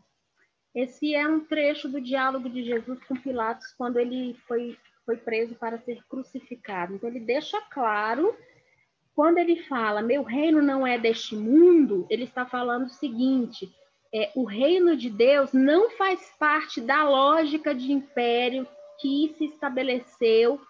Esse 0.74 1.14
é 1.14 1.26
um 1.26 1.40
trecho 1.40 1.88
do 1.88 2.00
diálogo 2.00 2.48
de 2.48 2.62
Jesus 2.62 3.02
com 3.04 3.16
Pilatos 3.16 3.72
quando 3.76 3.98
ele 3.98 4.34
foi, 4.46 4.76
foi 5.04 5.16
preso 5.16 5.54
para 5.56 5.78
ser 5.78 6.04
crucificado. 6.08 6.94
Então 6.94 7.08
ele 7.08 7.20
deixa 7.20 7.60
claro, 7.70 8.36
quando 9.14 9.38
ele 9.38 9.62
fala 9.64 10.02
meu 10.02 10.22
reino 10.22 10.62
não 10.62 10.86
é 10.86 10.98
deste 10.98 11.34
mundo, 11.34 12.06
ele 12.08 12.24
está 12.24 12.46
falando 12.46 12.84
o 12.84 12.90
seguinte: 12.90 13.68
é, 14.14 14.30
o 14.36 14.44
reino 14.44 14.96
de 14.96 15.10
Deus 15.10 15.52
não 15.52 15.90
faz 15.90 16.32
parte 16.38 16.80
da 16.80 17.02
lógica 17.08 17.74
de 17.74 17.90
império 17.90 18.66
que 19.00 19.34
se 19.36 19.46
estabeleceu 19.46 20.60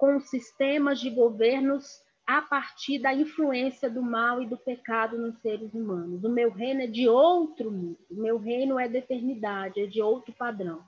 com 0.00 0.18
sistemas 0.18 0.98
de 0.98 1.10
governos 1.10 2.02
a 2.26 2.40
partir 2.40 2.98
da 2.98 3.12
influência 3.12 3.90
do 3.90 4.00
mal 4.00 4.42
e 4.42 4.46
do 4.46 4.56
pecado 4.56 5.18
nos 5.18 5.38
seres 5.42 5.74
humanos. 5.74 6.24
O 6.24 6.28
meu 6.30 6.50
reino 6.50 6.80
é 6.80 6.86
de 6.86 7.06
outro 7.06 7.70
mundo, 7.70 7.98
o 8.10 8.14
meu 8.14 8.38
reino 8.38 8.78
é 8.78 8.88
da 8.88 8.96
eternidade, 8.96 9.78
é 9.78 9.86
de 9.86 10.00
outro 10.00 10.32
padrão. 10.32 10.82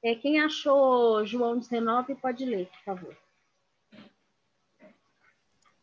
É, 0.00 0.14
quem 0.14 0.40
achou 0.40 1.26
João 1.26 1.58
19 1.58 2.14
pode 2.14 2.44
ler, 2.44 2.68
por 2.68 2.84
favor. 2.84 3.18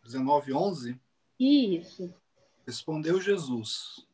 19, 0.04 0.54
11? 0.54 0.98
Isso. 1.38 2.14
Respondeu 2.66 3.20
Jesus: 3.20 4.08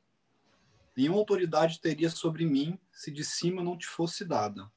Nenhuma 0.98 1.20
autoridade 1.20 1.80
teria 1.80 2.10
sobre 2.10 2.44
mim 2.44 2.80
se 2.92 3.12
de 3.12 3.24
cima 3.24 3.64
não 3.64 3.78
te 3.78 3.86
fosse 3.86 4.26
dada. 4.26 4.68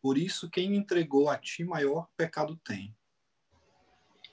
Por 0.00 0.16
isso, 0.16 0.48
quem 0.48 0.70
me 0.70 0.78
entregou 0.78 1.28
a 1.28 1.36
ti, 1.36 1.62
maior 1.64 2.08
pecado 2.16 2.58
tem. 2.64 2.96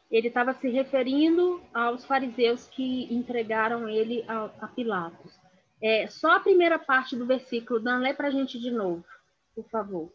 Ele 0.10 0.30
estava 0.30 0.54
se 0.54 0.70
referindo 0.70 1.62
aos 1.74 2.06
fariseus 2.06 2.68
que 2.68 3.14
entregaram 3.14 3.90
ele 3.90 4.24
a, 4.28 4.46
a 4.62 4.68
Pilatos. 4.68 5.34
É, 5.82 6.08
só 6.08 6.38
a 6.38 6.40
primeira 6.40 6.80
parte 6.80 7.16
do 7.16 7.26
versículo, 7.26 7.80
Dan, 7.80 8.00
lê 8.00 8.14
para 8.14 8.30
a 8.30 8.32
gente 8.32 8.60
de 8.60 8.72
novo, 8.72 9.06
por 9.54 9.68
favor. 9.70 10.14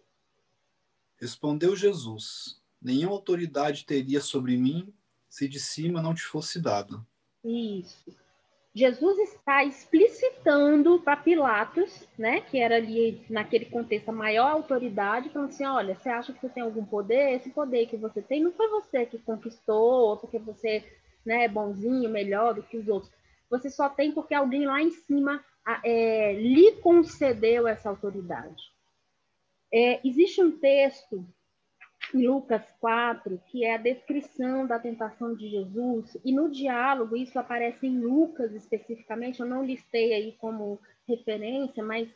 Respondeu 1.21 1.77
Jesus: 1.77 2.61
Nenhuma 2.81 3.15
autoridade 3.15 3.85
teria 3.85 4.21
sobre 4.21 4.57
mim 4.57 4.93
se 5.29 5.47
de 5.49 5.61
cima 5.61 6.03
não 6.03 6.15
te 6.15 6.23
fosse 6.23 6.61
dada. 6.61 7.01
Isso. 7.45 8.05
Jesus 8.75 9.19
está 9.19 9.63
explicitando 9.65 10.99
para 11.01 11.17
Pilatos, 11.17 12.09
né, 12.19 12.41
que 12.41 12.59
era 12.59 12.77
ali 12.77 13.23
naquele 13.29 13.67
contexto 13.67 14.09
a 14.09 14.13
maior 14.13 14.51
autoridade, 14.51 15.29
falando 15.29 15.51
assim: 15.51 15.67
olha, 15.67 15.95
você 15.95 16.09
acha 16.09 16.33
que 16.33 16.41
você 16.41 16.49
tem 16.49 16.63
algum 16.63 16.85
poder? 16.85 17.35
Esse 17.35 17.51
poder 17.51 17.87
que 17.87 17.99
você 17.99 18.23
tem 18.23 18.43
não 18.43 18.53
foi 18.53 18.69
você 18.69 19.05
que 19.05 19.19
conquistou, 19.19 20.09
ou 20.09 20.17
porque 20.17 20.39
você 20.39 20.83
né, 21.25 21.45
é 21.45 21.49
bonzinho, 21.49 22.09
melhor 22.09 22.55
do 22.55 22.63
que 22.63 22.79
os 22.79 22.89
outros. 22.89 23.13
Você 23.51 23.69
só 23.69 23.91
tem 23.91 24.11
porque 24.13 24.35
alguém 24.35 24.65
lá 24.65 24.81
em 24.81 24.91
cima 24.91 25.45
é, 25.85 26.33
lhe 26.33 26.73
concedeu 26.81 27.69
essa 27.69 27.91
autoridade. 27.91 28.73
É, 29.71 30.01
existe 30.07 30.43
um 30.43 30.59
texto 30.59 31.27
em 32.17 32.27
Lucas 32.27 32.63
4, 32.81 33.41
que 33.47 33.65
é 33.65 33.75
a 33.75 33.79
descrição 33.79 34.67
da 34.67 34.79
tentação 34.79 35.35
de 35.35 35.49
Jesus, 35.49 36.17
e 36.25 36.33
no 36.33 36.51
diálogo, 36.51 37.17
isso 37.17 37.39
aparece 37.39 37.87
em 37.87 38.01
Lucas 38.01 38.53
especificamente, 38.55 39.41
eu 39.41 39.47
não 39.47 39.65
listei 39.65 40.13
aí 40.13 40.33
como 40.33 40.81
referência, 41.07 41.83
mas 41.83 42.09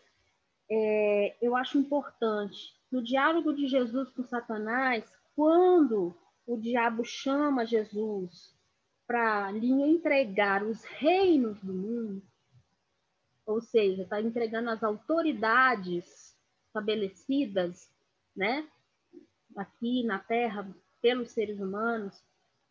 é, 0.71 1.37
eu 1.41 1.57
acho 1.57 1.79
importante. 1.79 2.75
No 2.91 3.03
diálogo 3.03 3.53
de 3.53 3.67
Jesus 3.67 4.11
com 4.11 4.23
Satanás, 4.23 5.05
quando 5.35 6.17
o 6.47 6.57
diabo 6.57 7.05
chama 7.05 7.67
Jesus 7.67 8.55
para 9.07 9.51
lhe 9.53 9.71
entregar 9.71 10.63
os 10.63 10.83
reinos 10.85 11.61
do 11.61 11.73
mundo, 11.73 12.23
ou 13.45 13.61
seja, 13.61 14.03
está 14.03 14.21
entregando 14.21 14.71
as 14.71 14.83
autoridades 14.83 16.37
estabelecidas, 16.67 17.89
né, 18.35 18.69
aqui 19.57 20.03
na 20.05 20.19
Terra 20.19 20.69
pelos 21.01 21.31
seres 21.31 21.61
humanos, 21.61 22.23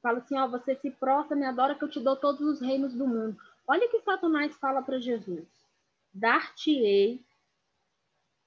fala 0.01 0.19
assim: 0.19 0.37
ó, 0.37 0.47
você 0.47 0.75
se 0.75 0.91
prostra, 0.91 1.35
me 1.35 1.45
adora, 1.45 1.75
que 1.75 1.83
eu 1.83 1.89
te 1.89 1.99
dou 1.99 2.15
todos 2.15 2.41
os 2.41 2.61
reinos 2.61 2.93
do 2.93 3.07
mundo. 3.07 3.37
Olha 3.67 3.87
o 3.87 3.89
que 3.89 4.01
Satanás 4.01 4.55
fala 4.57 4.81
para 4.81 4.99
Jesus: 4.99 5.47
dar-te-ei 6.13 7.23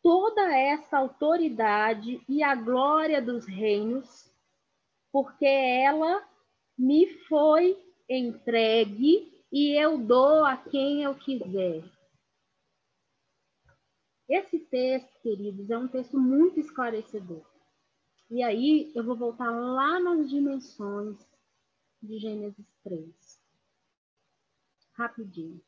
toda 0.03 0.57
essa 0.57 0.99
autoridade 0.99 2.23
e 2.29 2.43
a 2.43 2.55
glória 2.55 3.21
dos 3.21 3.47
reinos, 3.47 4.31
porque 5.13 5.47
ela 5.47 6.27
me 6.77 7.07
foi 7.25 7.77
entregue 8.09 9.45
e 9.51 9.73
eu 9.73 9.99
dou 9.99 10.45
a 10.45 10.57
quem 10.57 11.03
eu 11.03 11.15
quiser. 11.15 11.83
Esse 14.29 14.59
texto, 14.59 15.21
queridos, 15.23 15.71
é 15.71 15.79
um 15.79 15.89
texto 15.89 16.19
muito 16.19 16.61
esclarecedor. 16.61 17.43
E 18.31 18.43
aí 18.43 18.93
eu 18.95 19.03
vou 19.05 19.17
voltar 19.17 19.51
lá 19.51 19.99
nas 19.99 20.29
dimensões 20.29 21.17
de 22.03 22.19
Gênesis 22.19 22.67
3. 22.85 23.41
Rapidinho. 24.93 25.61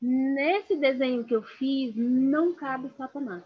Nesse 0.00 0.76
desenho 0.76 1.24
que 1.24 1.34
eu 1.34 1.42
fiz, 1.42 1.94
não 1.96 2.54
cabe 2.54 2.90
Satanás. 2.96 3.44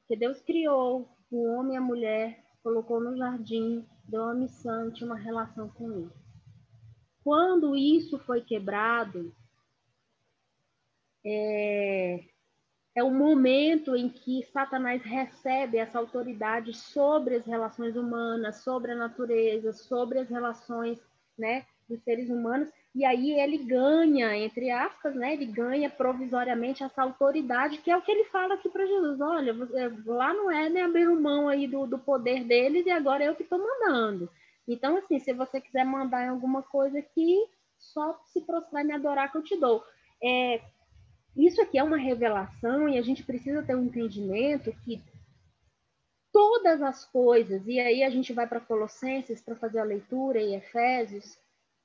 Porque 0.00 0.16
Deus 0.16 0.40
criou 0.40 1.08
o 1.30 1.44
homem 1.44 1.74
e 1.74 1.76
a 1.76 1.80
mulher, 1.80 2.44
colocou 2.62 3.00
no 3.00 3.16
jardim, 3.16 3.86
deu 4.04 4.22
uma 4.22 4.34
missão, 4.34 4.90
tinha 4.92 5.06
uma 5.06 5.18
relação 5.18 5.68
com 5.68 5.92
ele. 5.92 6.10
Quando 7.22 7.76
isso 7.76 8.18
foi 8.20 8.40
quebrado, 8.40 9.34
é, 11.24 12.24
é 12.96 13.04
o 13.04 13.10
momento 13.10 13.94
em 13.94 14.08
que 14.08 14.42
Satanás 14.44 15.02
recebe 15.02 15.76
essa 15.76 15.98
autoridade 15.98 16.72
sobre 16.72 17.36
as 17.36 17.44
relações 17.44 17.94
humanas, 17.94 18.62
sobre 18.64 18.92
a 18.92 18.96
natureza, 18.96 19.70
sobre 19.74 20.20
as 20.20 20.30
relações 20.30 20.98
né, 21.38 21.66
dos 21.86 22.02
seres 22.02 22.30
humanos, 22.30 22.70
e 22.94 23.04
aí 23.04 23.38
ele 23.38 23.58
ganha, 23.58 24.34
entre 24.34 24.70
aspas, 24.70 25.14
né, 25.14 25.34
ele 25.34 25.44
ganha 25.44 25.90
provisoriamente 25.90 26.82
essa 26.82 27.02
autoridade, 27.02 27.76
que 27.76 27.90
é 27.90 27.96
o 27.96 28.00
que 28.00 28.10
ele 28.10 28.24
fala 28.24 28.54
aqui 28.54 28.70
para 28.70 28.86
Jesus: 28.86 29.20
olha, 29.20 29.54
lá 30.06 30.32
não 30.32 30.50
é 30.50 30.70
nem 30.70 30.82
abrir 30.82 31.06
mão 31.08 31.50
aí 31.50 31.66
do, 31.66 31.86
do 31.86 31.98
poder 31.98 32.44
deles, 32.44 32.86
e 32.86 32.90
agora 32.90 33.22
é 33.22 33.28
eu 33.28 33.36
que 33.36 33.42
estou 33.42 33.58
mandando. 33.58 34.30
Então, 34.66 34.96
assim, 34.96 35.18
se 35.18 35.34
você 35.34 35.60
quiser 35.60 35.84
mandar 35.84 36.24
em 36.24 36.30
alguma 36.30 36.62
coisa 36.62 36.98
aqui, 36.98 37.36
só 37.78 38.18
se 38.24 38.40
prostrar 38.40 38.82
e 38.82 38.86
me 38.86 38.94
adorar 38.94 39.30
que 39.30 39.36
eu 39.36 39.42
te 39.42 39.56
dou. 39.60 39.84
É, 40.24 40.62
isso 41.36 41.60
aqui 41.60 41.78
é 41.78 41.82
uma 41.82 41.96
revelação 41.96 42.88
e 42.88 42.98
a 42.98 43.02
gente 43.02 43.22
precisa 43.22 43.62
ter 43.62 43.76
um 43.76 43.84
entendimento 43.84 44.72
que 44.84 45.02
todas 46.32 46.82
as 46.82 47.04
coisas, 47.06 47.66
e 47.66 47.80
aí 47.80 48.02
a 48.02 48.10
gente 48.10 48.32
vai 48.32 48.46
para 48.46 48.60
Colossenses 48.60 49.40
para 49.40 49.56
fazer 49.56 49.78
a 49.78 49.84
leitura 49.84 50.40
e 50.40 50.54
Efésios, 50.54 51.38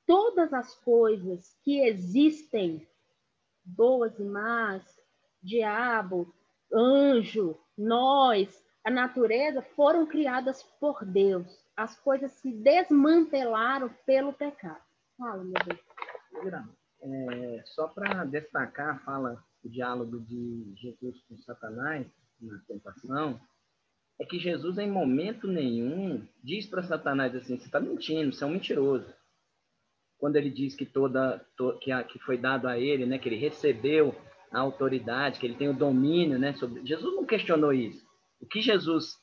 todas 0.05 0.53
as 0.53 0.75
coisas 0.75 1.57
que 1.63 1.79
existem, 1.79 2.85
boas 3.63 4.17
e 4.19 4.23
más, 4.23 4.83
diabo, 5.41 6.33
anjo, 6.73 7.57
nós, 7.77 8.63
a 8.83 8.89
natureza 8.89 9.61
foram 9.61 10.05
criadas 10.05 10.63
por 10.79 11.05
Deus. 11.05 11.47
As 11.75 11.97
coisas 11.99 12.31
se 12.33 12.51
desmantelaram 12.51 13.89
pelo 14.05 14.33
pecado. 14.33 14.81
Fala, 15.17 15.43
meu 15.43 15.53
Deus. 15.65 15.79
É, 17.03 17.63
só 17.65 17.87
para 17.87 18.25
destacar 18.25 18.95
a 18.95 18.99
fala, 18.99 19.43
o 19.63 19.69
diálogo 19.69 20.19
de 20.19 20.73
Jesus 20.77 21.21
com 21.27 21.37
Satanás 21.37 22.07
na 22.39 22.59
tentação, 22.67 23.39
é 24.19 24.25
que 24.25 24.37
Jesus, 24.37 24.77
em 24.77 24.89
momento 24.89 25.47
nenhum, 25.47 26.25
diz 26.43 26.67
para 26.67 26.83
Satanás 26.83 27.35
assim: 27.35 27.57
você 27.57 27.65
está 27.65 27.79
mentindo, 27.79 28.31
você 28.31 28.43
é 28.43 28.47
um 28.47 28.51
mentiroso. 28.51 29.11
Quando 30.19 30.35
ele 30.35 30.51
diz 30.51 30.75
que 30.75 30.85
toda 30.85 31.43
to, 31.57 31.79
que, 31.79 31.91
a, 31.91 32.03
que 32.03 32.19
foi 32.19 32.37
dado 32.37 32.67
a 32.67 32.77
ele, 32.77 33.07
né, 33.07 33.17
que 33.17 33.27
ele 33.27 33.37
recebeu 33.37 34.15
a 34.51 34.59
autoridade, 34.59 35.39
que 35.39 35.45
ele 35.47 35.55
tem 35.55 35.69
o 35.69 35.73
domínio, 35.77 36.37
né, 36.37 36.53
sobre 36.53 36.85
Jesus 36.85 37.15
não 37.15 37.25
questionou 37.25 37.73
isso. 37.73 38.05
O 38.39 38.45
que 38.45 38.61
Jesus 38.61 39.15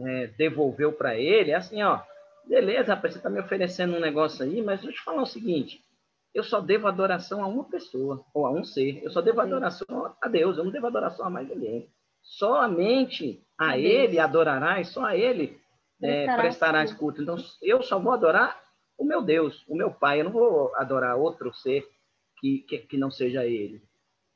é, 0.00 0.28
devolveu 0.28 0.92
para 0.92 1.18
ele 1.18 1.50
é 1.50 1.56
assim, 1.56 1.82
ó, 1.82 2.00
beleza, 2.46 2.94
rapaz, 2.94 3.12
você 3.12 3.18
está 3.18 3.28
me 3.28 3.40
oferecendo 3.40 3.96
um 3.96 4.00
negócio 4.00 4.42
aí, 4.42 4.62
mas 4.62 4.80
deixa 4.80 4.92
eu 4.92 4.98
te 4.98 5.04
falar 5.04 5.22
o 5.22 5.26
seguinte, 5.26 5.82
eu 6.36 6.44
só 6.44 6.60
devo 6.60 6.86
adoração 6.86 7.42
a 7.42 7.46
uma 7.46 7.64
pessoa, 7.64 8.22
ou 8.34 8.44
a 8.44 8.50
um 8.50 8.62
ser. 8.62 9.02
Eu 9.02 9.10
só 9.10 9.22
devo 9.22 9.40
adoração 9.40 10.14
a 10.20 10.28
Deus, 10.28 10.58
eu 10.58 10.64
não 10.64 10.70
devo 10.70 10.86
adoração 10.86 11.24
a 11.24 11.30
mais 11.30 11.48
ninguém. 11.48 11.88
Somente 12.22 13.42
a 13.58 13.78
Ele 13.78 14.18
adorarás, 14.18 14.88
só 14.88 15.06
a 15.06 15.16
Ele 15.16 15.58
é, 16.02 16.26
prestarás 16.36 16.92
culto. 16.92 17.22
Então, 17.22 17.36
eu 17.62 17.82
só 17.82 17.98
vou 17.98 18.12
adorar 18.12 18.60
o 18.98 19.04
meu 19.04 19.22
Deus, 19.22 19.64
o 19.66 19.74
meu 19.74 19.90
Pai. 19.90 20.20
Eu 20.20 20.24
não 20.24 20.32
vou 20.32 20.76
adorar 20.76 21.16
outro 21.16 21.54
ser 21.54 21.88
que, 22.38 22.58
que, 22.68 22.78
que 22.80 22.98
não 22.98 23.10
seja 23.10 23.46
Ele. 23.46 23.82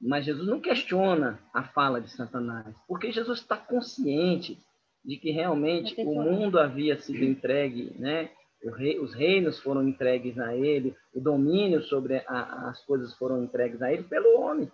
Mas 0.00 0.24
Jesus 0.24 0.48
não 0.48 0.58
questiona 0.58 1.38
a 1.52 1.62
fala 1.64 2.00
de 2.00 2.10
Satanás, 2.10 2.74
porque 2.88 3.12
Jesus 3.12 3.40
está 3.40 3.58
consciente 3.58 4.58
de 5.04 5.18
que 5.18 5.30
realmente 5.32 5.94
o 6.00 6.14
mundo 6.14 6.58
havia 6.58 6.98
sido 6.98 7.22
entregue, 7.22 7.94
né? 7.98 8.30
Rei, 8.62 8.98
os 8.98 9.14
reinos 9.14 9.58
foram 9.60 9.86
entregues 9.86 10.38
a 10.38 10.54
ele, 10.54 10.94
o 11.14 11.20
domínio 11.20 11.82
sobre 11.84 12.18
a, 12.26 12.68
as 12.68 12.84
coisas 12.84 13.14
foram 13.14 13.42
entregues 13.42 13.80
a 13.80 13.92
ele 13.92 14.02
pelo 14.02 14.40
homem, 14.40 14.70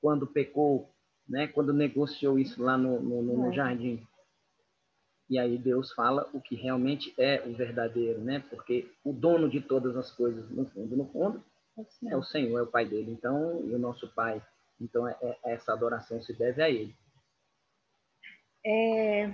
quando 0.00 0.26
pecou, 0.26 0.88
né? 1.28 1.48
quando 1.48 1.72
negociou 1.72 2.38
isso 2.38 2.62
lá 2.62 2.78
no, 2.78 3.00
no, 3.00 3.22
no 3.22 3.50
é. 3.50 3.52
jardim. 3.52 4.06
E 5.28 5.38
aí 5.38 5.58
Deus 5.58 5.92
fala 5.92 6.28
o 6.32 6.40
que 6.40 6.54
realmente 6.54 7.12
é 7.18 7.42
o 7.46 7.54
verdadeiro, 7.54 8.20
né? 8.20 8.44
Porque 8.50 8.90
o 9.02 9.10
dono 9.10 9.48
de 9.48 9.60
todas 9.60 9.96
as 9.96 10.10
coisas, 10.10 10.48
no 10.50 10.66
fundo, 10.66 10.94
no 10.94 11.06
fundo, 11.06 11.42
é 12.06 12.16
o 12.16 12.22
Senhor, 12.22 12.58
é 12.58 12.62
o 12.62 12.66
Pai 12.66 12.84
dele. 12.84 13.10
Então, 13.10 13.64
e 13.66 13.74
o 13.74 13.78
nosso 13.78 14.06
Pai 14.14 14.42
então, 14.80 15.08
é, 15.08 15.16
é, 15.20 15.52
essa 15.52 15.72
adoração 15.72 16.20
se 16.22 16.32
deve 16.32 16.62
a 16.62 16.70
ele. 16.70 16.94
É, 18.64 19.32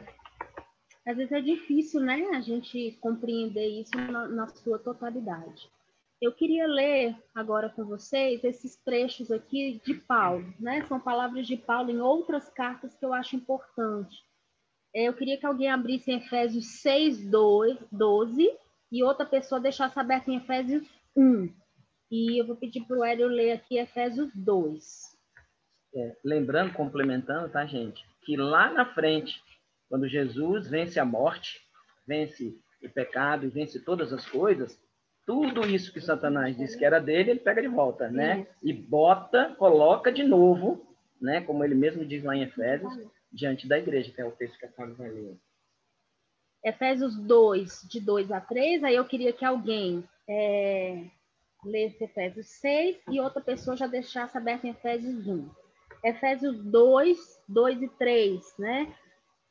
às 1.10 1.16
vezes 1.16 1.32
é 1.32 1.40
difícil, 1.40 2.00
né, 2.00 2.30
a 2.32 2.40
gente 2.40 2.96
compreender 3.00 3.66
isso 3.66 3.96
na, 3.96 4.28
na, 4.28 4.46
sua 4.48 4.78
totalidade. 4.78 5.68
Eu 6.20 6.32
queria 6.32 6.66
ler 6.66 7.16
agora 7.34 7.70
com 7.70 7.84
vocês 7.84 8.44
esses 8.44 8.76
trechos 8.76 9.30
aqui 9.30 9.80
de 9.84 9.94
Paulo, 9.94 10.52
né? 10.60 10.84
São 10.84 11.00
palavras 11.00 11.46
de 11.46 11.56
Paulo 11.56 11.90
em 11.90 11.98
outras 11.98 12.50
cartas 12.50 12.94
que 12.94 13.04
eu 13.04 13.14
acho 13.14 13.36
importante. 13.36 14.22
É, 14.94 15.04
eu 15.04 15.14
queria 15.14 15.38
que 15.38 15.46
alguém 15.46 15.70
abrisse 15.70 16.10
em 16.10 16.16
Efésios 16.16 16.82
6, 16.82 17.26
2, 17.30 17.78
12 17.90 18.54
e 18.92 19.02
outra 19.02 19.24
pessoa 19.24 19.60
deixasse 19.60 19.98
aberto 19.98 20.28
em 20.28 20.36
Efésios 20.36 20.86
1. 21.16 21.48
E 22.10 22.38
eu 22.40 22.46
vou 22.46 22.56
pedir 22.56 22.82
para 22.82 22.98
o 22.98 23.04
Hélio 23.04 23.28
ler 23.28 23.52
aqui 23.52 23.78
Efésios 23.78 24.30
2 24.34 25.18
é, 25.94 26.16
lembrando, 26.24 26.72
complementando, 26.72 27.48
tá, 27.48 27.66
gente? 27.66 28.04
Que 28.22 28.36
lá 28.36 28.72
na 28.72 28.86
frente, 28.94 29.42
quando 29.90 30.08
Jesus 30.08 30.68
vence 30.68 31.00
a 31.00 31.04
morte, 31.04 31.60
vence 32.06 32.56
o 32.82 32.88
pecado 32.88 33.44
e 33.44 33.50
vence 33.50 33.80
todas 33.80 34.12
as 34.12 34.24
coisas, 34.24 34.80
tudo 35.26 35.66
isso 35.68 35.92
que 35.92 36.00
Satanás 36.00 36.56
disse 36.56 36.78
que 36.78 36.84
era 36.84 37.00
dele, 37.00 37.32
ele 37.32 37.40
pega 37.40 37.60
de 37.60 37.68
volta, 37.68 38.08
né? 38.08 38.46
E 38.62 38.72
bota, 38.72 39.54
coloca 39.58 40.12
de 40.12 40.22
novo, 40.22 40.96
né? 41.20 41.40
Como 41.40 41.64
ele 41.64 41.74
mesmo 41.74 42.06
diz 42.06 42.22
lá 42.22 42.36
em 42.36 42.42
Efésios, 42.42 42.92
diante 43.32 43.68
da 43.68 43.78
igreja, 43.78 44.12
que 44.12 44.20
é 44.20 44.24
o 44.24 44.30
texto 44.30 44.58
que 44.58 44.66
a 44.66 44.72
Fábio 44.72 44.94
vai 44.94 45.10
ler. 45.10 45.36
Efésios 46.64 47.16
2, 47.16 47.88
de 47.90 48.00
2 48.00 48.30
a 48.30 48.40
3, 48.40 48.84
aí 48.84 48.94
eu 48.94 49.04
queria 49.04 49.32
que 49.32 49.44
alguém 49.44 50.04
é, 50.28 51.04
lesse 51.64 52.04
Efésios 52.04 52.46
6 52.60 52.96
e 53.10 53.20
outra 53.20 53.40
pessoa 53.40 53.76
já 53.76 53.86
deixasse 53.86 54.36
aberto 54.36 54.64
em 54.66 54.70
Efésios 54.70 55.26
1. 55.26 55.48
Efésios 56.04 56.62
2, 56.62 57.18
2 57.48 57.82
e 57.82 57.88
3, 57.88 58.54
né? 58.58 58.94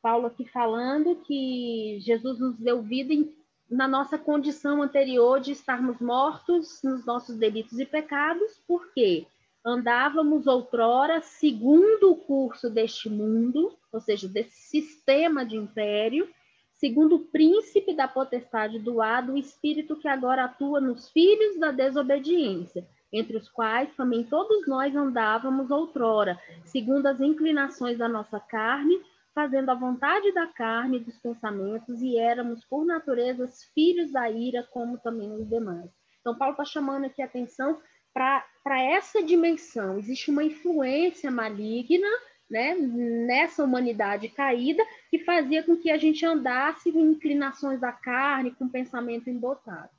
Paulo 0.02 0.26
aqui 0.26 0.44
falando 0.46 1.16
que 1.16 1.98
Jesus 2.00 2.38
nos 2.38 2.56
deu 2.58 2.82
vida 2.82 3.12
em, 3.12 3.34
na 3.70 3.86
nossa 3.86 4.18
condição 4.18 4.82
anterior 4.82 5.40
de 5.40 5.52
estarmos 5.52 6.00
mortos 6.00 6.80
nos 6.82 7.04
nossos 7.04 7.36
delitos 7.36 7.78
e 7.78 7.86
pecados, 7.86 8.60
porque 8.66 9.26
andávamos 9.64 10.46
outrora 10.46 11.20
segundo 11.20 12.12
o 12.12 12.16
curso 12.16 12.70
deste 12.70 13.08
mundo, 13.10 13.76
ou 13.92 14.00
seja, 14.00 14.26
desse 14.26 14.56
sistema 14.56 15.44
de 15.44 15.56
império, 15.56 16.28
segundo 16.72 17.16
o 17.16 17.26
príncipe 17.26 17.94
da 17.94 18.08
potestade 18.08 18.78
do 18.78 19.02
ar, 19.02 19.28
espírito 19.36 19.96
que 19.96 20.08
agora 20.08 20.44
atua 20.44 20.80
nos 20.80 21.10
filhos 21.10 21.58
da 21.58 21.70
desobediência 21.70 22.86
entre 23.12 23.36
os 23.36 23.48
quais 23.48 23.92
também 23.96 24.24
todos 24.24 24.66
nós 24.66 24.94
andávamos 24.94 25.70
outrora, 25.70 26.40
segundo 26.64 27.06
as 27.06 27.20
inclinações 27.20 27.98
da 27.98 28.08
nossa 28.08 28.38
carne, 28.38 29.00
fazendo 29.34 29.70
a 29.70 29.74
vontade 29.74 30.32
da 30.32 30.46
carne 30.46 30.98
e 30.98 31.04
dos 31.04 31.18
pensamentos, 31.18 32.00
e 32.02 32.18
éramos, 32.18 32.64
por 32.64 32.84
natureza, 32.84 33.48
filhos 33.74 34.12
da 34.12 34.30
ira, 34.30 34.66
como 34.70 34.98
também 34.98 35.32
os 35.32 35.48
demais. 35.48 35.90
Então, 36.20 36.36
Paulo 36.36 36.52
está 36.52 36.64
chamando 36.64 37.06
aqui 37.06 37.22
a 37.22 37.26
atenção 37.26 37.80
para 38.12 38.82
essa 38.82 39.22
dimensão. 39.22 39.98
Existe 39.98 40.30
uma 40.30 40.44
influência 40.44 41.30
maligna 41.30 42.08
né, 42.50 42.74
nessa 42.74 43.62
humanidade 43.62 44.28
caída 44.28 44.84
que 45.10 45.20
fazia 45.20 45.62
com 45.62 45.76
que 45.76 45.90
a 45.90 45.96
gente 45.96 46.26
andasse 46.26 46.90
com 46.92 46.98
inclinações 46.98 47.80
da 47.80 47.92
carne, 47.92 48.54
com 48.56 48.68
pensamento 48.68 49.30
embotado. 49.30 49.90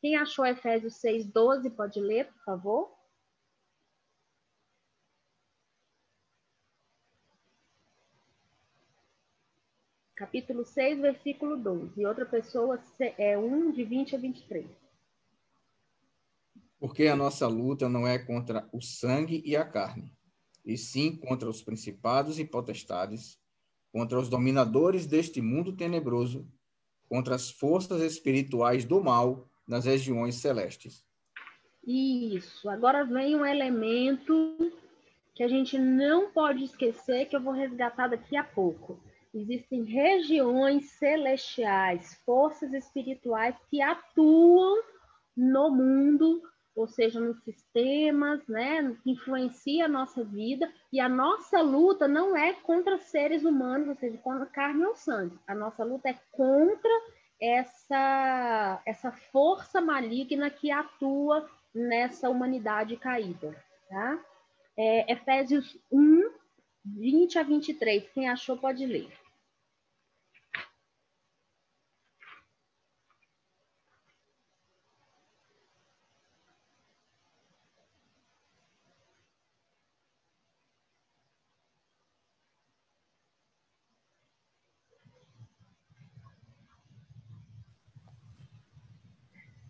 Quem 0.00 0.16
achou 0.16 0.44
Efésios 0.46 0.96
6, 0.96 1.26
12, 1.26 1.70
pode 1.70 2.00
ler, 2.00 2.26
por 2.26 2.44
favor? 2.44 3.01
Capítulo 10.22 10.64
6, 10.64 11.00
versículo 11.00 11.56
12. 11.56 12.00
E 12.00 12.06
outra 12.06 12.24
pessoa 12.24 12.80
é 13.18 13.36
1, 13.36 13.72
de 13.72 13.82
20 13.82 14.14
a 14.14 14.18
23. 14.20 14.66
Porque 16.78 17.08
a 17.08 17.16
nossa 17.16 17.48
luta 17.48 17.88
não 17.88 18.06
é 18.06 18.20
contra 18.20 18.68
o 18.72 18.80
sangue 18.80 19.42
e 19.44 19.56
a 19.56 19.64
carne, 19.64 20.14
e 20.64 20.78
sim 20.78 21.16
contra 21.16 21.50
os 21.50 21.60
principados 21.60 22.38
e 22.38 22.44
potestades, 22.44 23.36
contra 23.92 24.16
os 24.16 24.28
dominadores 24.28 25.08
deste 25.08 25.40
mundo 25.40 25.72
tenebroso, 25.72 26.46
contra 27.08 27.34
as 27.34 27.50
forças 27.50 28.00
espirituais 28.00 28.84
do 28.84 29.02
mal 29.02 29.50
nas 29.66 29.86
regiões 29.86 30.36
celestes. 30.36 31.04
Isso. 31.84 32.70
Agora 32.70 33.04
vem 33.04 33.34
um 33.34 33.44
elemento 33.44 34.70
que 35.34 35.42
a 35.42 35.48
gente 35.48 35.76
não 35.76 36.30
pode 36.30 36.62
esquecer, 36.62 37.26
que 37.26 37.34
eu 37.34 37.42
vou 37.42 37.52
resgatar 37.52 38.06
daqui 38.06 38.36
a 38.36 38.44
pouco. 38.44 39.00
Existem 39.34 39.84
regiões 39.84 40.90
celestiais, 40.90 42.20
forças 42.24 42.72
espirituais 42.74 43.56
que 43.70 43.80
atuam 43.80 44.82
no 45.34 45.70
mundo, 45.70 46.42
ou 46.76 46.86
seja, 46.86 47.18
nos 47.18 47.42
sistemas, 47.42 48.46
né, 48.46 48.94
que 49.02 49.10
influencia 49.10 49.86
a 49.86 49.88
nossa 49.88 50.22
vida, 50.22 50.70
e 50.92 51.00
a 51.00 51.08
nossa 51.08 51.62
luta 51.62 52.06
não 52.06 52.36
é 52.36 52.52
contra 52.52 52.98
seres 52.98 53.42
humanos, 53.42 53.88
ou 53.88 53.96
seja, 53.96 54.18
contra 54.18 54.44
carne 54.44 54.84
ou 54.84 54.94
sangue. 54.94 55.38
A 55.46 55.54
nossa 55.54 55.82
luta 55.82 56.10
é 56.10 56.18
contra 56.30 56.90
essa, 57.40 58.82
essa 58.84 59.12
força 59.12 59.80
maligna 59.80 60.50
que 60.50 60.70
atua 60.70 61.48
nessa 61.74 62.28
humanidade 62.28 62.98
caída. 62.98 63.56
Tá? 63.88 64.22
É, 64.76 65.10
Efésios 65.10 65.78
1, 65.90 66.30
20 66.84 67.38
a 67.38 67.42
23. 67.42 68.08
Quem 68.10 68.28
achou 68.28 68.58
pode 68.58 68.84
ler. 68.86 69.10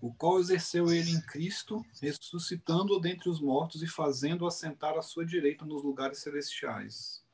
o 0.03 0.12
qual 0.23 0.39
exerceu 0.39 0.89
ele 0.93 1.11
em 1.11 1.21
Cristo, 1.21 1.85
ressuscitando-o 2.01 3.01
dentre 3.01 3.29
os 3.29 3.41
mortos 3.41 3.83
e 3.83 3.89
fazendo-o 3.89 4.47
assentar 4.47 4.97
à 4.97 5.03
sua 5.03 5.27
direita 5.27 5.65
nos 5.65 5.83
lugares 5.83 6.19
celestiais, 6.19 7.25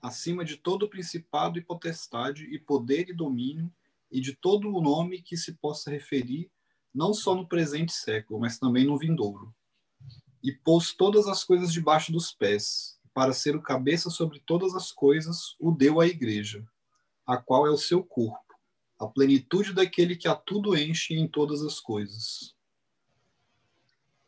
acima 0.00 0.44
de 0.44 0.56
todo 0.56 0.88
principado 0.88 1.58
e 1.58 1.60
potestade 1.60 2.44
e 2.44 2.56
poder 2.56 3.08
e 3.08 3.12
domínio 3.12 3.68
e 4.12 4.20
de 4.20 4.32
todo 4.32 4.68
o 4.68 4.80
nome 4.80 5.22
que 5.22 5.36
se 5.36 5.54
possa 5.54 5.90
referir, 5.90 6.48
não 6.94 7.12
só 7.12 7.34
no 7.34 7.48
presente 7.48 7.92
século, 7.92 8.38
mas 8.38 8.60
também 8.60 8.86
no 8.86 8.96
vindouro. 8.96 9.52
E 10.40 10.52
pôs 10.52 10.94
todas 10.94 11.26
as 11.26 11.42
coisas 11.42 11.72
debaixo 11.72 12.12
dos 12.12 12.30
pés, 12.30 12.96
para 13.12 13.32
ser 13.32 13.56
o 13.56 13.60
cabeça 13.60 14.08
sobre 14.08 14.38
todas 14.38 14.76
as 14.76 14.92
coisas, 14.92 15.56
o 15.58 15.72
deu 15.72 16.00
à 16.00 16.06
igreja, 16.06 16.64
a 17.26 17.36
qual 17.36 17.66
é 17.66 17.70
o 17.70 17.76
seu 17.76 18.04
corpo, 18.04 18.43
a 18.98 19.06
plenitude 19.06 19.72
daquele 19.72 20.16
que 20.16 20.28
a 20.28 20.34
tudo 20.34 20.76
enche 20.76 21.14
em 21.14 21.26
todas 21.26 21.62
as 21.62 21.80
coisas. 21.80 22.54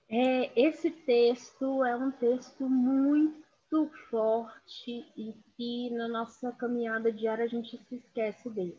É, 0.09 0.51
esse 0.61 0.91
texto 0.91 1.85
é 1.85 1.97
um 1.97 2.11
texto 2.11 2.69
muito 2.69 3.91
forte 4.09 5.05
e 5.17 5.35
que 5.57 5.91
na 5.91 6.07
nossa 6.07 6.53
caminhada 6.53 7.11
diária 7.12 7.45
a 7.45 7.49
gente 7.49 7.77
se 7.89 7.97
esquece 7.97 8.49
dele. 8.49 8.79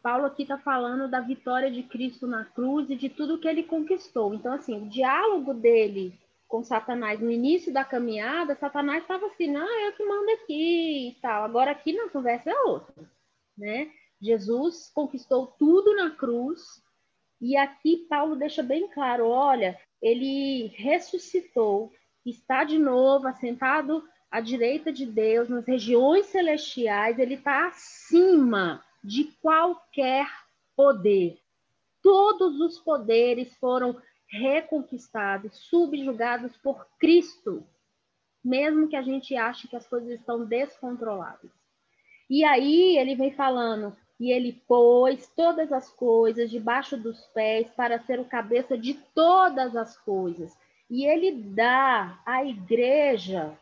Paulo 0.00 0.26
aqui 0.26 0.42
está 0.42 0.56
falando 0.56 1.10
da 1.10 1.20
vitória 1.20 1.70
de 1.70 1.82
Cristo 1.82 2.26
na 2.26 2.44
cruz 2.44 2.88
e 2.88 2.96
de 2.96 3.08
tudo 3.08 3.38
que 3.38 3.48
ele 3.48 3.64
conquistou. 3.64 4.32
Então, 4.32 4.52
assim, 4.52 4.80
o 4.80 4.88
diálogo 4.88 5.52
dele 5.52 6.18
com 6.46 6.64
Satanás 6.64 7.20
no 7.20 7.30
início 7.30 7.72
da 7.72 7.84
caminhada, 7.84 8.56
Satanás 8.56 9.02
estava 9.02 9.26
assim, 9.26 9.48
não, 9.48 9.84
eu 9.84 9.92
que 9.92 10.04
mando 10.04 10.30
aqui 10.30 11.08
e 11.10 11.14
tal. 11.20 11.44
Agora 11.44 11.70
aqui 11.70 11.92
na 11.92 12.08
conversa 12.08 12.50
é 12.50 12.58
outra, 12.60 12.94
né? 13.56 13.90
Jesus 14.20 14.90
conquistou 14.94 15.46
tudo 15.46 15.94
na 15.94 16.10
cruz 16.10 16.82
e 17.40 17.56
aqui 17.56 18.06
Paulo 18.08 18.34
deixa 18.34 18.62
bem 18.62 18.88
claro, 18.88 19.28
olha, 19.28 19.78
ele 20.02 20.66
ressuscitou, 20.76 21.92
está 22.26 22.64
de 22.64 22.78
novo 22.78 23.28
assentado 23.28 24.02
à 24.30 24.40
direita 24.40 24.92
de 24.92 25.06
Deus, 25.06 25.48
nas 25.48 25.64
regiões 25.64 26.26
celestiais, 26.26 27.18
ele 27.18 27.34
está 27.34 27.68
acima 27.68 28.84
de 29.02 29.24
qualquer 29.40 30.28
poder. 30.76 31.38
Todos 32.02 32.60
os 32.60 32.78
poderes 32.78 33.56
foram 33.56 34.00
reconquistados, 34.26 35.56
subjugados 35.56 36.56
por 36.56 36.86
Cristo, 36.98 37.66
mesmo 38.44 38.88
que 38.88 38.96
a 38.96 39.02
gente 39.02 39.34
ache 39.34 39.68
que 39.68 39.76
as 39.76 39.86
coisas 39.86 40.10
estão 40.10 40.44
descontroladas. 40.44 41.50
E 42.28 42.44
aí 42.44 42.98
ele 42.98 43.14
vem 43.14 43.32
falando, 43.32 43.96
e 44.18 44.32
ele 44.32 44.52
pôs 44.66 45.28
todas 45.36 45.72
as 45.72 45.88
coisas 45.90 46.50
debaixo 46.50 46.96
dos 46.96 47.20
pés 47.26 47.70
para 47.70 48.00
ser 48.00 48.18
o 48.18 48.24
cabeça 48.24 48.76
de 48.76 48.94
todas 49.14 49.76
as 49.76 49.96
coisas. 49.96 50.56
E 50.90 51.04
ele 51.04 51.30
dá 51.32 52.20
à 52.26 52.44
igreja 52.44 53.56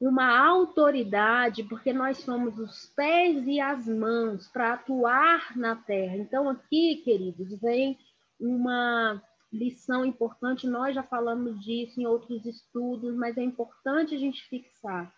uma 0.00 0.36
autoridade, 0.36 1.62
porque 1.64 1.92
nós 1.92 2.18
somos 2.18 2.58
os 2.58 2.86
pés 2.96 3.46
e 3.46 3.60
as 3.60 3.86
mãos 3.86 4.48
para 4.48 4.74
atuar 4.74 5.56
na 5.56 5.76
terra. 5.76 6.16
Então, 6.16 6.48
aqui, 6.48 6.96
queridos, 7.04 7.58
vem 7.60 7.98
uma 8.38 9.22
lição 9.52 10.04
importante. 10.04 10.66
Nós 10.66 10.94
já 10.94 11.02
falamos 11.02 11.62
disso 11.64 12.00
em 12.00 12.06
outros 12.06 12.44
estudos, 12.44 13.14
mas 13.14 13.38
é 13.38 13.42
importante 13.42 14.14
a 14.14 14.18
gente 14.18 14.42
fixar. 14.48 15.14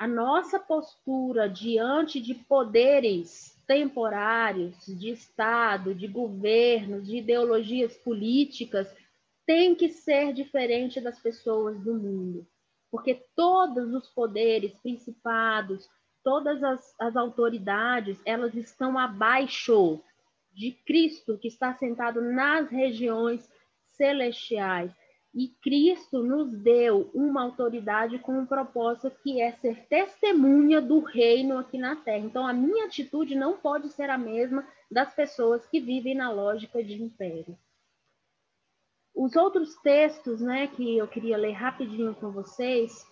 A 0.00 0.08
nossa 0.08 0.58
postura 0.58 1.46
diante 1.46 2.22
de 2.22 2.34
poderes 2.34 3.54
temporários, 3.66 4.86
de 4.86 5.10
Estado, 5.10 5.94
de 5.94 6.08
governos, 6.08 7.06
de 7.06 7.18
ideologias 7.18 7.98
políticas, 7.98 8.90
tem 9.44 9.74
que 9.74 9.90
ser 9.90 10.32
diferente 10.32 11.02
das 11.02 11.20
pessoas 11.20 11.78
do 11.84 11.92
mundo, 11.92 12.48
porque 12.90 13.26
todos 13.36 13.92
os 13.92 14.08
poderes, 14.08 14.72
principados, 14.78 15.86
todas 16.24 16.64
as, 16.64 16.94
as 16.98 17.14
autoridades, 17.14 18.18
elas 18.24 18.54
estão 18.54 18.98
abaixo 18.98 20.00
de 20.50 20.72
Cristo 20.86 21.36
que 21.36 21.48
está 21.48 21.74
sentado 21.74 22.22
nas 22.22 22.70
regiões 22.70 23.46
celestiais. 23.98 24.90
E 25.32 25.48
Cristo 25.62 26.24
nos 26.24 26.50
deu 26.58 27.08
uma 27.14 27.42
autoridade 27.42 28.18
com 28.18 28.32
um 28.40 28.46
propósito 28.46 29.12
que 29.22 29.40
é 29.40 29.52
ser 29.52 29.86
testemunha 29.86 30.80
do 30.80 30.98
reino 30.98 31.56
aqui 31.56 31.78
na 31.78 31.94
terra. 31.94 32.24
Então, 32.24 32.44
a 32.44 32.52
minha 32.52 32.86
atitude 32.86 33.36
não 33.36 33.56
pode 33.56 33.90
ser 33.90 34.10
a 34.10 34.18
mesma 34.18 34.66
das 34.90 35.14
pessoas 35.14 35.64
que 35.66 35.80
vivem 35.80 36.16
na 36.16 36.32
lógica 36.32 36.82
de 36.82 37.00
império. 37.00 37.56
Os 39.14 39.36
outros 39.36 39.76
textos 39.76 40.40
né, 40.40 40.66
que 40.66 40.96
eu 40.96 41.06
queria 41.06 41.36
ler 41.36 41.52
rapidinho 41.52 42.14
com 42.14 42.32
vocês, 42.32 43.06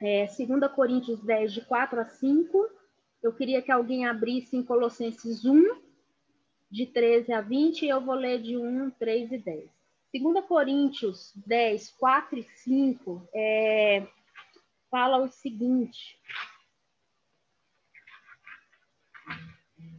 é 0.00 0.26
2 0.26 0.72
Coríntios 0.72 1.20
10, 1.20 1.52
de 1.52 1.60
4 1.66 2.00
a 2.00 2.04
5. 2.06 2.68
Eu 3.22 3.32
queria 3.32 3.60
que 3.60 3.70
alguém 3.70 4.06
abrisse 4.06 4.56
em 4.56 4.62
Colossenses 4.62 5.44
1, 5.44 5.76
de 6.70 6.86
13 6.86 7.32
a 7.32 7.40
20, 7.42 7.82
e 7.82 7.88
eu 7.90 8.00
vou 8.00 8.14
ler 8.14 8.40
de 8.40 8.56
1, 8.56 8.90
3 8.92 9.32
e 9.32 9.38
10. 9.38 9.81
2 10.12 10.44
Coríntios 10.46 11.32
10, 11.46 11.90
4 11.92 12.38
e 12.38 12.42
5 12.42 13.28
é, 13.34 14.06
fala 14.90 15.18
o 15.18 15.28
seguinte. 15.28 16.18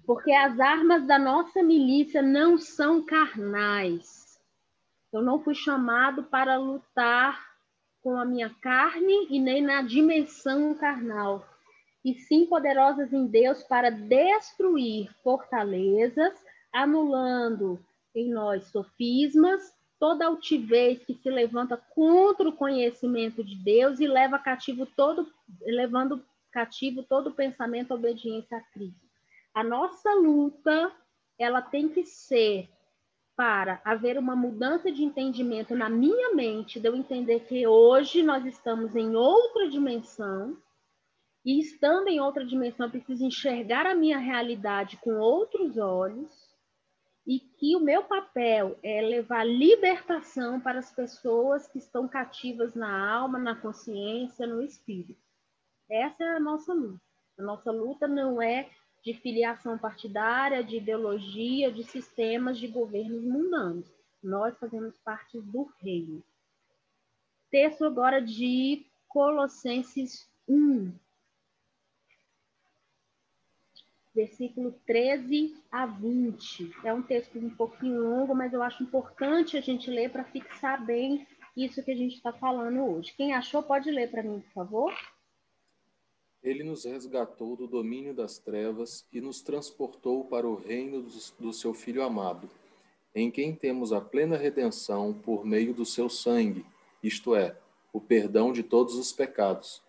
Porque 0.05 0.31
as 0.31 0.59
armas 0.59 1.07
da 1.07 1.17
nossa 1.17 1.63
milícia 1.63 2.21
não 2.21 2.57
são 2.57 3.03
carnais, 3.03 4.39
eu 5.11 5.21
não 5.21 5.39
fui 5.39 5.55
chamado 5.55 6.23
para 6.23 6.57
lutar 6.57 7.53
com 8.01 8.17
a 8.17 8.25
minha 8.25 8.49
carne 8.61 9.27
e 9.29 9.39
nem 9.39 9.61
na 9.61 9.81
dimensão 9.81 10.75
carnal, 10.75 11.47
e 12.03 12.13
sim 12.15 12.45
poderosas 12.45 13.13
em 13.13 13.25
Deus 13.27 13.63
para 13.63 13.89
destruir 13.89 15.09
fortalezas, 15.23 16.33
anulando 16.73 17.79
em 18.13 18.29
nós 18.29 18.65
sofismas, 18.67 19.73
toda 20.03 20.25
altivez 20.25 21.01
que 21.05 21.13
se 21.13 21.29
levanta 21.29 21.77
contra 21.77 22.49
o 22.49 22.51
conhecimento 22.51 23.41
de 23.41 23.55
Deus 23.55 24.01
e 24.01 24.05
leva 24.05 24.37
cativo 24.37 24.85
todo, 24.85 25.25
levando 25.61 26.21
cativo 26.51 27.03
todo 27.03 27.31
pensamento 27.31 27.93
à 27.93 27.95
obediência 27.95 28.57
a 28.57 28.59
Cristo. 28.59 28.99
A 29.53 29.63
nossa 29.63 30.13
luta, 30.15 30.91
ela 31.39 31.61
tem 31.61 31.87
que 31.87 32.03
ser 32.03 32.67
para 33.33 33.81
haver 33.85 34.17
uma 34.17 34.35
mudança 34.35 34.91
de 34.91 35.05
entendimento 35.05 35.73
na 35.73 35.89
minha 35.89 36.35
mente, 36.35 36.81
de 36.81 36.89
eu 36.89 36.97
entender 36.97 37.39
que 37.45 37.65
hoje 37.65 38.21
nós 38.21 38.45
estamos 38.45 38.97
em 38.97 39.15
outra 39.15 39.69
dimensão, 39.69 40.57
e 41.45 41.61
estando 41.61 42.09
em 42.09 42.19
outra 42.19 42.45
dimensão, 42.45 42.87
eu 42.87 42.91
preciso 42.91 43.23
enxergar 43.23 43.85
a 43.85 43.95
minha 43.95 44.17
realidade 44.17 44.97
com 44.97 45.17
outros 45.17 45.77
olhos, 45.77 46.42
e 47.25 47.39
que 47.39 47.75
o 47.75 47.79
meu 47.79 48.03
papel 48.03 48.77
é 48.83 49.01
levar 49.01 49.45
libertação 49.45 50.59
para 50.59 50.79
as 50.79 50.91
pessoas 50.91 51.67
que 51.67 51.77
estão 51.77 52.07
cativas 52.07 52.75
na 52.75 53.11
alma, 53.13 53.39
na 53.39 53.55
consciência, 53.55 54.45
no 54.45 54.61
espírito. 54.61 55.21
Essa 55.89 56.23
é 56.23 56.35
a 56.35 56.39
nossa 56.39 56.73
luta. 56.73 57.01
A 57.37 57.41
nossa 57.41 57.71
luta 57.71 58.07
não 58.07 58.41
é 58.41 58.69
de 59.03 59.13
filiação 59.13 59.77
partidária, 59.77 60.63
de 60.63 60.77
ideologia, 60.77 61.71
de 61.71 61.83
sistemas 61.83 62.57
de 62.57 62.67
governos 62.67 63.23
mundanos. 63.23 63.91
Nós 64.21 64.57
fazemos 64.57 64.97
parte 64.99 65.39
do 65.39 65.69
reino. 65.81 66.23
Texto 67.49 67.85
agora 67.85 68.21
de 68.21 68.85
Colossenses 69.07 70.29
1, 70.47 70.93
versículo 74.13 74.73
13 74.85 75.55
a 75.71 75.85
20. 75.85 76.71
É 76.83 76.93
um 76.93 77.01
texto 77.01 77.37
um 77.39 77.49
pouquinho 77.49 78.01
longo, 78.01 78.35
mas 78.35 78.53
eu 78.53 78.61
acho 78.61 78.83
importante 78.83 79.57
a 79.57 79.61
gente 79.61 79.89
ler 79.89 80.11
para 80.11 80.23
fixar 80.23 80.85
bem 80.85 81.25
isso 81.55 81.83
que 81.83 81.91
a 81.91 81.95
gente 81.95 82.15
está 82.15 82.31
falando 82.31 82.79
hoje. 82.79 83.13
Quem 83.15 83.33
achou, 83.33 83.61
pode 83.63 83.89
ler 83.91 84.09
para 84.09 84.23
mim, 84.23 84.39
por 84.39 84.53
favor. 84.53 84.93
Ele 86.41 86.63
nos 86.63 86.83
resgatou 86.83 87.55
do 87.55 87.67
domínio 87.67 88.13
das 88.13 88.37
trevas 88.37 89.05
e 89.13 89.21
nos 89.21 89.41
transportou 89.41 90.25
para 90.25 90.47
o 90.47 90.55
reino 90.55 91.05
do 91.39 91.53
seu 91.53 91.73
Filho 91.73 92.03
amado, 92.03 92.49
em 93.15 93.31
quem 93.31 93.55
temos 93.55 93.93
a 93.93 94.01
plena 94.01 94.35
redenção 94.35 95.13
por 95.13 95.45
meio 95.45 95.73
do 95.73 95.85
seu 95.85 96.09
sangue, 96.09 96.65
isto 97.01 97.33
é, 97.33 97.57
o 97.93 98.01
perdão 98.01 98.51
de 98.51 98.61
todos 98.61 98.95
os 98.95 99.13
pecados. 99.13 99.81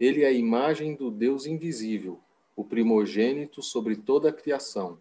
Ele 0.00 0.24
é 0.24 0.26
a 0.26 0.32
imagem 0.32 0.94
do 0.94 1.08
Deus 1.10 1.46
invisível, 1.46 2.18
o 2.56 2.64
primogênito 2.64 3.62
sobre 3.62 3.94
toda 3.94 4.30
a 4.30 4.32
criação. 4.32 4.98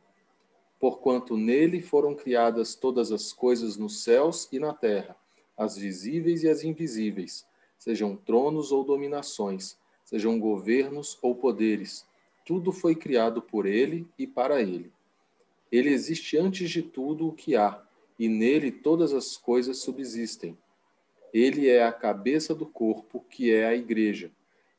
Porquanto 0.79 1.35
nele 1.35 1.81
foram 1.81 2.13
criadas 2.13 2.75
todas 2.75 3.11
as 3.11 3.33
coisas 3.33 3.77
nos 3.77 4.03
céus 4.03 4.47
e 4.51 4.59
na 4.59 4.73
terra, 4.73 5.15
as 5.57 5.77
visíveis 5.77 6.43
e 6.43 6.49
as 6.49 6.63
invisíveis, 6.63 7.47
sejam 7.79 8.15
tronos 8.15 8.71
ou 8.71 8.83
dominações 8.83 9.77
sejam 10.05 10.39
governos 10.39 11.17
ou 11.21 11.35
poderes, 11.35 12.05
tudo 12.45 12.71
foi 12.71 12.95
criado 12.95 13.41
por 13.41 13.65
ele 13.65 14.07
e 14.17 14.27
para 14.27 14.61
ele. 14.61 14.93
Ele 15.71 15.89
existe 15.89 16.37
antes 16.37 16.69
de 16.69 16.83
tudo 16.83 17.27
o 17.27 17.33
que 17.33 17.55
há, 17.55 17.83
e 18.17 18.29
nele 18.29 18.71
todas 18.71 19.13
as 19.13 19.35
coisas 19.35 19.79
subsistem. 19.79 20.57
Ele 21.33 21.67
é 21.67 21.83
a 21.83 21.91
cabeça 21.91 22.53
do 22.53 22.65
corpo, 22.65 23.25
que 23.29 23.51
é 23.51 23.65
a 23.65 23.75
igreja. 23.75 24.31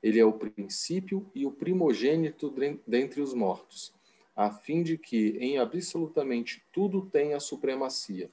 Ele 0.07 0.21
é 0.21 0.25
o 0.25 0.33
princípio 0.33 1.29
e 1.35 1.45
o 1.45 1.51
primogênito 1.51 2.55
dentre 2.87 3.21
os 3.21 3.35
mortos, 3.35 3.93
a 4.37 4.53
fim 4.53 4.81
de 4.81 4.97
que 4.97 5.37
em 5.41 5.59
absolutamente 5.59 6.63
tudo 6.73 7.05
tenha 7.07 7.41
supremacia, 7.41 8.31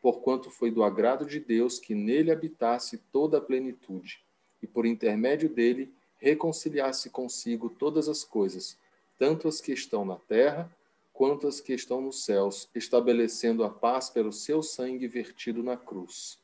porquanto 0.00 0.50
foi 0.50 0.72
do 0.72 0.82
agrado 0.82 1.24
de 1.24 1.38
Deus 1.38 1.78
que 1.78 1.94
nele 1.94 2.32
habitasse 2.32 2.98
toda 3.12 3.38
a 3.38 3.40
plenitude, 3.40 4.24
e 4.60 4.66
por 4.66 4.84
intermédio 4.84 5.48
dele 5.48 5.94
reconciliasse 6.18 7.08
consigo 7.08 7.70
todas 7.70 8.08
as 8.08 8.24
coisas, 8.24 8.76
tanto 9.16 9.46
as 9.46 9.60
que 9.60 9.70
estão 9.70 10.04
na 10.04 10.16
terra 10.16 10.76
quanto 11.12 11.46
as 11.46 11.60
que 11.60 11.72
estão 11.72 12.00
nos 12.00 12.24
céus, 12.24 12.68
estabelecendo 12.74 13.62
a 13.62 13.70
paz 13.70 14.10
pelo 14.10 14.32
seu 14.32 14.60
sangue 14.60 15.06
vertido 15.06 15.62
na 15.62 15.76
cruz. 15.76 16.36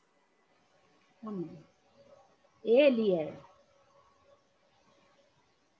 Amém. 1.21 1.49
Ele 2.63 3.11
é 3.11 3.48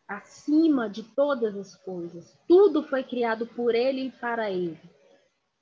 acima 0.09 0.89
de 0.89 1.03
todas 1.03 1.55
as 1.55 1.75
coisas. 1.75 2.35
Tudo 2.47 2.81
foi 2.81 3.03
criado 3.03 3.45
por 3.45 3.75
ele 3.75 4.07
e 4.07 4.11
para 4.11 4.49
ele. 4.49 4.79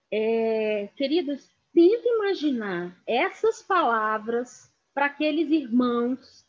É, 0.10 0.88
queridos, 0.96 1.52
tenta 1.74 2.08
imaginar 2.08 2.98
essas 3.06 3.62
palavras 3.62 4.74
para 4.94 5.08
aqueles 5.08 5.52
irmãos 5.52 6.48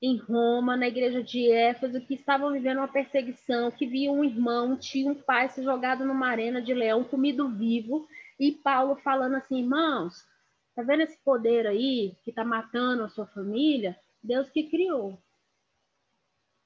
em 0.00 0.16
Roma, 0.16 0.76
na 0.76 0.86
igreja 0.86 1.22
de 1.22 1.50
Éfeso, 1.50 2.00
que 2.00 2.14
estavam 2.14 2.52
vivendo 2.52 2.78
uma 2.78 2.88
perseguição, 2.88 3.70
que 3.70 3.86
viam 3.86 4.16
um 4.18 4.24
irmão, 4.24 4.72
um 4.72 4.76
tio, 4.76 5.10
um 5.10 5.14
pai 5.14 5.48
se 5.48 5.62
jogado 5.62 6.04
numa 6.04 6.28
arena 6.28 6.62
de 6.62 6.72
leão, 6.72 7.04
comido 7.04 7.48
vivo, 7.48 8.06
e 8.38 8.52
Paulo 8.52 8.96
falando 8.96 9.36
assim, 9.36 9.60
irmãos, 9.60 10.26
tá 10.74 10.82
vendo 10.82 11.02
esse 11.02 11.18
poder 11.24 11.66
aí 11.66 12.16
que 12.24 12.32
tá 12.32 12.44
matando 12.44 13.04
a 13.04 13.08
sua 13.08 13.26
família? 13.26 13.96
Deus 14.22 14.48
que 14.50 14.64
criou. 14.64 15.18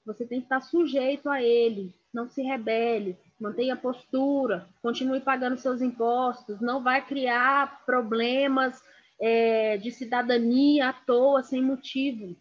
Você 0.07 0.25
tem 0.25 0.39
que 0.39 0.47
estar 0.47 0.61
sujeito 0.61 1.29
a 1.29 1.43
ele, 1.43 1.93
não 2.15 2.29
se 2.29 2.41
rebele, 2.41 3.19
mantenha 3.41 3.75
postura, 3.75 4.69
continue 4.81 5.21
pagando 5.21 5.59
seus 5.59 5.83
impostos, 5.83 6.61
não 6.61 6.81
vai 6.81 7.05
criar 7.05 7.85
problemas 7.85 8.81
é, 9.21 9.77
de 9.77 9.91
cidadania 9.91 10.91
à 10.91 10.93
toa, 10.93 11.43
sem 11.43 11.61
motivo. 11.61 12.37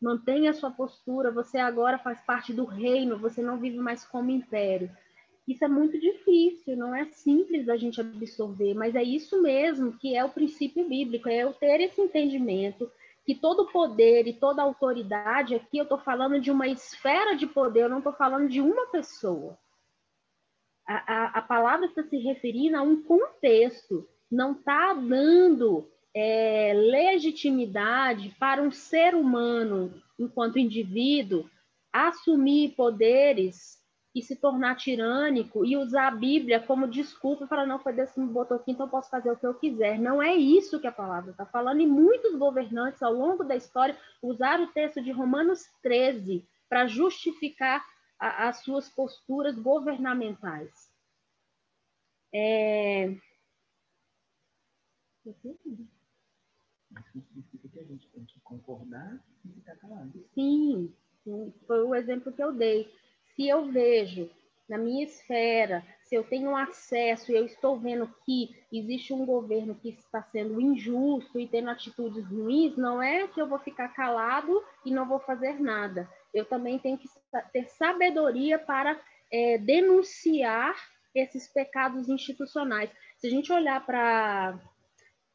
Mantenha 0.00 0.50
a 0.50 0.54
sua 0.54 0.70
postura, 0.70 1.32
você 1.32 1.58
agora 1.58 1.98
faz 1.98 2.20
parte 2.20 2.52
do 2.52 2.64
reino, 2.64 3.18
você 3.18 3.42
não 3.42 3.58
vive 3.58 3.78
mais 3.78 4.04
como 4.04 4.30
império. 4.30 4.88
Isso 5.48 5.64
é 5.64 5.68
muito 5.68 5.98
difícil, 5.98 6.76
não 6.76 6.94
é 6.94 7.06
simples 7.06 7.66
da 7.66 7.76
gente 7.76 8.00
absorver, 8.00 8.74
mas 8.74 8.94
é 8.94 9.02
isso 9.02 9.42
mesmo 9.42 9.96
que 9.98 10.14
é 10.14 10.24
o 10.24 10.28
princípio 10.30 10.88
bíblico, 10.88 11.28
é 11.28 11.42
eu 11.42 11.52
ter 11.52 11.80
esse 11.80 12.00
entendimento 12.00 12.90
que 13.26 13.34
todo 13.34 13.66
poder 13.66 14.28
e 14.28 14.32
toda 14.32 14.62
autoridade, 14.62 15.56
aqui 15.56 15.78
eu 15.78 15.82
estou 15.82 15.98
falando 15.98 16.40
de 16.40 16.48
uma 16.48 16.68
esfera 16.68 17.34
de 17.34 17.44
poder, 17.44 17.82
eu 17.82 17.88
não 17.88 17.98
estou 17.98 18.12
falando 18.12 18.48
de 18.48 18.60
uma 18.60 18.86
pessoa. 18.86 19.58
A, 20.86 20.94
a, 20.94 21.26
a 21.38 21.42
palavra 21.42 21.86
está 21.86 22.04
se 22.04 22.16
referindo 22.18 22.76
a 22.76 22.82
um 22.82 23.02
contexto, 23.02 24.08
não 24.30 24.52
está 24.52 24.94
dando 24.94 25.90
é, 26.14 26.72
legitimidade 26.72 28.32
para 28.38 28.62
um 28.62 28.70
ser 28.70 29.16
humano, 29.16 29.92
enquanto 30.16 30.60
indivíduo, 30.60 31.50
assumir 31.92 32.76
poderes 32.76 33.84
e 34.16 34.22
se 34.22 34.34
tornar 34.34 34.76
tirânico 34.76 35.62
e 35.62 35.76
usar 35.76 36.08
a 36.08 36.10
Bíblia 36.10 36.58
como 36.58 36.88
desculpa 36.88 37.46
para 37.46 37.66
não, 37.66 37.78
foi 37.78 37.92
Deus 37.92 38.10
que 38.10 38.18
me 38.18 38.26
botou 38.26 38.56
aqui, 38.56 38.70
então 38.72 38.86
eu 38.86 38.90
posso 38.90 39.10
fazer 39.10 39.30
o 39.30 39.36
que 39.36 39.46
eu 39.46 39.52
quiser. 39.52 39.98
Não 39.98 40.22
é 40.22 40.34
isso 40.34 40.80
que 40.80 40.86
a 40.86 40.92
palavra 40.92 41.32
está 41.32 41.44
falando. 41.44 41.82
E 41.82 41.86
muitos 41.86 42.34
governantes, 42.34 43.02
ao 43.02 43.12
longo 43.12 43.44
da 43.44 43.54
história, 43.54 43.94
usaram 44.22 44.64
o 44.64 44.72
texto 44.72 45.02
de 45.02 45.12
Romanos 45.12 45.66
13 45.82 46.48
para 46.66 46.86
justificar 46.86 47.84
a, 48.18 48.48
as 48.48 48.62
suas 48.62 48.88
posturas 48.88 49.58
governamentais. 49.58 50.90
É 52.32 53.14
significa 57.12 57.68
que 57.68 57.80
a 57.80 57.84
gente 57.84 58.08
tem 58.08 58.24
que 58.24 58.40
concordar 58.40 59.22
e 59.44 59.48
ficar 59.52 59.76
calado. 59.76 60.24
Sim, 60.34 60.90
foi 61.66 61.82
o 61.82 61.94
exemplo 61.94 62.32
que 62.32 62.42
eu 62.42 62.52
dei. 62.52 62.90
Se 63.36 63.46
eu 63.46 63.66
vejo 63.66 64.28
na 64.68 64.78
minha 64.78 65.04
esfera, 65.04 65.84
se 66.02 66.14
eu 66.14 66.24
tenho 66.24 66.56
acesso 66.56 67.30
e 67.30 67.36
eu 67.36 67.44
estou 67.44 67.78
vendo 67.78 68.12
que 68.24 68.56
existe 68.72 69.12
um 69.12 69.24
governo 69.24 69.74
que 69.74 69.90
está 69.90 70.22
sendo 70.22 70.60
injusto 70.60 71.38
e 71.38 71.46
tendo 71.46 71.70
atitudes 71.70 72.26
ruins, 72.26 72.76
não 72.76 73.00
é 73.02 73.28
que 73.28 73.40
eu 73.40 73.46
vou 73.46 73.58
ficar 73.58 73.88
calado 73.88 74.64
e 74.84 74.90
não 74.90 75.06
vou 75.06 75.20
fazer 75.20 75.60
nada. 75.60 76.08
Eu 76.32 76.44
também 76.44 76.78
tenho 76.78 76.98
que 76.98 77.08
ter 77.52 77.68
sabedoria 77.68 78.58
para 78.58 78.98
é, 79.30 79.58
denunciar 79.58 80.74
esses 81.14 81.46
pecados 81.48 82.08
institucionais. 82.08 82.90
Se 83.18 83.26
a 83.26 83.30
gente 83.30 83.52
olhar 83.52 83.84
para 83.84 84.58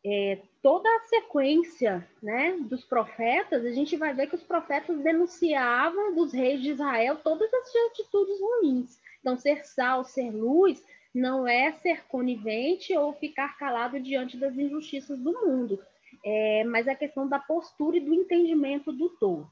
é, 0.03 0.39
toda 0.61 0.89
a 0.89 1.01
sequência 1.01 2.07
né, 2.21 2.57
dos 2.61 2.83
profetas, 2.83 3.65
a 3.65 3.71
gente 3.71 3.95
vai 3.97 4.13
ver 4.13 4.27
que 4.27 4.35
os 4.35 4.43
profetas 4.43 4.99
denunciavam 4.99 6.15
dos 6.15 6.33
reis 6.33 6.61
de 6.61 6.71
Israel 6.71 7.17
todas 7.23 7.53
as 7.53 7.75
atitudes 7.91 8.39
ruins. 8.39 8.99
Então, 9.19 9.37
ser 9.37 9.63
sal, 9.65 10.03
ser 10.03 10.31
luz, 10.31 10.83
não 11.13 11.47
é 11.47 11.71
ser 11.73 12.05
conivente 12.07 12.95
ou 12.97 13.13
ficar 13.13 13.57
calado 13.57 13.99
diante 13.99 14.37
das 14.37 14.57
injustiças 14.57 15.19
do 15.19 15.33
mundo, 15.45 15.79
é, 16.25 16.63
mas 16.63 16.87
é 16.87 16.91
a 16.91 16.95
questão 16.95 17.27
da 17.27 17.37
postura 17.37 17.97
e 17.97 18.01
do 18.01 18.13
entendimento 18.13 18.91
do 18.91 19.09
todo. 19.09 19.49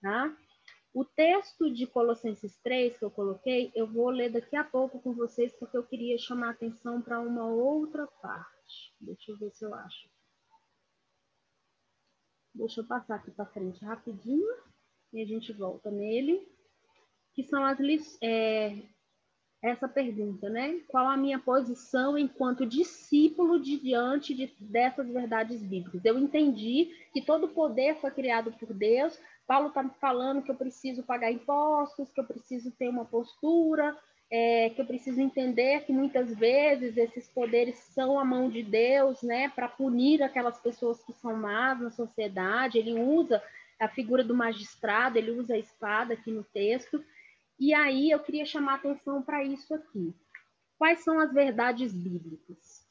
Tá? 0.00 0.34
O 0.94 1.04
texto 1.04 1.70
de 1.70 1.86
Colossenses 1.86 2.56
3 2.62 2.96
que 2.96 3.04
eu 3.04 3.10
coloquei, 3.10 3.70
eu 3.74 3.86
vou 3.86 4.08
ler 4.08 4.30
daqui 4.30 4.56
a 4.56 4.64
pouco 4.64 5.00
com 5.00 5.12
vocês, 5.12 5.52
porque 5.52 5.76
eu 5.76 5.82
queria 5.82 6.16
chamar 6.16 6.48
a 6.48 6.52
atenção 6.52 7.02
para 7.02 7.20
uma 7.20 7.46
outra 7.46 8.06
parte. 8.22 8.59
Deixa 9.00 9.32
eu 9.32 9.38
ver 9.38 9.50
se 9.52 9.64
eu 9.64 9.74
acho. 9.74 10.08
Deixa 12.54 12.80
eu 12.80 12.86
passar 12.86 13.16
aqui 13.16 13.30
para 13.30 13.46
frente 13.46 13.84
rapidinho 13.84 14.54
e 15.12 15.22
a 15.22 15.26
gente 15.26 15.52
volta 15.52 15.90
nele. 15.90 16.48
Que 17.32 17.44
são 17.44 17.64
as 17.64 17.78
é, 18.20 18.82
essa 19.62 19.86
pergunta, 19.86 20.48
né? 20.48 20.80
Qual 20.88 21.06
a 21.06 21.16
minha 21.16 21.38
posição 21.38 22.16
enquanto 22.16 22.64
discípulo 22.64 23.60
de, 23.60 23.78
diante 23.78 24.34
de, 24.34 24.46
dessas 24.58 25.06
verdades 25.08 25.62
bíblicas? 25.62 26.04
Eu 26.04 26.18
entendi 26.18 26.96
que 27.12 27.20
todo 27.20 27.48
poder 27.48 27.96
foi 28.00 28.10
criado 28.10 28.52
por 28.52 28.72
Deus. 28.72 29.18
Paulo 29.46 29.68
está 29.68 29.86
falando 30.00 30.42
que 30.42 30.50
eu 30.50 30.56
preciso 30.56 31.02
pagar 31.02 31.30
impostos, 31.30 32.10
que 32.10 32.20
eu 32.20 32.24
preciso 32.24 32.70
ter 32.72 32.88
uma 32.88 33.04
postura, 33.04 33.96
é, 34.30 34.70
que 34.70 34.80
eu 34.80 34.86
preciso 34.86 35.20
entender 35.20 35.84
que 35.84 35.92
muitas 35.92 36.32
vezes 36.36 36.96
esses 36.96 37.28
poderes 37.28 37.76
são 37.78 38.18
a 38.18 38.24
mão 38.24 38.48
de 38.48 38.62
Deus, 38.62 39.20
né, 39.22 39.48
para 39.48 39.68
punir 39.68 40.22
aquelas 40.22 40.58
pessoas 40.60 41.02
que 41.02 41.12
são 41.14 41.36
más 41.36 41.80
na 41.80 41.90
sociedade. 41.90 42.78
Ele 42.78 42.94
usa 42.94 43.42
a 43.80 43.88
figura 43.88 44.22
do 44.22 44.34
magistrado, 44.34 45.18
ele 45.18 45.32
usa 45.32 45.54
a 45.54 45.58
espada 45.58 46.14
aqui 46.14 46.30
no 46.30 46.44
texto. 46.44 47.04
E 47.58 47.74
aí 47.74 48.10
eu 48.10 48.20
queria 48.20 48.46
chamar 48.46 48.74
atenção 48.74 49.20
para 49.20 49.42
isso 49.42 49.74
aqui. 49.74 50.14
Quais 50.78 51.00
são 51.00 51.18
as 51.18 51.32
verdades 51.32 51.92
bíblicas? 51.92 52.86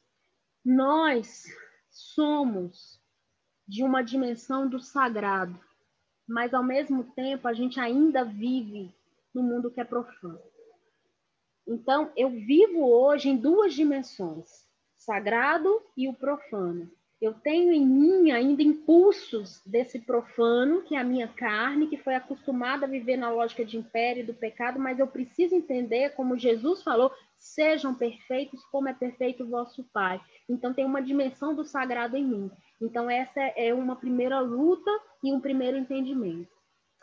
Nós 0.63 1.45
somos 1.89 2.99
de 3.67 3.83
uma 3.83 4.03
dimensão 4.03 4.67
do 4.67 4.79
sagrado, 4.79 5.57
mas 6.27 6.53
ao 6.53 6.63
mesmo 6.63 7.03
tempo 7.13 7.47
a 7.47 7.53
gente 7.53 7.79
ainda 7.79 8.25
vive 8.25 8.93
no 9.33 9.41
mundo 9.41 9.71
que 9.71 9.79
é 9.79 9.85
profano. 9.85 10.39
Então, 11.69 12.11
eu 12.17 12.31
vivo 12.31 12.83
hoje 12.83 13.29
em 13.29 13.37
duas 13.37 13.75
dimensões, 13.75 14.65
sagrado 14.97 15.79
e 15.95 16.09
o 16.09 16.13
profano. 16.15 16.89
Eu 17.21 17.33
tenho 17.33 17.71
em 17.71 17.85
mim 17.85 18.31
ainda 18.31 18.63
impulsos 18.63 19.61
desse 19.63 19.99
profano, 19.99 20.81
que 20.81 20.95
é 20.95 20.99
a 20.99 21.03
minha 21.03 21.27
carne, 21.27 21.85
que 21.85 21.97
foi 21.97 22.15
acostumada 22.15 22.87
a 22.87 22.89
viver 22.89 23.17
na 23.17 23.29
lógica 23.29 23.63
de 23.63 23.77
império 23.77 24.21
e 24.23 24.25
do 24.25 24.33
pecado, 24.33 24.79
mas 24.79 24.97
eu 24.97 25.05
preciso 25.05 25.53
entender, 25.53 26.15
como 26.15 26.39
Jesus 26.39 26.81
falou, 26.81 27.11
sejam 27.37 27.93
perfeitos 27.93 28.65
como 28.71 28.89
é 28.89 28.93
perfeito 28.93 29.43
o 29.43 29.49
vosso 29.49 29.83
Pai. 29.93 30.19
Então 30.49 30.73
tem 30.73 30.85
uma 30.85 31.03
dimensão 31.03 31.53
do 31.53 31.63
sagrado 31.63 32.17
em 32.17 32.25
mim. 32.25 32.51
Então 32.81 33.07
essa 33.07 33.41
é 33.55 33.71
uma 33.75 33.95
primeira 33.95 34.39
luta 34.39 34.89
e 35.23 35.31
um 35.31 35.39
primeiro 35.39 35.77
entendimento. 35.77 36.58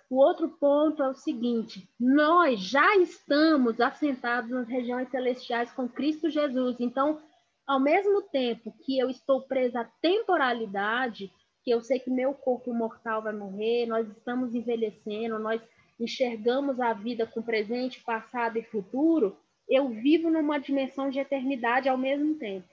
O 0.09 0.17
outro 0.17 0.49
ponto 0.49 1.03
é 1.03 1.09
o 1.09 1.15
seguinte: 1.15 1.89
nós 1.99 2.61
já 2.61 2.97
estamos 2.97 3.81
assentados 3.81 4.51
nas 4.51 4.69
regiões 4.69 5.09
celestiais 5.11 5.71
com 5.73 5.89
Cristo 5.89 6.31
Jesus. 6.31 6.77
Então, 6.79 7.21
ao 7.67 7.81
mesmo 7.81 8.23
tempo 8.23 8.73
que 8.85 8.99
eu 8.99 9.11
estou 9.11 9.43
presa 9.43 9.81
à 9.81 9.85
temporalidade, 10.01 11.33
que 11.65 11.71
eu 11.71 11.81
sei 11.81 11.99
que 11.99 12.11
meu 12.11 12.33
corpo 12.33 12.73
mortal 12.73 13.23
vai 13.23 13.33
morrer, 13.33 13.87
nós 13.87 14.09
estamos 14.09 14.55
envelhecendo, 14.55 15.39
nós 15.39 15.61
enxergamos 15.99 16.79
a 16.79 16.93
vida 16.93 17.27
com 17.27 17.43
presente, 17.43 18.05
passado 18.05 18.57
e 18.59 18.63
futuro, 18.63 19.37
eu 19.69 19.89
vivo 19.89 20.31
numa 20.31 20.59
dimensão 20.59 21.11
de 21.11 21.19
eternidade 21.19 21.89
ao 21.89 21.99
mesmo 21.99 22.35
tempo. 22.37 22.69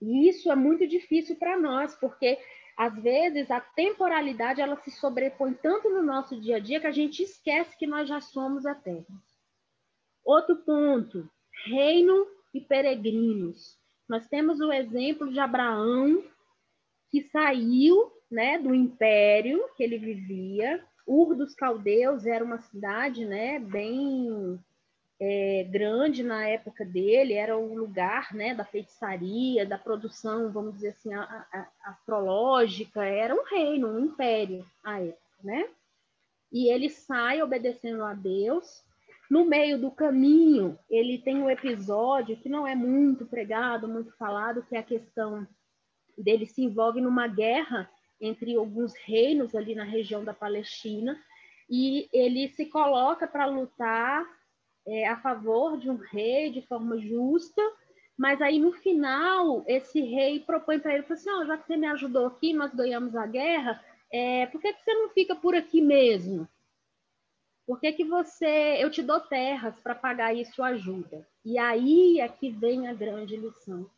E 0.00 0.28
isso 0.28 0.50
é 0.50 0.54
muito 0.54 0.86
difícil 0.86 1.34
para 1.36 1.58
nós, 1.58 1.94
porque 1.96 2.38
às 2.76 2.94
vezes 3.02 3.50
a 3.50 3.60
temporalidade 3.60 4.60
ela 4.60 4.76
se 4.76 4.90
sobrepõe 4.90 5.54
tanto 5.54 5.88
no 5.90 6.02
nosso 6.02 6.40
dia 6.40 6.56
a 6.56 6.60
dia 6.60 6.80
que 6.80 6.86
a 6.86 6.92
gente 6.92 7.22
esquece 7.22 7.76
que 7.76 7.86
nós 7.86 8.08
já 8.08 8.20
somos 8.20 8.64
eternos. 8.64 9.22
Outro 10.24 10.56
ponto, 10.56 11.28
reino 11.66 12.26
e 12.54 12.60
peregrinos. 12.60 13.78
Nós 14.08 14.26
temos 14.26 14.60
o 14.60 14.72
exemplo 14.72 15.30
de 15.30 15.38
Abraão, 15.38 16.24
que 17.10 17.22
saiu 17.22 18.12
né, 18.30 18.58
do 18.58 18.74
império 18.74 19.64
que 19.76 19.82
ele 19.82 19.98
vivia. 19.98 20.84
Ur 21.06 21.34
dos 21.34 21.54
Caldeus 21.54 22.26
era 22.26 22.44
uma 22.44 22.58
cidade 22.58 23.24
né, 23.24 23.58
bem 23.58 24.58
é, 25.20 25.64
grande 25.64 26.22
na 26.22 26.48
época 26.48 26.82
dele, 26.82 27.34
era 27.34 27.56
o 27.56 27.74
lugar 27.74 28.34
né, 28.34 28.54
da 28.54 28.64
feitiçaria, 28.64 29.66
da 29.66 29.76
produção, 29.76 30.50
vamos 30.50 30.76
dizer 30.76 30.88
assim, 30.88 31.12
a, 31.12 31.22
a, 31.22 31.68
astrológica, 31.90 33.04
era 33.04 33.34
um 33.34 33.44
reino, 33.44 33.88
um 33.88 34.06
império 34.06 34.64
à 34.82 34.98
época, 34.98 35.20
né? 35.44 35.68
E 36.50 36.72
ele 36.72 36.88
sai 36.88 37.42
obedecendo 37.42 38.02
a 38.02 38.14
Deus. 38.14 38.82
No 39.30 39.44
meio 39.44 39.78
do 39.78 39.90
caminho, 39.90 40.76
ele 40.88 41.18
tem 41.18 41.36
um 41.36 41.50
episódio 41.50 42.36
que 42.38 42.48
não 42.48 42.66
é 42.66 42.74
muito 42.74 43.26
pregado, 43.26 43.86
muito 43.86 44.10
falado, 44.16 44.64
que 44.68 44.74
é 44.74 44.78
a 44.78 44.82
questão 44.82 45.46
dele 46.16 46.46
se 46.46 46.62
envolve 46.62 47.00
numa 47.00 47.28
guerra 47.28 47.88
entre 48.20 48.56
alguns 48.56 48.94
reinos 49.04 49.54
ali 49.54 49.74
na 49.74 49.84
região 49.84 50.24
da 50.24 50.34
Palestina, 50.34 51.18
e 51.68 52.08
ele 52.12 52.48
se 52.48 52.66
coloca 52.66 53.28
para 53.28 53.46
lutar 53.46 54.26
é, 54.86 55.06
a 55.08 55.16
favor 55.16 55.78
de 55.78 55.90
um 55.90 55.96
rei 55.96 56.50
de 56.50 56.62
forma 56.62 56.98
justa, 56.98 57.62
mas 58.16 58.40
aí 58.42 58.58
no 58.58 58.72
final 58.72 59.64
esse 59.66 60.00
rei 60.00 60.40
propõe 60.40 60.78
para 60.78 60.94
ele, 60.94 61.06
assim, 61.08 61.30
oh, 61.30 61.46
já 61.46 61.56
que 61.56 61.66
você 61.66 61.76
me 61.76 61.86
ajudou 61.86 62.26
aqui, 62.26 62.52
nós 62.52 62.74
ganhamos 62.74 63.16
a 63.16 63.26
guerra, 63.26 63.82
é, 64.12 64.46
por 64.46 64.60
que, 64.60 64.72
que 64.72 64.82
você 64.82 64.92
não 64.94 65.08
fica 65.10 65.34
por 65.34 65.54
aqui 65.54 65.80
mesmo? 65.80 66.48
Por 67.66 67.78
que, 67.78 67.92
que 67.92 68.04
você, 68.04 68.78
eu 68.80 68.90
te 68.90 69.00
dou 69.00 69.20
terras 69.20 69.78
para 69.78 69.94
pagar 69.94 70.34
isso 70.34 70.60
ajuda? 70.60 71.24
E 71.44 71.56
aí 71.56 72.18
é 72.20 72.28
que 72.28 72.50
vem 72.50 72.88
a 72.88 72.92
grande 72.92 73.36
lição. 73.36 73.88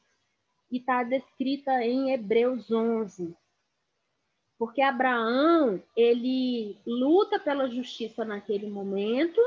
E 0.71 0.77
está 0.77 1.03
descrita 1.03 1.83
em 1.83 2.13
Hebreus 2.13 2.71
11. 2.71 3.35
Porque 4.59 4.83
Abraão, 4.83 5.83
ele 5.97 6.77
luta 6.87 7.39
pela 7.39 7.69
justiça 7.69 8.25
naquele 8.25 8.69
momento, 8.69 9.41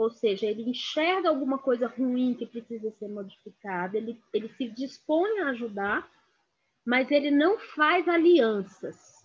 ou 0.00 0.10
seja, 0.10 0.46
ele 0.46 0.62
enxerga 0.62 1.28
alguma 1.28 1.58
coisa 1.58 1.86
ruim 1.86 2.32
que 2.32 2.46
precisa 2.46 2.90
ser 2.92 3.06
modificada, 3.06 3.98
ele, 3.98 4.18
ele 4.32 4.48
se 4.48 4.66
dispõe 4.66 5.40
a 5.40 5.50
ajudar, 5.50 6.10
mas 6.86 7.10
ele 7.10 7.30
não 7.30 7.58
faz 7.58 8.08
alianças. 8.08 9.22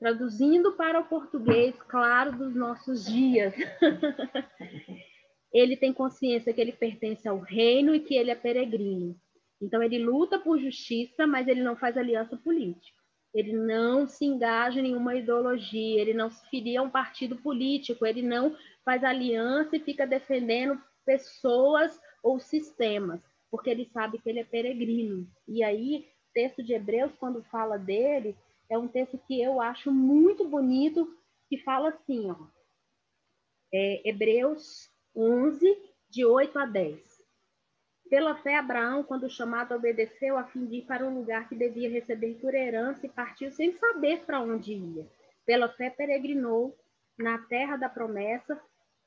Traduzindo 0.00 0.72
para 0.72 0.98
o 0.98 1.04
português, 1.04 1.76
claro, 1.86 2.36
dos 2.36 2.56
nossos 2.56 3.06
dias. 3.06 3.54
ele 5.54 5.76
tem 5.76 5.92
consciência 5.92 6.52
que 6.52 6.60
ele 6.60 6.72
pertence 6.72 7.28
ao 7.28 7.38
reino 7.38 7.94
e 7.94 8.00
que 8.00 8.16
ele 8.16 8.32
é 8.32 8.34
peregrino. 8.34 9.14
Então, 9.62 9.80
ele 9.80 9.98
luta 9.98 10.40
por 10.40 10.58
justiça, 10.58 11.24
mas 11.24 11.46
ele 11.46 11.62
não 11.62 11.76
faz 11.76 11.96
aliança 11.96 12.36
política. 12.36 12.98
Ele 13.32 13.52
não 13.52 14.08
se 14.08 14.24
engaja 14.24 14.80
em 14.80 14.82
nenhuma 14.82 15.14
ideologia, 15.14 16.00
ele 16.00 16.14
não 16.14 16.30
se 16.30 16.48
filia 16.48 16.80
a 16.80 16.82
um 16.82 16.90
partido 16.90 17.36
político, 17.36 18.06
ele 18.06 18.22
não 18.22 18.56
faz 18.88 19.04
aliança 19.04 19.76
e 19.76 19.80
fica 19.80 20.06
defendendo 20.06 20.82
pessoas 21.04 22.00
ou 22.22 22.40
sistemas, 22.40 23.20
porque 23.50 23.68
ele 23.68 23.84
sabe 23.92 24.18
que 24.18 24.30
ele 24.30 24.40
é 24.40 24.44
peregrino. 24.44 25.28
E 25.46 25.62
aí, 25.62 26.08
texto 26.32 26.62
de 26.62 26.72
Hebreus, 26.72 27.12
quando 27.20 27.44
fala 27.50 27.78
dele, 27.78 28.34
é 28.66 28.78
um 28.78 28.88
texto 28.88 29.18
que 29.26 29.42
eu 29.42 29.60
acho 29.60 29.92
muito 29.92 30.48
bonito, 30.48 31.06
que 31.50 31.58
fala 31.58 31.90
assim, 31.90 32.30
ó, 32.30 32.46
é, 33.70 34.08
Hebreus 34.08 34.90
11, 35.14 35.66
de 36.08 36.24
8 36.24 36.58
a 36.58 36.64
10. 36.64 36.98
Pela 38.08 38.36
fé, 38.36 38.56
Abraão, 38.56 39.04
quando 39.04 39.28
chamado, 39.28 39.74
obedeceu 39.74 40.38
a 40.38 40.44
fim 40.44 40.64
de 40.64 40.76
ir 40.76 40.86
para 40.86 41.06
um 41.06 41.14
lugar 41.14 41.46
que 41.46 41.54
devia 41.54 41.90
receber 41.90 42.36
por 42.40 42.54
herança 42.54 43.04
e 43.04 43.10
partiu 43.10 43.50
sem 43.50 43.70
saber 43.74 44.24
para 44.24 44.40
onde 44.40 44.72
ia. 44.72 45.06
Pela 45.44 45.68
fé, 45.68 45.90
peregrinou 45.90 46.74
na 47.18 47.36
terra 47.36 47.76
da 47.76 47.90
promessa, 47.90 48.58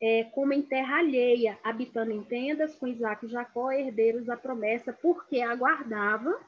é, 0.02 0.24
como 0.26 0.52
em 0.52 0.64
terra 0.64 0.98
alheia, 0.98 1.60
habitando 1.64 2.12
em 2.12 2.24
tendas 2.24 2.76
com 2.76 2.88
Isaac 2.88 3.26
e 3.26 3.30
Jacó, 3.30 3.72
herdeiros 3.72 4.26
da 4.26 4.36
promessa, 4.36 4.92
porque 4.92 5.42
aguardava 5.42 6.40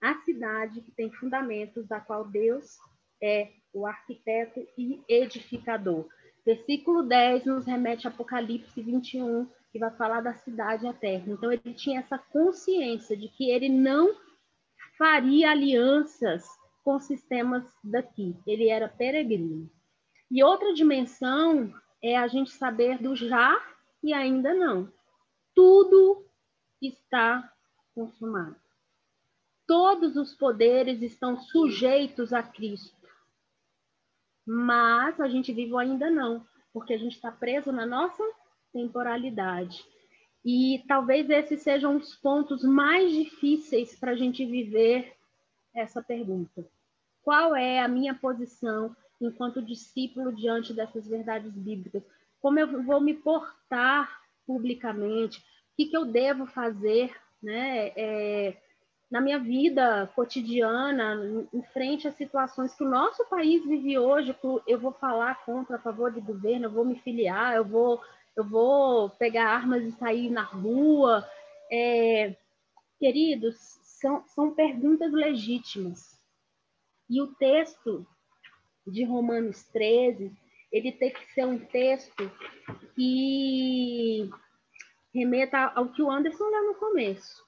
a 0.00 0.14
cidade 0.22 0.82
que 0.82 0.92
tem 0.92 1.10
fundamentos, 1.10 1.88
da 1.88 2.00
qual 2.00 2.24
Deus 2.24 2.76
é 3.22 3.50
o 3.72 3.86
arquiteto 3.86 4.60
e 4.76 5.02
edificador. 5.08 6.06
Versículo 6.44 7.02
10 7.02 7.46
nos 7.46 7.66
remete 7.66 8.06
a 8.06 8.10
Apocalipse 8.10 8.80
21, 8.80 9.48
que 9.72 9.78
vai 9.78 9.90
falar 9.90 10.20
da 10.20 10.34
cidade 10.34 10.86
eterna. 10.86 11.32
Então, 11.32 11.50
ele 11.50 11.74
tinha 11.74 12.00
essa 12.00 12.18
consciência 12.18 13.16
de 13.16 13.28
que 13.28 13.50
ele 13.50 13.68
não 13.68 14.14
faria 14.96 15.50
alianças 15.50 16.46
com 16.84 16.98
sistemas 16.98 17.64
daqui, 17.82 18.36
ele 18.46 18.68
era 18.68 18.88
peregrino. 18.88 19.70
E 20.30 20.42
outra 20.42 20.72
dimensão 20.72 21.72
é 22.02 22.16
a 22.16 22.26
gente 22.28 22.50
saber 22.50 22.98
do 22.98 23.14
já 23.14 23.60
e 24.02 24.12
ainda 24.12 24.54
não. 24.54 24.92
Tudo 25.54 26.24
está 26.80 27.52
consumado. 27.94 28.56
Todos 29.66 30.16
os 30.16 30.34
poderes 30.34 31.02
estão 31.02 31.38
sujeitos 31.38 32.32
a 32.32 32.42
Cristo. 32.42 32.96
Mas 34.46 35.20
a 35.20 35.28
gente 35.28 35.52
vive 35.52 35.76
ainda 35.76 36.10
não, 36.10 36.46
porque 36.72 36.94
a 36.94 36.98
gente 36.98 37.16
está 37.16 37.30
preso 37.30 37.70
na 37.70 37.84
nossa 37.84 38.22
temporalidade. 38.72 39.84
E 40.44 40.84
talvez 40.88 41.28
esses 41.28 41.60
sejam 41.60 41.96
os 41.96 42.14
pontos 42.14 42.62
mais 42.64 43.12
difíceis 43.12 43.94
para 43.98 44.12
a 44.12 44.16
gente 44.16 44.46
viver 44.46 45.14
essa 45.74 46.02
pergunta. 46.02 46.64
Qual 47.22 47.54
é 47.54 47.80
a 47.80 47.88
minha 47.88 48.14
posição 48.14 48.96
enquanto 49.20 49.62
discípulo 49.62 50.32
diante 50.32 50.72
dessas 50.72 51.06
verdades 51.06 51.52
bíblicas? 51.52 52.02
Como 52.40 52.58
eu 52.58 52.82
vou 52.82 53.00
me 53.00 53.14
portar 53.14 54.20
publicamente? 54.46 55.38
O 55.38 55.42
que, 55.76 55.86
que 55.86 55.96
eu 55.96 56.04
devo 56.04 56.46
fazer 56.46 57.14
né, 57.42 57.92
é, 57.96 58.56
na 59.10 59.20
minha 59.20 59.38
vida 59.38 60.10
cotidiana, 60.14 61.46
em 61.52 61.62
frente 61.72 62.06
a 62.06 62.12
situações 62.12 62.74
que 62.74 62.84
o 62.84 62.88
nosso 62.88 63.24
país 63.28 63.64
vive 63.66 63.98
hoje? 63.98 64.34
Eu 64.66 64.78
vou 64.78 64.92
falar 64.92 65.44
contra, 65.44 65.76
a 65.76 65.80
favor 65.80 66.12
de 66.12 66.20
governo, 66.20 66.66
eu 66.66 66.70
vou 66.70 66.84
me 66.84 66.98
filiar, 66.98 67.54
eu 67.54 67.64
vou, 67.64 68.00
eu 68.36 68.44
vou 68.44 69.10
pegar 69.10 69.48
armas 69.48 69.84
e 69.84 69.92
sair 69.92 70.30
na 70.30 70.42
rua. 70.42 71.28
É, 71.70 72.36
queridos, 72.98 73.56
são, 73.82 74.24
são 74.28 74.54
perguntas 74.54 75.12
legítimas. 75.12 76.18
E 77.10 77.20
o 77.22 77.28
texto 77.34 78.06
de 78.90 79.04
Romanos 79.04 79.64
13, 79.68 80.32
ele 80.72 80.92
tem 80.92 81.12
que 81.12 81.32
ser 81.32 81.46
um 81.46 81.58
texto 81.58 82.30
que 82.94 84.28
remeta 85.14 85.72
ao 85.74 85.90
que 85.92 86.02
o 86.02 86.10
Anderson 86.10 86.44
leu 86.44 86.66
no 86.66 86.74
começo, 86.74 87.44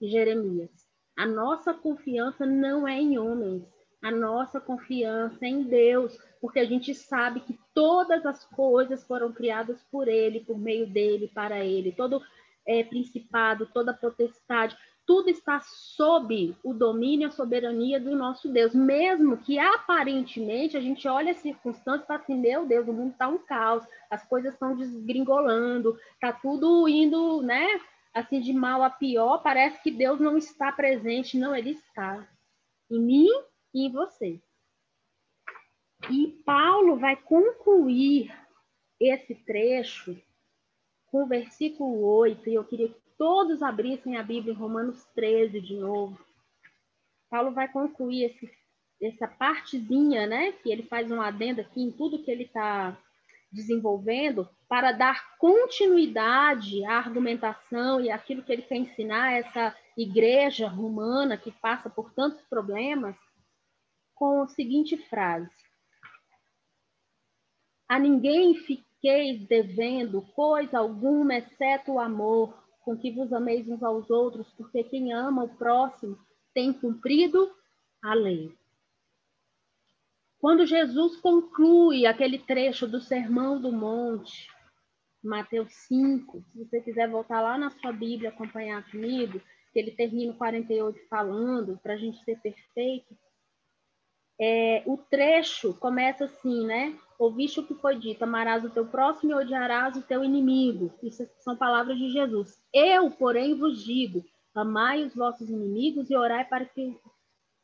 Jeremias. 0.00 0.70
A 1.16 1.26
nossa 1.26 1.72
confiança 1.72 2.44
não 2.44 2.86
é 2.86 3.00
em 3.00 3.18
homens, 3.18 3.64
a 4.02 4.10
nossa 4.10 4.60
confiança 4.60 5.44
é 5.44 5.48
em 5.48 5.62
Deus, 5.64 6.16
porque 6.40 6.60
a 6.60 6.64
gente 6.64 6.94
sabe 6.94 7.40
que 7.40 7.58
todas 7.74 8.24
as 8.24 8.44
coisas 8.44 9.04
foram 9.04 9.32
criadas 9.32 9.82
por 9.90 10.06
Ele, 10.06 10.40
por 10.40 10.58
meio 10.58 10.86
dele, 10.86 11.28
para 11.34 11.64
Ele. 11.64 11.90
Todo 11.92 12.22
é, 12.66 12.84
principado, 12.84 13.66
toda 13.66 13.94
potestade, 13.94 14.76
tudo 15.06 15.30
está 15.30 15.60
sob 15.60 16.56
o 16.64 16.74
domínio 16.74 17.26
e 17.26 17.28
a 17.28 17.30
soberania 17.30 18.00
do 18.00 18.16
nosso 18.16 18.48
Deus, 18.48 18.74
mesmo 18.74 19.38
que 19.38 19.58
aparentemente 19.58 20.76
a 20.76 20.80
gente 20.80 21.06
olha 21.06 21.30
as 21.30 21.38
circunstâncias 21.38 22.02
e 22.02 22.06
fala 22.06 22.20
assim, 22.20 22.36
meu 22.36 22.66
Deus, 22.66 22.88
o 22.88 22.92
mundo 22.92 23.12
está 23.12 23.28
um 23.28 23.38
caos, 23.38 23.86
as 24.10 24.26
coisas 24.26 24.52
estão 24.52 24.74
desgringolando, 24.74 25.96
está 26.14 26.32
tudo 26.32 26.88
indo, 26.88 27.40
né, 27.40 27.80
assim, 28.12 28.40
de 28.40 28.52
mal 28.52 28.82
a 28.82 28.90
pior, 28.90 29.38
parece 29.38 29.80
que 29.80 29.92
Deus 29.92 30.18
não 30.18 30.36
está 30.36 30.72
presente, 30.72 31.38
não, 31.38 31.54
Ele 31.54 31.70
está 31.70 32.28
em 32.90 33.00
mim 33.00 33.28
e 33.72 33.86
em 33.86 33.92
você. 33.92 34.42
E 36.10 36.42
Paulo 36.44 36.98
vai 36.98 37.16
concluir 37.16 38.34
esse 39.00 39.34
trecho 39.34 40.20
com 41.06 41.22
o 41.22 41.26
versículo 41.26 42.04
8, 42.04 42.48
e 42.48 42.54
eu 42.54 42.64
queria 42.64 42.88
que 42.88 43.05
todos 43.18 43.62
abrissem 43.62 44.16
a 44.16 44.22
Bíblia 44.22 44.52
em 44.52 44.56
Romanos 44.56 45.04
13 45.14 45.60
de 45.60 45.76
novo. 45.76 46.18
Paulo 47.30 47.52
vai 47.52 47.68
concluir 47.68 48.24
esse, 48.24 48.50
essa 49.00 49.26
partezinha, 49.26 50.26
né? 50.26 50.52
Que 50.52 50.70
ele 50.70 50.82
faz 50.84 51.10
um 51.10 51.20
adendo 51.20 51.60
aqui 51.60 51.82
em 51.82 51.90
tudo 51.90 52.22
que 52.22 52.30
ele 52.30 52.44
está 52.44 52.96
desenvolvendo 53.50 54.48
para 54.68 54.92
dar 54.92 55.36
continuidade 55.38 56.84
à 56.84 56.98
argumentação 56.98 58.00
e 58.00 58.10
aquilo 58.10 58.42
que 58.42 58.52
ele 58.52 58.62
quer 58.62 58.76
ensinar, 58.76 59.32
essa, 59.32 59.74
igreja 59.96 60.68
romana 60.68 61.38
que 61.38 61.50
passa 61.50 61.88
por 61.88 62.12
tantos 62.12 62.42
problemas 62.42 63.16
com 64.14 64.42
a 64.42 64.48
seguinte 64.48 64.96
frase: 65.08 65.50
A 67.88 67.98
ninguém 67.98 68.54
fiqueis 68.54 69.46
devendo 69.46 70.20
coisa 70.20 70.78
alguma, 70.78 71.36
exceto 71.36 71.92
o 71.92 72.00
amor, 72.00 72.65
com 72.86 72.96
que 72.96 73.10
vos 73.10 73.32
ameis 73.32 73.68
uns 73.68 73.82
aos 73.82 74.08
outros, 74.08 74.46
porque 74.52 74.84
quem 74.84 75.12
ama 75.12 75.42
o 75.42 75.56
próximo 75.56 76.16
tem 76.54 76.72
cumprido 76.72 77.52
a 78.00 78.14
lei. 78.14 78.56
Quando 80.38 80.64
Jesus 80.64 81.16
conclui 81.16 82.06
aquele 82.06 82.38
trecho 82.38 82.86
do 82.86 83.00
Sermão 83.00 83.60
do 83.60 83.72
Monte, 83.72 84.48
Mateus 85.20 85.72
5, 85.88 86.44
se 86.52 86.58
você 86.64 86.80
quiser 86.80 87.10
voltar 87.10 87.40
lá 87.40 87.58
na 87.58 87.70
sua 87.70 87.90
Bíblia 87.90 88.28
acompanhar 88.28 88.88
comigo, 88.88 89.42
que 89.72 89.80
ele 89.80 89.90
termina 89.90 90.32
o 90.32 90.36
48 90.36 91.08
falando, 91.08 91.80
para 91.82 91.94
a 91.94 91.98
gente 91.98 92.22
ser 92.22 92.38
perfeito, 92.38 93.18
é, 94.40 94.84
o 94.86 94.96
trecho 94.96 95.74
começa 95.74 96.26
assim, 96.26 96.64
né? 96.64 96.96
Ouviste 97.18 97.60
o 97.60 97.66
que 97.66 97.74
foi 97.74 97.98
dito, 97.98 98.22
amarás 98.22 98.64
o 98.64 98.70
teu 98.70 98.86
próximo 98.86 99.32
e 99.32 99.34
odiarás 99.34 99.96
o 99.96 100.02
teu 100.02 100.22
inimigo. 100.22 100.92
Isso 101.02 101.26
são 101.38 101.56
palavras 101.56 101.98
de 101.98 102.10
Jesus. 102.10 102.60
Eu, 102.72 103.10
porém, 103.10 103.54
vos 103.54 103.82
digo, 103.82 104.24
amai 104.54 105.04
os 105.04 105.14
vossos 105.14 105.48
inimigos 105.48 106.10
e 106.10 106.16
orai 106.16 106.44
para 106.44 106.64
que, 106.64 106.98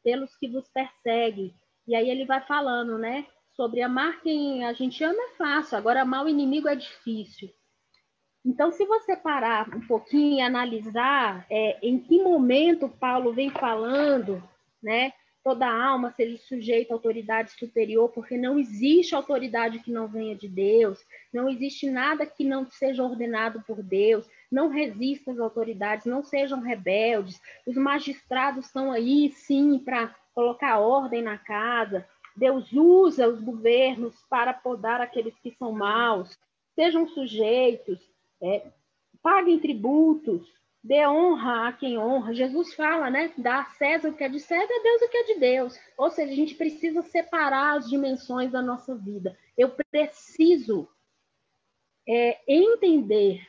pelos 0.03 0.35
que 0.37 0.49
vos 0.49 0.69
perseguem. 0.69 1.55
E 1.87 1.95
aí 1.95 2.09
ele 2.09 2.25
vai 2.25 2.41
falando, 2.41 2.97
né? 2.97 3.27
Sobre 3.55 3.83
amar 3.83 4.23
quem 4.23 4.65
a 4.65 4.73
gente 4.73 5.05
ama 5.05 5.21
é 5.21 5.37
fácil, 5.37 5.77
agora 5.77 6.03
amar 6.03 6.25
o 6.25 6.29
inimigo 6.29 6.69
é 6.69 6.75
difícil. 6.75 7.51
Então, 8.45 8.73
se 8.73 8.85
você 8.87 9.17
parar 9.17 9.69
um 9.75 9.87
pouquinho 9.87 10.39
e 10.39 10.41
analisar 10.41 11.47
é, 11.49 11.79
em 11.87 11.99
que 11.99 12.21
momento 12.21 12.89
Paulo 12.89 13.33
vem 13.33 13.51
falando, 13.51 14.43
né? 14.83 15.13
Toda 15.45 15.69
alma 15.69 16.13
seja 16.13 16.37
sujeita 16.37 16.93
à 16.93 16.97
autoridade 16.97 17.51
superior, 17.59 18.09
porque 18.11 18.39
não 18.39 18.59
existe 18.61 19.15
autoridade 19.15 19.81
que 19.81 19.91
não 19.91 20.07
venha 20.07 20.37
de 20.37 20.49
Deus, 20.49 21.05
não 21.33 21.49
existe 21.49 21.91
nada 21.91 22.25
que 22.25 22.45
não 22.45 22.71
seja 22.71 23.03
ordenado 23.03 23.61
por 23.67 23.83
Deus, 23.83 24.25
não 24.51 24.69
resista 24.69 25.33
às 25.33 25.41
autoridades, 25.41 26.07
não 26.07 26.23
sejam 26.23 26.61
rebeldes. 26.61 27.41
Os 27.67 27.75
magistrados 27.75 28.67
estão 28.67 28.93
aí, 28.93 29.33
sim, 29.33 29.81
para 29.81 30.15
colocar 30.33 30.79
ordem 30.79 31.23
na 31.23 31.37
casa. 31.37 32.07
Deus 32.37 32.73
usa 32.73 33.29
os 33.29 33.41
governos 33.41 34.15
para 34.31 34.53
podar 34.53 35.01
aqueles 35.01 35.39
que 35.41 35.51
são 35.59 35.73
maus. 35.73 36.39
Sejam 36.77 37.09
sujeitos, 37.09 37.99
é, 38.41 38.67
paguem 39.21 39.59
tributos, 39.59 40.49
dê 40.83 41.07
honra 41.07 41.69
a 41.69 41.73
quem 41.73 41.99
honra. 41.99 42.35
Jesus 42.35 42.75
fala, 42.75 43.11
né? 43.11 43.33
Dá 43.37 43.61
a 43.61 43.65
César 43.65 44.11
o 44.11 44.15
que 44.15 44.25
é 44.25 44.29
de 44.29 44.41
César, 44.41 44.73
a 44.73 44.83
Deus 44.83 45.03
o 45.03 45.09
que 45.09 45.17
é 45.17 45.25
de 45.25 45.41
Deus. 45.41 45.79
Ou 45.97 46.11
seja, 46.11 46.33
a 46.33 46.37
gente 46.37 46.55
precisa 46.55 47.03
separar 47.03 47.77
as 47.77 47.89
dimensões 47.89 48.51
da 48.51 48.63
nossa 48.63 48.95
vida. 48.95 49.39
Eu 49.57 49.71
preciso 49.71 50.89
é, 52.09 52.41
entender 52.47 53.47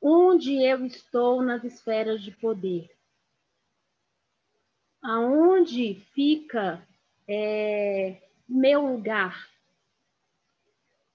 onde 0.00 0.62
eu 0.62 0.84
estou 0.86 1.42
nas 1.42 1.62
esferas 1.62 2.22
de 2.22 2.30
poder 2.32 2.88
aonde 5.02 5.94
fica 6.14 6.86
é, 7.28 8.22
meu 8.48 8.86
lugar. 8.86 9.49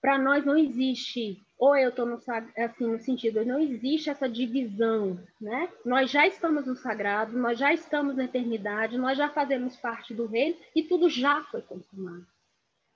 Para 0.05 0.19
nós 0.19 0.45
não 0.45 0.55
existe, 0.55 1.41
ou 1.57 1.75
eu 1.75 1.89
estou 1.89 2.05
no, 2.05 2.21
assim, 2.57 2.85
no 2.85 2.99
sentido, 2.99 3.43
não 3.43 3.59
existe 3.59 4.07
essa 4.07 4.29
divisão, 4.29 5.19
né? 5.41 5.67
Nós 5.83 6.11
já 6.11 6.27
estamos 6.27 6.67
no 6.67 6.75
sagrado, 6.75 7.35
nós 7.35 7.57
já 7.57 7.73
estamos 7.73 8.15
na 8.15 8.25
eternidade, 8.25 8.99
nós 8.99 9.17
já 9.17 9.29
fazemos 9.29 9.75
parte 9.77 10.13
do 10.13 10.27
reino 10.27 10.57
e 10.75 10.83
tudo 10.83 11.09
já 11.09 11.41
foi 11.45 11.63
consumado. 11.63 12.23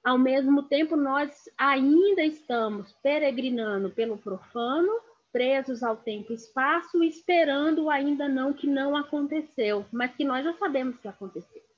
Ao 0.03 0.19
mesmo 0.19 0.61
tempo, 0.61 0.95
nós 0.95 1.49
ainda 1.57 2.21
estamos 2.21 2.93
peregrinando 3.01 3.89
pelo 3.89 4.15
profano 4.15 4.91
presos 5.31 5.81
ao 5.81 5.97
tempo 5.97 6.31
e 6.31 6.35
espaço, 6.35 7.03
esperando 7.03 7.89
ainda 7.89 8.29
não 8.29 8.53
que 8.53 8.67
não 8.67 8.95
aconteceu, 8.95 9.83
mas 9.91 10.13
que 10.13 10.23
nós 10.23 10.45
já 10.45 10.53
sabemos 10.53 10.95
que 10.99 11.07
aconteceu. 11.07 11.68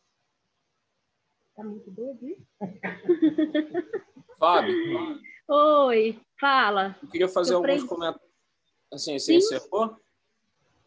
Tá 1.62 1.68
muito 1.68 1.92
doido 1.92 2.28
isso? 2.28 2.42
Fábio. 4.40 4.76
Oi, 5.48 6.20
fala. 6.40 6.98
Eu 7.04 7.10
queria 7.10 7.28
fazer 7.28 7.54
eu 7.54 7.58
alguns 7.58 7.82
pre... 7.82 7.88
comentários. 7.88 8.32
Assim, 8.92 9.20
você 9.20 9.36
encerrou? 9.36 9.96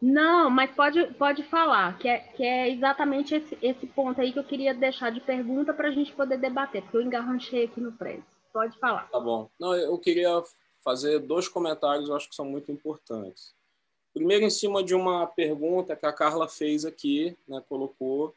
Não, 0.02 0.50
mas 0.50 0.72
pode, 0.72 1.14
pode 1.14 1.44
falar, 1.44 1.96
que 1.96 2.08
é, 2.08 2.18
que 2.18 2.42
é 2.42 2.68
exatamente 2.68 3.36
esse, 3.36 3.56
esse 3.62 3.86
ponto 3.86 4.20
aí 4.20 4.32
que 4.32 4.38
eu 4.40 4.44
queria 4.44 4.74
deixar 4.74 5.10
de 5.10 5.20
pergunta 5.20 5.72
para 5.72 5.88
a 5.88 5.92
gente 5.92 6.12
poder 6.12 6.38
debater, 6.38 6.82
porque 6.82 6.96
eu 6.96 7.02
engarranchei 7.02 7.66
aqui 7.66 7.80
no 7.80 7.92
prédio. 7.92 8.24
Pode 8.52 8.76
falar. 8.80 9.08
Tá 9.10 9.20
bom. 9.20 9.48
Não, 9.58 9.76
eu 9.76 9.96
queria 9.96 10.42
fazer 10.82 11.20
dois 11.20 11.46
comentários, 11.46 12.08
eu 12.08 12.16
acho 12.16 12.28
que 12.28 12.34
são 12.34 12.44
muito 12.44 12.72
importantes. 12.72 13.54
Primeiro, 14.12 14.44
em 14.44 14.50
cima 14.50 14.82
de 14.82 14.94
uma 14.94 15.24
pergunta 15.24 15.94
que 15.94 16.04
a 16.04 16.12
Carla 16.12 16.48
fez 16.48 16.84
aqui, 16.84 17.36
né, 17.46 17.62
colocou 17.68 18.34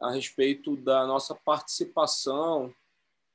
a 0.00 0.10
respeito 0.10 0.76
da 0.76 1.06
nossa 1.06 1.34
participação 1.34 2.74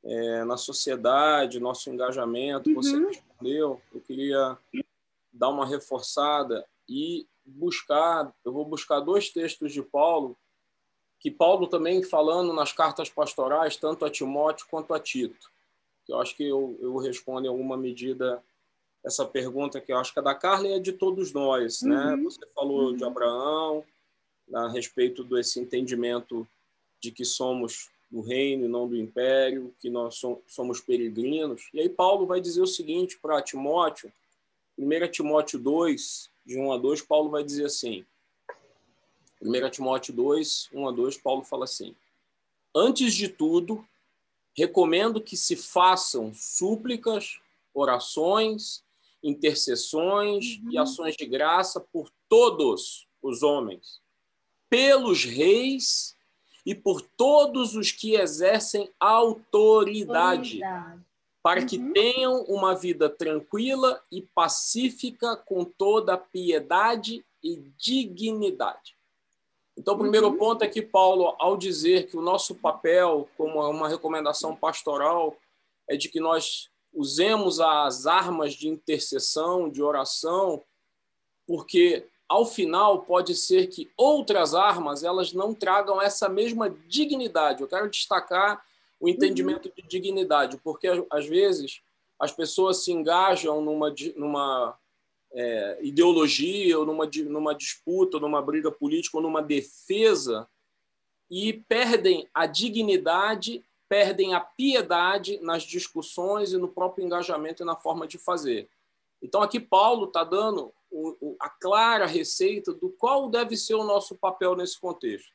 é, 0.03 0.43
na 0.43 0.57
sociedade, 0.57 1.59
nosso 1.59 1.89
engajamento. 1.89 2.69
Uhum. 2.69 2.75
Você 2.75 2.97
respondeu. 2.97 3.81
Eu 3.93 4.01
queria 4.01 4.57
dar 5.31 5.49
uma 5.49 5.65
reforçada 5.65 6.65
e 6.87 7.27
buscar. 7.45 8.33
Eu 8.43 8.51
vou 8.51 8.65
buscar 8.65 8.99
dois 8.99 9.29
textos 9.29 9.71
de 9.71 9.81
Paulo 9.81 10.37
que 11.19 11.31
Paulo 11.31 11.65
também 11.65 12.03
falando 12.03 12.53
nas 12.53 12.71
cartas 12.71 13.09
pastorais, 13.09 13.77
tanto 13.77 14.05
a 14.05 14.11
Timóteo 14.11 14.67
quanto 14.69 14.93
a 14.93 14.99
Tito 14.99 15.49
eu 16.07 16.19
acho 16.19 16.35
que 16.35 16.43
eu, 16.43 16.77
eu 16.81 16.97
respondo 16.97 17.45
em 17.45 17.49
alguma 17.49 17.77
medida 17.77 18.43
essa 19.03 19.25
pergunta 19.25 19.79
que 19.79 19.91
eu 19.91 19.97
acho 19.97 20.13
que 20.13 20.19
é 20.19 20.21
da 20.21 20.33
Carla 20.33 20.67
e 20.67 20.73
é 20.73 20.79
de 20.79 20.91
todos 20.91 21.31
nós, 21.31 21.81
né? 21.81 21.95
uhum. 21.95 22.17
né? 22.17 22.23
Você 22.23 22.45
falou 22.53 22.89
uhum. 22.89 22.95
de 22.95 23.03
Abraão, 23.03 23.83
a 24.53 24.67
respeito 24.69 25.23
desse 25.23 25.59
entendimento 25.59 26.47
de 27.05 27.11
que 27.11 27.23
somos 27.23 27.89
do 28.09 28.21
reino 28.21 28.65
e 28.65 28.67
não 28.67 28.87
do 28.87 28.95
império, 28.95 29.73
que 29.79 29.89
nós 29.89 30.19
somos 30.47 30.81
peregrinos. 30.81 31.69
E 31.73 31.79
aí 31.79 31.89
Paulo 31.89 32.25
vai 32.25 32.41
dizer 32.41 32.61
o 32.61 32.67
seguinte 32.67 33.17
para 33.21 33.41
Timóteo, 33.41 34.11
1 34.77 35.11
Timóteo 35.11 35.59
2, 35.59 36.29
de 36.45 36.57
1 36.57 36.73
a 36.73 36.77
2, 36.77 37.01
Paulo 37.03 37.29
vai 37.29 37.43
dizer 37.43 37.65
assim, 37.65 38.05
1 39.41 39.69
Timóteo 39.69 40.13
2, 40.13 40.69
1 40.73 40.87
a 40.87 40.91
2, 40.91 41.17
Paulo 41.17 41.43
fala 41.43 41.65
assim, 41.65 41.95
Antes 42.75 43.13
de 43.13 43.29
tudo, 43.29 43.87
recomendo 44.53 45.21
que 45.21 45.37
se 45.37 45.55
façam 45.55 46.33
súplicas, 46.33 47.39
orações, 47.73 48.83
intercessões 49.23 50.57
uhum. 50.57 50.71
e 50.71 50.77
ações 50.77 51.15
de 51.15 51.25
graça 51.25 51.79
por 51.79 52.11
todos 52.27 53.07
os 53.21 53.43
homens, 53.43 54.01
pelos 54.69 55.23
reis 55.23 56.14
e 56.65 56.73
por 56.73 57.01
todos 57.01 57.75
os 57.75 57.91
que 57.91 58.15
exercem 58.15 58.89
autoridade, 58.99 60.63
autoridade. 60.63 61.05
para 61.43 61.61
uhum. 61.61 61.67
que 61.67 61.77
tenham 61.93 62.41
uma 62.43 62.73
vida 62.73 63.07
tranquila 63.07 64.03
e 64.11 64.21
pacífica 64.21 65.35
com 65.35 65.63
toda 65.63 66.17
piedade 66.17 67.23
e 67.43 67.57
dignidade. 67.77 68.95
Então, 69.77 69.93
o 69.93 69.99
primeiro 69.99 70.29
uhum. 70.29 70.37
ponto 70.37 70.63
é 70.63 70.67
que 70.67 70.81
Paulo, 70.81 71.35
ao 71.37 71.55
dizer 71.55 72.07
que 72.07 72.17
o 72.17 72.21
nosso 72.21 72.55
papel, 72.55 73.29
como 73.37 73.59
uma 73.69 73.89
recomendação 73.89 74.55
pastoral, 74.55 75.37
é 75.87 75.95
de 75.95 76.09
que 76.09 76.19
nós 76.19 76.69
usemos 76.93 77.59
as 77.59 78.07
armas 78.07 78.53
de 78.53 78.69
intercessão, 78.69 79.69
de 79.69 79.83
oração, 79.83 80.63
porque 81.45 82.07
ao 82.27 82.45
final 82.45 83.03
pode 83.03 83.35
ser 83.35 83.67
que 83.67 83.89
outras 83.95 84.55
armas 84.55 85.03
elas 85.03 85.33
não 85.33 85.53
tragam 85.53 86.01
essa 86.01 86.27
mesma 86.27 86.69
dignidade. 86.69 87.61
Eu 87.61 87.67
quero 87.67 87.89
destacar 87.89 88.63
o 88.99 89.07
entendimento 89.07 89.67
uhum. 89.67 89.73
de 89.75 89.83
dignidade, 89.83 90.57
porque 90.63 90.87
às 91.09 91.25
vezes 91.25 91.81
as 92.19 92.31
pessoas 92.31 92.83
se 92.83 92.91
engajam 92.91 93.61
numa, 93.61 93.93
numa 94.15 94.77
é, 95.31 95.79
ideologia 95.81 96.79
ou 96.79 96.85
numa, 96.85 97.09
numa 97.27 97.53
disputa, 97.53 98.19
numa 98.19 98.41
briga 98.41 98.71
política 98.71 99.17
ou 99.17 99.23
numa 99.23 99.41
defesa 99.41 100.47
e 101.29 101.53
perdem 101.53 102.27
a 102.33 102.45
dignidade, 102.45 103.63
perdem 103.89 104.33
a 104.33 104.39
piedade 104.39 105.39
nas 105.41 105.63
discussões 105.63 106.53
e 106.53 106.57
no 106.57 106.67
próprio 106.67 107.05
engajamento 107.05 107.63
e 107.63 107.65
na 107.65 107.75
forma 107.75 108.07
de 108.07 108.17
fazer. 108.17 108.69
Então, 109.21 109.41
aqui 109.41 109.59
Paulo 109.59 110.05
está 110.05 110.23
dando 110.23 110.71
a 111.39 111.49
clara 111.49 112.05
receita 112.05 112.73
do 112.73 112.89
qual 112.89 113.29
deve 113.29 113.55
ser 113.57 113.75
o 113.75 113.83
nosso 113.83 114.15
papel 114.15 114.55
nesse 114.55 114.79
contexto. 114.79 115.33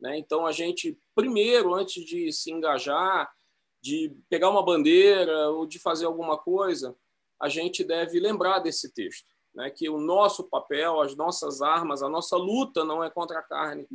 Né? 0.00 0.18
Então, 0.18 0.46
a 0.46 0.52
gente, 0.52 0.98
primeiro, 1.14 1.74
antes 1.74 2.04
de 2.04 2.32
se 2.32 2.50
engajar, 2.50 3.32
de 3.80 4.14
pegar 4.28 4.50
uma 4.50 4.64
bandeira 4.64 5.50
ou 5.50 5.66
de 5.66 5.78
fazer 5.78 6.06
alguma 6.06 6.36
coisa, 6.36 6.96
a 7.40 7.48
gente 7.48 7.84
deve 7.84 8.18
lembrar 8.18 8.58
desse 8.58 8.92
texto 8.92 9.36
né, 9.56 9.70
que 9.70 9.88
o 9.88 9.98
nosso 9.98 10.44
papel, 10.44 11.00
as 11.00 11.16
nossas 11.16 11.62
armas, 11.62 12.02
a 12.02 12.08
nossa 12.10 12.36
luta 12.36 12.84
não 12.84 13.02
é 13.02 13.08
contra 13.08 13.38
a 13.38 13.42
carne, 13.42 13.88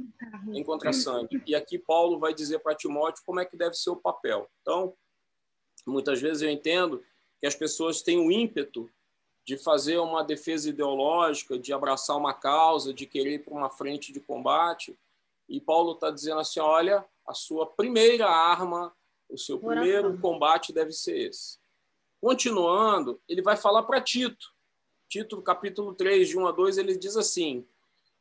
nem 0.45 0.63
contra 0.63 0.91
sangue. 0.91 1.41
E 1.45 1.53
aqui 1.53 1.77
Paulo 1.77 2.17
vai 2.17 2.33
dizer 2.33 2.59
para 2.59 2.75
Timóteo 2.75 3.23
como 3.23 3.39
é 3.39 3.45
que 3.45 3.55
deve 3.55 3.75
ser 3.75 3.91
o 3.91 3.95
papel. 3.95 4.49
Então, 4.61 4.95
muitas 5.85 6.19
vezes 6.19 6.41
eu 6.41 6.49
entendo 6.49 7.03
que 7.39 7.45
as 7.45 7.53
pessoas 7.53 8.01
têm 8.01 8.19
o 8.19 8.31
ímpeto 8.31 8.89
de 9.51 9.57
fazer 9.57 9.97
uma 9.97 10.23
defesa 10.23 10.69
ideológica, 10.69 11.59
de 11.59 11.73
abraçar 11.73 12.15
uma 12.15 12.33
causa, 12.33 12.93
de 12.93 13.05
querer 13.05 13.33
ir 13.33 13.39
para 13.39 13.53
uma 13.53 13.69
frente 13.69 14.13
de 14.13 14.21
combate. 14.21 14.97
E 15.49 15.59
Paulo 15.59 15.91
está 15.91 16.09
dizendo 16.09 16.39
assim: 16.39 16.61
olha, 16.61 17.05
a 17.27 17.33
sua 17.33 17.65
primeira 17.65 18.29
arma, 18.29 18.95
o 19.29 19.37
seu 19.37 19.59
primeiro 19.59 20.17
combate 20.19 20.71
deve 20.71 20.93
ser 20.93 21.17
esse. 21.17 21.59
Continuando, 22.21 23.19
ele 23.27 23.41
vai 23.41 23.57
falar 23.57 23.83
para 23.83 23.99
Tito. 23.99 24.53
Tito, 25.09 25.41
capítulo 25.41 25.93
3, 25.93 26.29
de 26.29 26.39
1 26.39 26.47
a 26.47 26.51
2, 26.53 26.77
ele 26.77 26.95
diz 26.95 27.17
assim: 27.17 27.67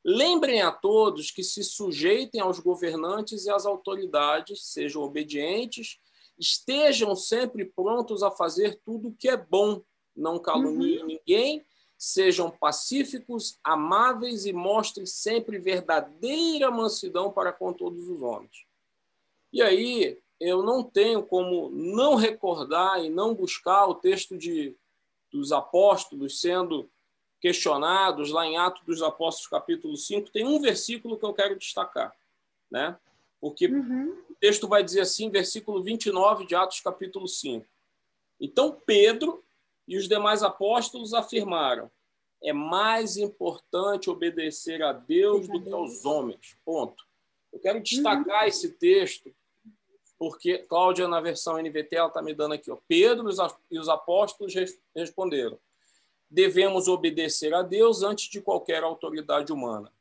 Lembrem 0.05 0.63
a 0.63 0.73
todos 0.73 1.31
que 1.31 1.45
se 1.45 1.63
sujeitem 1.63 2.41
aos 2.41 2.59
governantes 2.59 3.47
e 3.47 3.51
às 3.51 3.67
autoridades, 3.67 4.65
sejam 4.65 5.03
obedientes, 5.03 6.01
estejam 6.37 7.15
sempre 7.15 7.65
prontos 7.65 8.25
a 8.25 8.33
fazer 8.33 8.81
tudo 8.85 9.11
o 9.11 9.15
que 9.15 9.29
é 9.29 9.37
bom, 9.37 9.81
não 10.21 10.39
caluniem 10.39 11.01
uhum. 11.01 11.07
ninguém, 11.07 11.65
sejam 11.99 12.51
pacíficos, 12.51 13.59
amáveis 13.65 14.47
e 14.47 14.53
mostrem 14.53 15.07
sempre 15.07 15.59
verdadeira 15.59 16.71
mansidão 16.71 17.31
para 17.31 17.53
com 17.53 17.73
todos 17.73 18.09
os 18.09 18.23
homens. 18.23 18.65
E 19.53 19.61
aí, 19.61 20.19
eu 20.41 20.63
não 20.63 20.83
tenho 20.83 21.23
como 21.23 21.69
não 21.71 22.15
recordar 22.15 23.05
e 23.05 23.11
não 23.11 23.35
buscar 23.35 23.87
o 23.87 23.95
texto 23.95 24.39
de, 24.39 24.75
dos 25.31 25.53
apóstolos 25.53 26.41
sendo 26.41 26.89
questionados 27.41 28.31
lá 28.31 28.47
em 28.47 28.57
Atos 28.57 28.85
dos 28.85 29.03
Apóstolos, 29.03 29.49
capítulo 29.49 29.97
5. 29.97 30.31
Tem 30.31 30.47
um 30.47 30.61
versículo 30.61 31.19
que 31.19 31.25
eu 31.25 31.35
quero 31.35 31.59
destacar, 31.59 32.15
né? 32.71 32.97
Porque 33.41 33.67
uhum. 33.67 34.17
o 34.31 34.35
texto 34.35 34.69
vai 34.69 34.85
dizer 34.85 35.01
assim, 35.01 35.31
versículo 35.31 35.83
29 35.83 36.47
de 36.47 36.55
Atos, 36.55 36.81
capítulo 36.81 37.27
5. 37.27 37.67
Então, 38.41 38.77
Pedro 38.87 39.43
e 39.91 39.99
os 39.99 40.07
demais 40.07 40.45
apóstolos 40.45 41.13
afirmaram: 41.13 41.91
é 42.41 42.53
mais 42.53 43.17
importante 43.17 44.09
obedecer 44.09 44.81
a 44.85 44.93
Deus 44.93 45.49
do 45.49 45.61
que 45.61 45.73
aos 45.73 46.05
homens. 46.05 46.57
Ponto. 46.65 47.05
Eu 47.53 47.59
quero 47.59 47.83
destacar 47.83 48.47
esse 48.47 48.71
texto 48.71 49.35
porque 50.17 50.59
Cláudia, 50.59 51.09
na 51.09 51.21
versão 51.21 51.59
NVT, 51.59 51.97
ela 51.97 52.07
está 52.07 52.23
me 52.23 52.33
dando 52.33 52.55
aqui. 52.55 52.71
Ó, 52.71 52.79
Pedro 52.87 53.29
e 53.69 53.79
os 53.79 53.89
apóstolos 53.89 54.55
responderam: 54.95 55.59
devemos 56.31 56.87
obedecer 56.87 57.53
a 57.53 57.63
Deus 57.63 58.05
antes 58.05 58.31
de 58.31 58.41
qualquer 58.41 58.85
autoridade 58.85 59.53
humana. 59.53 59.93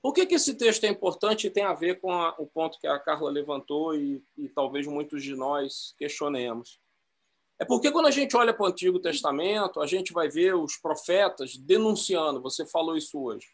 Por 0.00 0.14
que, 0.14 0.24
que 0.24 0.36
esse 0.36 0.54
texto 0.54 0.84
é 0.84 0.88
importante 0.88 1.46
e 1.46 1.50
tem 1.50 1.64
a 1.64 1.74
ver 1.74 2.00
com 2.00 2.10
a, 2.10 2.34
o 2.38 2.46
ponto 2.46 2.78
que 2.78 2.86
a 2.86 2.98
Carla 2.98 3.28
levantou 3.28 3.94
e, 3.94 4.22
e 4.38 4.48
talvez 4.48 4.86
muitos 4.86 5.22
de 5.22 5.34
nós 5.34 5.94
questionemos? 5.98 6.80
É 7.58 7.64
porque 7.64 7.90
quando 7.90 8.06
a 8.06 8.10
gente 8.10 8.36
olha 8.36 8.52
para 8.52 8.64
o 8.64 8.68
Antigo 8.68 8.98
Testamento, 8.98 9.80
a 9.80 9.86
gente 9.86 10.12
vai 10.12 10.28
ver 10.28 10.54
os 10.54 10.76
profetas 10.76 11.56
denunciando, 11.56 12.42
você 12.42 12.66
falou 12.66 12.96
isso 12.96 13.18
hoje. 13.18 13.48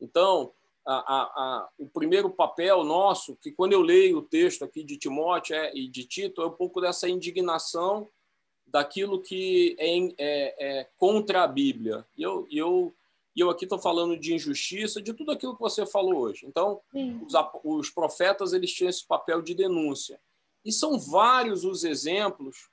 Então, 0.00 0.52
a, 0.86 0.94
a, 0.94 1.22
a, 1.22 1.68
o 1.78 1.88
primeiro 1.88 2.30
papel 2.30 2.84
nosso, 2.84 3.36
que 3.36 3.50
quando 3.50 3.72
eu 3.72 3.80
leio 3.80 4.18
o 4.18 4.22
texto 4.22 4.64
aqui 4.64 4.84
de 4.84 4.96
Timóteo 4.96 5.56
é, 5.56 5.74
e 5.74 5.88
de 5.88 6.04
Tito, 6.04 6.42
é 6.42 6.46
um 6.46 6.52
pouco 6.52 6.80
dessa 6.80 7.08
indignação 7.08 8.08
daquilo 8.66 9.20
que 9.20 9.74
é, 9.78 9.98
é, 10.18 10.80
é 10.80 10.90
contra 10.96 11.42
a 11.42 11.48
Bíblia. 11.48 12.06
E 12.16 12.22
eu, 12.22 12.46
eu, 12.50 12.94
eu 13.34 13.50
aqui 13.50 13.64
estou 13.64 13.78
falando 13.78 14.16
de 14.16 14.34
injustiça, 14.34 15.02
de 15.02 15.12
tudo 15.12 15.32
aquilo 15.32 15.54
que 15.54 15.60
você 15.60 15.84
falou 15.86 16.18
hoje. 16.18 16.46
Então, 16.46 16.80
os, 16.92 17.32
os 17.64 17.90
profetas 17.90 18.52
eles 18.52 18.72
tinham 18.72 18.90
esse 18.90 19.06
papel 19.06 19.42
de 19.42 19.54
denúncia. 19.54 20.20
E 20.64 20.72
são 20.72 20.98
vários 20.98 21.64
os 21.64 21.82
exemplos 21.84 22.68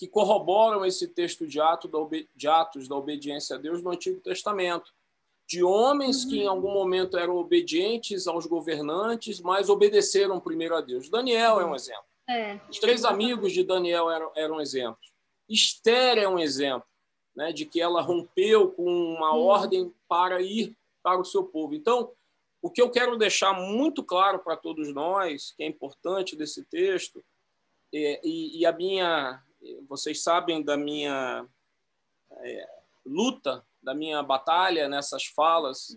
que 0.00 0.08
corroboram 0.08 0.82
esse 0.82 1.06
texto 1.06 1.46
de, 1.46 1.60
ato 1.60 1.86
da, 1.86 1.98
de 2.34 2.48
Atos 2.48 2.88
da 2.88 2.96
obediência 2.96 3.56
a 3.56 3.58
Deus 3.58 3.82
no 3.82 3.90
Antigo 3.90 4.18
Testamento 4.18 4.90
de 5.46 5.62
homens 5.62 6.24
que 6.24 6.38
em 6.38 6.44
uhum. 6.44 6.50
algum 6.50 6.72
momento 6.72 7.18
eram 7.18 7.36
obedientes 7.36 8.26
aos 8.26 8.46
governantes, 8.46 9.42
mas 9.42 9.68
obedeceram 9.68 10.40
primeiro 10.40 10.74
a 10.74 10.80
Deus. 10.80 11.10
Daniel 11.10 11.60
é 11.60 11.66
um 11.66 11.74
exemplo. 11.74 12.04
É. 12.26 12.58
Os 12.70 12.78
três 12.78 13.04
amigos 13.04 13.52
de 13.52 13.62
Daniel 13.62 14.10
eram, 14.10 14.32
eram 14.34 14.60
exemplos. 14.60 15.12
Esther 15.46 16.16
é 16.16 16.26
um 16.26 16.38
exemplo 16.38 16.88
né, 17.36 17.52
de 17.52 17.66
que 17.66 17.78
ela 17.78 18.00
rompeu 18.00 18.70
com 18.70 18.90
uma 18.90 19.34
uhum. 19.34 19.42
ordem 19.42 19.94
para 20.08 20.40
ir 20.40 20.74
para 21.02 21.20
o 21.20 21.24
seu 21.26 21.44
povo. 21.44 21.74
Então, 21.74 22.10
o 22.62 22.70
que 22.70 22.80
eu 22.80 22.88
quero 22.88 23.18
deixar 23.18 23.52
muito 23.52 24.02
claro 24.02 24.38
para 24.38 24.56
todos 24.56 24.94
nós, 24.94 25.52
que 25.58 25.62
é 25.62 25.66
importante 25.66 26.34
desse 26.36 26.64
texto, 26.64 27.22
é, 27.92 28.20
e, 28.24 28.60
e, 28.60 28.64
a 28.64 28.72
minha, 28.72 29.42
vocês 29.88 30.22
sabem 30.22 30.62
da 30.62 30.76
minha 30.76 31.46
é, 32.32 32.68
luta 33.04 33.64
da 33.82 33.94
minha 33.94 34.22
batalha 34.22 34.88
nessas 34.88 35.24
falas 35.24 35.96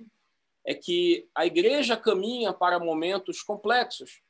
é 0.65 0.73
que 0.73 1.27
a 1.35 1.45
igreja 1.45 1.97
caminha 1.97 2.53
para 2.53 2.79
momentos 2.79 3.41
complexos. 3.41 4.21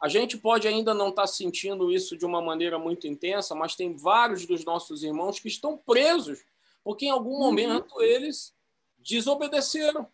A 0.00 0.08
gente 0.08 0.38
pode 0.38 0.66
ainda 0.66 0.94
não 0.94 1.10
estar 1.10 1.26
sentindo 1.26 1.92
isso 1.92 2.16
de 2.16 2.24
uma 2.24 2.40
maneira 2.40 2.78
muito 2.78 3.06
intensa, 3.06 3.54
mas 3.54 3.76
tem 3.76 3.94
vários 3.94 4.46
dos 4.46 4.64
nossos 4.64 5.02
irmãos 5.02 5.38
que 5.38 5.48
estão 5.48 5.76
presos, 5.76 6.42
porque 6.82 7.04
em 7.04 7.10
algum 7.10 7.32
uhum. 7.32 7.40
momento 7.40 8.00
eles 8.00 8.54
desobedeceram. 8.98 10.08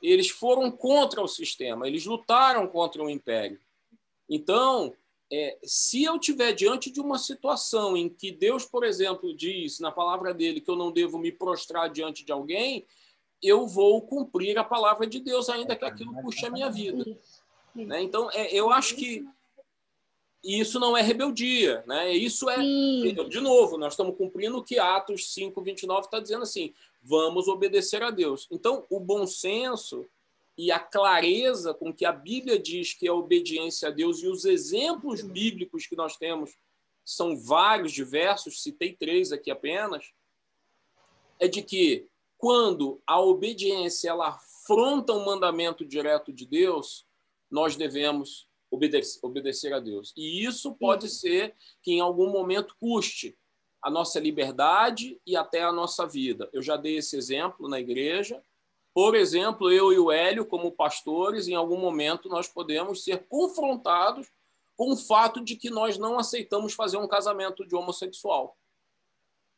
Eles 0.00 0.30
foram 0.30 0.70
contra 0.70 1.20
o 1.20 1.28
sistema, 1.28 1.86
eles 1.86 2.06
lutaram 2.06 2.66
contra 2.66 3.02
o 3.02 3.10
império. 3.10 3.60
Então, 4.28 4.94
é, 5.30 5.58
se 5.62 6.04
eu 6.04 6.18
tiver 6.18 6.52
diante 6.52 6.90
de 6.90 7.00
uma 7.00 7.18
situação 7.18 7.96
em 7.96 8.08
que 8.08 8.32
Deus, 8.32 8.64
por 8.64 8.84
exemplo, 8.84 9.36
diz 9.36 9.78
na 9.78 9.92
palavra 9.92 10.32
dele 10.32 10.60
que 10.60 10.70
eu 10.70 10.76
não 10.76 10.90
devo 10.90 11.18
me 11.18 11.30
prostrar 11.30 11.90
diante 11.90 12.24
de 12.24 12.32
alguém, 12.32 12.86
eu 13.42 13.66
vou 13.66 14.02
cumprir 14.02 14.58
a 14.58 14.64
palavra 14.64 15.06
de 15.06 15.20
Deus, 15.20 15.48
ainda 15.48 15.76
que 15.76 15.84
aquilo 15.84 16.14
puxe 16.22 16.46
a 16.46 16.50
minha 16.50 16.70
vida. 16.70 17.04
Né? 17.74 18.02
Então, 18.02 18.30
é, 18.32 18.52
eu 18.52 18.70
acho 18.70 18.96
que 18.96 19.24
isso 20.42 20.78
não 20.78 20.96
é 20.96 21.02
rebeldia, 21.02 21.84
né? 21.86 22.12
Isso 22.12 22.48
é, 22.48 22.56
de 22.56 23.40
novo, 23.40 23.76
nós 23.76 23.92
estamos 23.92 24.16
cumprindo 24.16 24.58
o 24.58 24.62
que 24.62 24.78
Atos 24.78 25.34
5, 25.34 25.60
29 25.60 26.06
está 26.06 26.20
dizendo 26.20 26.42
assim: 26.42 26.72
vamos 27.02 27.48
obedecer 27.48 28.02
a 28.02 28.10
Deus. 28.10 28.46
Então, 28.50 28.86
o 28.88 29.00
bom 29.00 29.26
senso 29.26 30.06
e 30.58 30.72
a 30.72 30.80
clareza 30.80 31.72
com 31.72 31.94
que 31.94 32.04
a 32.04 32.10
Bíblia 32.10 32.58
diz 32.58 32.92
que 32.92 33.06
é 33.06 33.10
a 33.10 33.14
obediência 33.14 33.88
a 33.88 33.92
Deus 33.92 34.20
e 34.20 34.26
os 34.26 34.44
exemplos 34.44 35.22
bíblicos 35.22 35.86
que 35.86 35.94
nós 35.94 36.16
temos 36.16 36.50
são 37.04 37.38
vários, 37.38 37.92
diversos, 37.92 38.60
citei 38.60 38.94
três 38.94 39.30
aqui 39.30 39.52
apenas, 39.52 40.12
é 41.38 41.46
de 41.46 41.62
que 41.62 42.08
quando 42.36 43.00
a 43.06 43.20
obediência 43.20 44.10
ela 44.10 44.28
afronta 44.28 45.12
um 45.12 45.24
mandamento 45.24 45.84
direto 45.84 46.32
de 46.32 46.44
Deus, 46.44 47.06
nós 47.48 47.76
devemos 47.76 48.48
obedecer, 48.68 49.20
obedecer 49.22 49.72
a 49.72 49.78
Deus. 49.78 50.12
E 50.16 50.44
isso 50.44 50.74
pode 50.74 51.08
ser 51.08 51.54
que 51.82 51.92
em 51.92 52.00
algum 52.00 52.30
momento 52.30 52.76
custe 52.80 53.38
a 53.80 53.88
nossa 53.88 54.18
liberdade 54.18 55.20
e 55.24 55.36
até 55.36 55.62
a 55.62 55.72
nossa 55.72 56.04
vida. 56.04 56.50
Eu 56.52 56.60
já 56.60 56.76
dei 56.76 56.96
esse 56.96 57.16
exemplo 57.16 57.68
na 57.68 57.78
igreja, 57.78 58.42
por 58.98 59.14
exemplo, 59.14 59.70
eu 59.70 59.92
e 59.92 59.98
o 60.00 60.10
Hélio, 60.10 60.44
como 60.44 60.72
pastores, 60.72 61.46
em 61.46 61.54
algum 61.54 61.76
momento 61.76 62.28
nós 62.28 62.48
podemos 62.48 63.04
ser 63.04 63.28
confrontados 63.28 64.26
com 64.76 64.90
o 64.90 64.96
fato 64.96 65.40
de 65.40 65.54
que 65.54 65.70
nós 65.70 65.96
não 65.96 66.18
aceitamos 66.18 66.72
fazer 66.72 66.96
um 66.96 67.06
casamento 67.06 67.64
de 67.64 67.76
homossexual. 67.76 68.58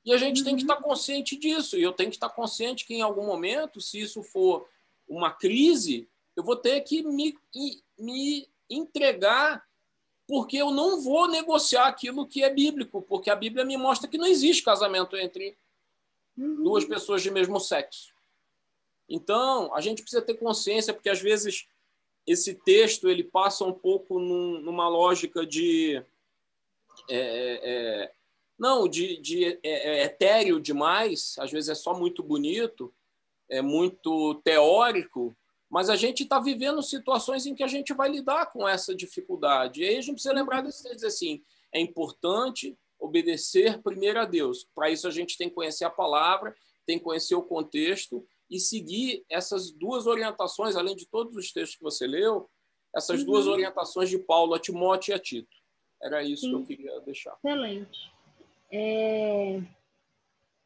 E 0.04 0.12
a 0.12 0.18
gente 0.18 0.40
uhum. 0.40 0.44
tem 0.44 0.56
que 0.56 0.60
estar 0.60 0.76
consciente 0.76 1.38
disso. 1.38 1.78
E 1.78 1.82
eu 1.82 1.94
tenho 1.94 2.10
que 2.10 2.16
estar 2.16 2.28
consciente 2.28 2.84
que, 2.84 2.92
em 2.92 3.00
algum 3.00 3.24
momento, 3.24 3.80
se 3.80 3.98
isso 3.98 4.22
for 4.22 4.68
uma 5.08 5.30
crise, 5.30 6.06
eu 6.36 6.44
vou 6.44 6.56
ter 6.56 6.78
que 6.82 7.02
me, 7.02 7.34
me 7.98 8.46
entregar, 8.68 9.66
porque 10.28 10.58
eu 10.58 10.70
não 10.70 11.00
vou 11.00 11.26
negociar 11.26 11.86
aquilo 11.86 12.26
que 12.26 12.44
é 12.44 12.50
bíblico, 12.50 13.00
porque 13.00 13.30
a 13.30 13.36
Bíblia 13.36 13.64
me 13.64 13.78
mostra 13.78 14.06
que 14.06 14.18
não 14.18 14.26
existe 14.26 14.62
casamento 14.62 15.16
entre 15.16 15.56
uhum. 16.36 16.62
duas 16.62 16.84
pessoas 16.84 17.22
de 17.22 17.30
mesmo 17.30 17.58
sexo. 17.58 18.19
Então, 19.10 19.74
a 19.74 19.80
gente 19.80 20.02
precisa 20.02 20.22
ter 20.22 20.34
consciência, 20.34 20.94
porque 20.94 21.10
às 21.10 21.20
vezes 21.20 21.66
esse 22.24 22.54
texto 22.54 23.08
ele 23.08 23.24
passa 23.24 23.64
um 23.64 23.72
pouco 23.72 24.20
num, 24.20 24.60
numa 24.60 24.88
lógica 24.88 25.44
de. 25.44 25.96
É, 27.08 27.16
é, 27.18 27.60
é 27.62 28.12
não, 28.56 28.86
de, 28.86 29.16
de 29.16 29.44
é, 29.44 29.58
é, 29.62 30.04
etéreo 30.04 30.60
demais, 30.60 31.34
às 31.38 31.50
vezes 31.50 31.70
é 31.70 31.74
só 31.74 31.98
muito 31.98 32.22
bonito, 32.22 32.94
é 33.48 33.62
muito 33.62 34.34
teórico, 34.44 35.34
mas 35.68 35.88
a 35.88 35.96
gente 35.96 36.24
está 36.24 36.38
vivendo 36.38 36.82
situações 36.82 37.46
em 37.46 37.54
que 37.54 37.62
a 37.62 37.66
gente 37.66 37.94
vai 37.94 38.10
lidar 38.10 38.52
com 38.52 38.68
essa 38.68 38.94
dificuldade. 38.94 39.82
E 39.82 39.88
aí 39.88 39.96
a 39.96 40.00
gente 40.02 40.14
precisa 40.14 40.34
lembrar 40.34 40.60
desse 40.60 40.88
dizer 40.94 41.06
assim: 41.06 41.42
é 41.72 41.80
importante 41.80 42.78
obedecer 42.98 43.82
primeiro 43.82 44.20
a 44.20 44.24
Deus. 44.24 44.68
Para 44.74 44.90
isso, 44.90 45.08
a 45.08 45.10
gente 45.10 45.36
tem 45.38 45.48
que 45.48 45.54
conhecer 45.54 45.84
a 45.84 45.90
palavra, 45.90 46.54
tem 46.86 46.98
que 46.98 47.04
conhecer 47.04 47.34
o 47.34 47.42
contexto 47.42 48.24
e 48.50 48.58
seguir 48.58 49.24
essas 49.30 49.70
duas 49.70 50.06
orientações, 50.06 50.76
além 50.76 50.96
de 50.96 51.06
todos 51.06 51.36
os 51.36 51.52
textos 51.52 51.76
que 51.76 51.84
você 51.84 52.06
leu, 52.06 52.50
essas 52.94 53.20
uhum. 53.20 53.26
duas 53.26 53.46
orientações 53.46 54.10
de 54.10 54.18
Paulo 54.18 54.54
a 54.54 54.58
Timóteo 54.58 55.12
e 55.12 55.14
a 55.14 55.18
Tito. 55.18 55.56
Era 56.02 56.22
isso 56.22 56.42
Sim. 56.42 56.50
que 56.50 56.56
eu 56.56 56.66
queria 56.66 57.00
deixar. 57.00 57.36
Excelente. 57.44 58.10
É... 58.72 59.60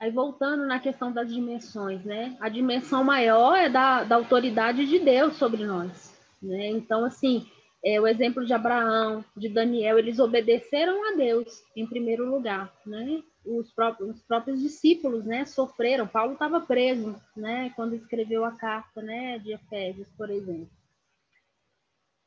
Aí 0.00 0.10
voltando 0.10 0.66
na 0.66 0.80
questão 0.80 1.12
das 1.12 1.32
dimensões, 1.32 2.04
né? 2.04 2.36
A 2.40 2.48
dimensão 2.48 3.04
maior 3.04 3.56
é 3.56 3.68
da, 3.68 4.04
da 4.04 4.16
autoridade 4.16 4.86
de 4.86 4.98
Deus 4.98 5.36
sobre 5.36 5.64
nós, 5.64 6.14
né? 6.42 6.68
Então, 6.68 7.04
assim, 7.04 7.46
é, 7.84 8.00
o 8.00 8.06
exemplo 8.06 8.44
de 8.44 8.52
Abraão, 8.52 9.24
de 9.36 9.48
Daniel, 9.48 9.98
eles 9.98 10.18
obedeceram 10.18 11.12
a 11.12 11.16
Deus 11.16 11.62
em 11.76 11.86
primeiro 11.86 12.28
lugar, 12.28 12.74
né? 12.86 13.22
Os 13.44 13.70
próprios, 13.72 14.16
os 14.16 14.22
próprios 14.22 14.60
discípulos, 14.60 15.24
né, 15.24 15.44
sofreram. 15.44 16.06
Paulo 16.06 16.32
estava 16.32 16.60
preso, 16.60 17.14
né, 17.36 17.70
quando 17.76 17.94
escreveu 17.94 18.44
a 18.44 18.52
carta, 18.52 19.02
né, 19.02 19.38
de 19.38 19.52
Efésios, 19.52 20.08
por 20.16 20.30
exemplo. 20.30 20.70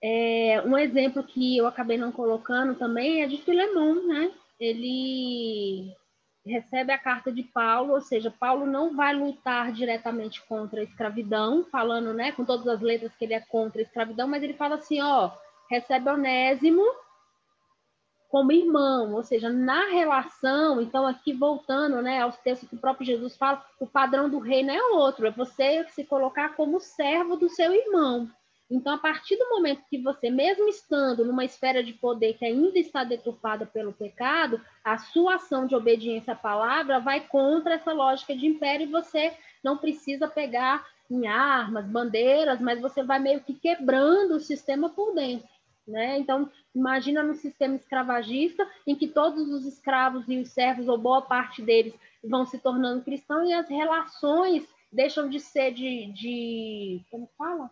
É, 0.01 0.61
um 0.63 0.77
exemplo 0.77 1.23
que 1.23 1.57
eu 1.57 1.65
acabei 1.65 1.97
não 1.97 2.11
colocando 2.11 2.75
também 2.75 3.23
é 3.23 3.27
de 3.27 3.37
Filemão, 3.37 4.07
né? 4.07 4.31
Ele 4.59 5.91
recebe 6.45 6.91
a 6.91 6.97
carta 6.97 7.31
de 7.31 7.43
Paulo, 7.43 7.93
ou 7.93 8.01
seja, 8.01 8.31
Paulo 8.31 8.65
não 8.65 8.95
vai 8.95 9.13
lutar 9.13 9.71
diretamente 9.71 10.41
contra 10.45 10.79
a 10.79 10.83
escravidão, 10.83 11.65
falando, 11.65 12.13
né, 12.13 12.31
com 12.31 12.45
todas 12.45 12.67
as 12.67 12.79
letras 12.79 13.13
que 13.15 13.25
ele 13.25 13.33
é 13.33 13.39
contra 13.41 13.81
a 13.81 13.83
escravidão, 13.83 14.27
mas 14.27 14.41
ele 14.43 14.53
fala 14.53 14.75
assim, 14.75 15.01
ó, 15.01 15.31
recebe 15.69 16.09
Onésimo 16.09 16.83
como 18.29 18.51
irmão, 18.51 19.13
ou 19.13 19.23
seja, 19.23 19.49
na 19.49 19.89
relação, 19.89 20.81
então 20.81 21.07
aqui 21.07 21.31
voltando, 21.31 22.01
né, 22.01 22.21
aos 22.21 22.37
textos 22.37 22.67
que 22.67 22.75
o 22.75 22.79
próprio 22.79 23.05
Jesus 23.05 23.37
fala, 23.37 23.65
o 23.79 23.87
padrão 23.87 24.29
do 24.29 24.39
reino 24.39 24.71
é 24.71 24.81
outro, 24.91 25.25
é 25.25 25.31
você 25.31 25.85
se 25.89 26.03
colocar 26.03 26.55
como 26.55 26.79
servo 26.79 27.37
do 27.37 27.49
seu 27.49 27.73
irmão. 27.73 28.29
Então, 28.69 28.93
a 28.93 28.97
partir 28.97 29.37
do 29.37 29.49
momento 29.49 29.85
que 29.89 29.97
você, 29.97 30.29
mesmo 30.29 30.67
estando 30.67 31.23
numa 31.23 31.45
esfera 31.45 31.81
de 31.81 31.93
poder 31.93 32.33
que 32.33 32.43
ainda 32.43 32.77
está 32.77 33.05
deturpada 33.05 33.65
pelo 33.65 33.93
pecado, 33.93 34.59
a 34.83 34.97
sua 34.97 35.35
ação 35.35 35.65
de 35.65 35.73
obediência 35.73 36.33
à 36.33 36.35
palavra 36.35 36.99
vai 36.99 37.21
contra 37.21 37.75
essa 37.75 37.93
lógica 37.93 38.35
de 38.35 38.45
império 38.45 38.85
e 38.85 38.91
você 38.91 39.33
não 39.63 39.77
precisa 39.77 40.27
pegar 40.27 40.85
em 41.09 41.27
armas, 41.27 41.85
bandeiras, 41.85 42.59
mas 42.59 42.81
você 42.81 43.01
vai 43.01 43.19
meio 43.19 43.39
que 43.39 43.53
quebrando 43.53 44.35
o 44.35 44.39
sistema 44.39 44.89
por 44.89 45.15
dentro. 45.15 45.47
Né? 45.87 46.19
Então, 46.19 46.51
imagina 46.77 47.23
no 47.23 47.35
sistema 47.35 47.75
escravagista, 47.75 48.67
em 48.85 48.95
que 48.95 49.07
todos 49.07 49.49
os 49.49 49.65
escravos 49.65 50.27
e 50.27 50.37
os 50.39 50.49
servos, 50.49 50.87
ou 50.87 50.97
boa 50.97 51.21
parte 51.21 51.61
deles, 51.61 51.93
vão 52.23 52.45
se 52.45 52.57
tornando 52.59 53.03
cristãos 53.03 53.49
e 53.49 53.53
as 53.53 53.67
relações 53.69 54.67
deixam 54.91 55.29
de 55.29 55.39
ser 55.39 55.71
de, 55.71 56.11
de 56.13 57.01
como 57.09 57.29
fala? 57.37 57.69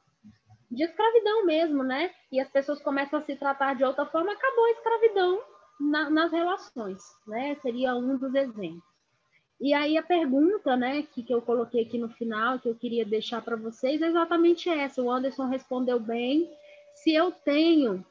de 0.69 0.84
escravidão 0.84 1.45
mesmo, 1.45 1.84
né? 1.84 2.11
E 2.32 2.40
as 2.40 2.49
pessoas 2.49 2.82
começam 2.82 3.19
a 3.19 3.22
se 3.22 3.36
tratar 3.36 3.76
de 3.76 3.84
outra 3.84 4.06
forma, 4.06 4.32
acabou 4.32 4.65
a 4.65 4.72
escravidão 4.72 5.41
na, 5.80 6.10
nas 6.10 6.32
relações, 6.32 7.02
né? 7.27 7.56
Seria 7.61 7.95
um 7.95 8.18
dos 8.18 8.34
exemplos. 8.34 8.84
E 9.60 9.73
aí 9.73 9.98
a 9.98 10.03
pergunta, 10.03 10.76
né, 10.76 11.03
que, 11.03 11.23
que 11.23 11.34
eu 11.34 11.41
coloquei 11.41 11.84
aqui 11.84 11.98
no 11.98 12.10
final, 12.10 12.60
que 12.60 12.68
eu 12.68 12.76
queria 12.76 13.06
deixar 13.06 13.41
para 13.41 13.56
vocês, 13.56 14.02
é 14.02 14.07
exatamente 14.07 14.69
essa. 14.69 15.02
O 15.02 15.10
Anderson 15.10 15.48
respondeu 15.48 15.98
bem. 15.98 16.52
Se 16.94 17.14
eu 17.14 17.32
tenho, 17.32 18.06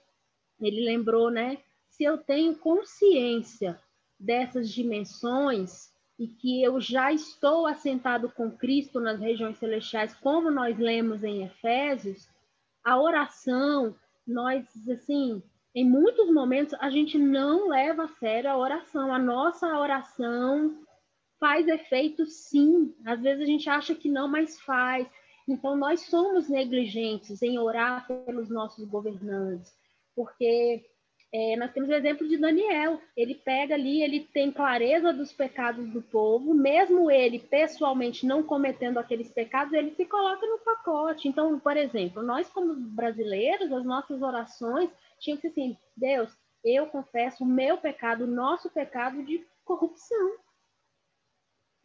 ele 0.67 0.85
lembrou, 0.85 1.31
né? 1.31 1.59
Se 1.89 2.05
eu 2.05 2.19
tenho 2.19 2.57
consciência 2.57 3.81
dessas 4.19 4.71
dimensões 4.71 5.93
e 6.19 6.29
que 6.29 6.63
eu 6.63 6.81
já 6.81 7.13
estou 7.13 7.67
assentado 7.67 8.29
com 8.31 8.51
Cristo 8.51 9.01
nas 9.01 9.21
regiões 9.21 9.59
celestiais, 9.59 10.15
como 10.15 10.51
nós 10.51 10.79
lemos 10.79 11.25
em 11.25 11.45
Efésios, 11.45 12.29
a 12.83 13.01
oração, 13.01 13.95
nós, 14.27 14.65
assim, 14.89 15.43
em 15.75 15.89
muitos 15.89 16.33
momentos 16.33 16.75
a 16.75 16.89
gente 16.89 17.19
não 17.19 17.69
leva 17.69 18.05
a 18.05 18.09
sério 18.09 18.51
a 18.51 18.57
oração. 18.57 19.13
A 19.13 19.19
nossa 19.19 19.67
oração 19.79 20.85
faz 21.41 21.67
efeito 21.67 22.25
sim. 22.27 22.95
Às 23.05 23.21
vezes 23.21 23.43
a 23.43 23.47
gente 23.47 23.69
acha 23.69 23.95
que 23.95 24.09
não, 24.09 24.29
mas 24.29 24.61
faz. 24.61 25.09
Então 25.49 25.77
nós 25.77 26.03
somos 26.03 26.49
negligentes 26.49 27.43
em 27.43 27.59
orar 27.59 28.07
pelos 28.07 28.49
nossos 28.49 28.85
governantes, 28.85 29.75
porque 30.15 30.85
é, 31.33 31.57
nós 31.57 31.73
temos 31.73 31.89
o 31.89 31.95
exemplo 31.95 32.29
de 32.29 32.37
Daniel. 32.37 33.01
Ele 33.17 33.35
pega 33.35 33.75
ali, 33.75 34.03
ele 34.03 34.21
tem 34.21 34.53
clareza 34.53 35.13
dos 35.13 35.33
pecados 35.33 35.91
do 35.91 36.01
povo, 36.01 36.55
mesmo 36.55 37.11
ele 37.11 37.41
pessoalmente 37.41 38.25
não 38.25 38.41
cometendo 38.41 38.99
aqueles 38.99 39.33
pecados, 39.33 39.73
ele 39.73 39.91
se 39.91 40.05
coloca 40.07 40.47
no 40.47 40.59
pacote. 40.59 41.27
Então, 41.27 41.59
por 41.59 41.77
exemplo, 41.77 42.23
nós 42.23 42.49
como 42.49 42.75
brasileiros, 42.75 43.73
as 43.73 43.85
nossas 43.85 44.23
orações 44.23 44.89
tinham 45.19 45.37
que 45.37 45.43
ser 45.43 45.49
assim: 45.49 45.77
Deus, 45.97 46.31
eu 46.65 46.87
confesso 46.87 47.43
o 47.43 47.47
meu 47.47 47.79
pecado, 47.79 48.25
o 48.25 48.29
nosso 48.29 48.71
pecado 48.71 49.21
de 49.25 49.45
corrupção. 49.65 50.37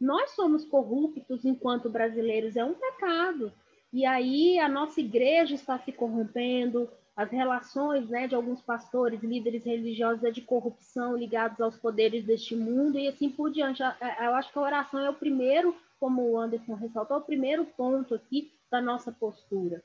Nós 0.00 0.30
somos 0.30 0.64
corruptos 0.64 1.44
enquanto 1.44 1.90
brasileiros, 1.90 2.56
é 2.56 2.64
um 2.64 2.74
pecado. 2.74 3.52
E 3.92 4.06
aí 4.06 4.60
a 4.60 4.68
nossa 4.68 5.00
igreja 5.00 5.56
está 5.56 5.76
se 5.80 5.90
corrompendo, 5.90 6.88
as 7.20 7.30
relações 7.30 8.08
né, 8.08 8.26
de 8.26 8.34
alguns 8.34 8.62
pastores, 8.62 9.22
líderes 9.22 9.62
religiosos 9.62 10.24
é 10.24 10.30
de 10.30 10.40
corrupção 10.40 11.14
ligados 11.14 11.60
aos 11.60 11.76
poderes 11.76 12.24
deste 12.24 12.56
mundo 12.56 12.98
e 12.98 13.08
assim 13.08 13.28
por 13.28 13.50
diante. 13.50 13.82
Eu 13.82 14.34
acho 14.34 14.50
que 14.50 14.58
a 14.58 14.62
oração 14.62 15.00
é 15.00 15.10
o 15.10 15.14
primeiro, 15.14 15.76
como 15.98 16.22
o 16.22 16.38
Anderson 16.38 16.76
ressaltou, 16.76 17.18
é 17.18 17.20
o 17.20 17.24
primeiro 17.24 17.66
ponto 17.66 18.14
aqui 18.14 18.50
da 18.70 18.80
nossa 18.80 19.12
postura. 19.12 19.84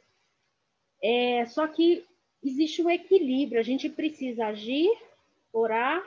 É, 1.04 1.46
só 1.48 1.68
que 1.68 2.06
existe 2.42 2.82
um 2.82 2.90
equilíbrio, 2.90 3.60
a 3.60 3.64
gente 3.64 3.90
precisa 3.90 4.46
agir, 4.46 4.90
orar, 5.52 6.02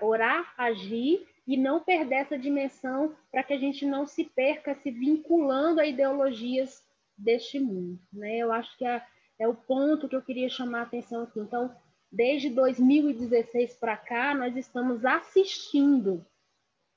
orar, 0.00 0.52
agir 0.58 1.24
e 1.46 1.56
não 1.56 1.78
perder 1.78 2.16
essa 2.16 2.36
dimensão 2.36 3.14
para 3.30 3.44
que 3.44 3.52
a 3.52 3.58
gente 3.58 3.86
não 3.86 4.04
se 4.04 4.24
perca 4.24 4.74
se 4.74 4.90
vinculando 4.90 5.80
a 5.80 5.86
ideologias 5.86 6.84
deste 7.16 7.60
mundo. 7.60 8.00
Né? 8.12 8.38
Eu 8.38 8.50
acho 8.50 8.76
que 8.76 8.84
a, 8.84 9.00
é 9.42 9.48
o 9.48 9.54
ponto 9.54 10.08
que 10.08 10.14
eu 10.14 10.22
queria 10.22 10.48
chamar 10.48 10.80
a 10.80 10.82
atenção 10.82 11.24
aqui. 11.24 11.40
Então, 11.40 11.74
desde 12.10 12.48
2016 12.50 13.74
para 13.74 13.96
cá, 13.96 14.34
nós 14.34 14.56
estamos 14.56 15.04
assistindo 15.04 16.24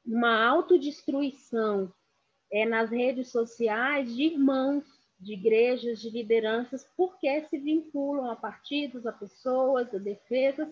uma 0.06 0.46
autodestruição 0.46 1.92
é, 2.52 2.66
nas 2.66 2.92
redes 2.92 3.32
sociais 3.32 4.14
de 4.16 4.24
irmãos, 4.24 4.84
de 5.20 5.34
igrejas, 5.34 6.00
de 6.00 6.12
lideranças, 6.12 6.88
porque 6.96 7.42
se 7.46 7.58
vinculam 7.58 8.30
a 8.30 8.36
partidos, 8.36 9.08
a 9.08 9.12
pessoas, 9.12 9.92
a 9.94 9.98
defesas, 9.98 10.70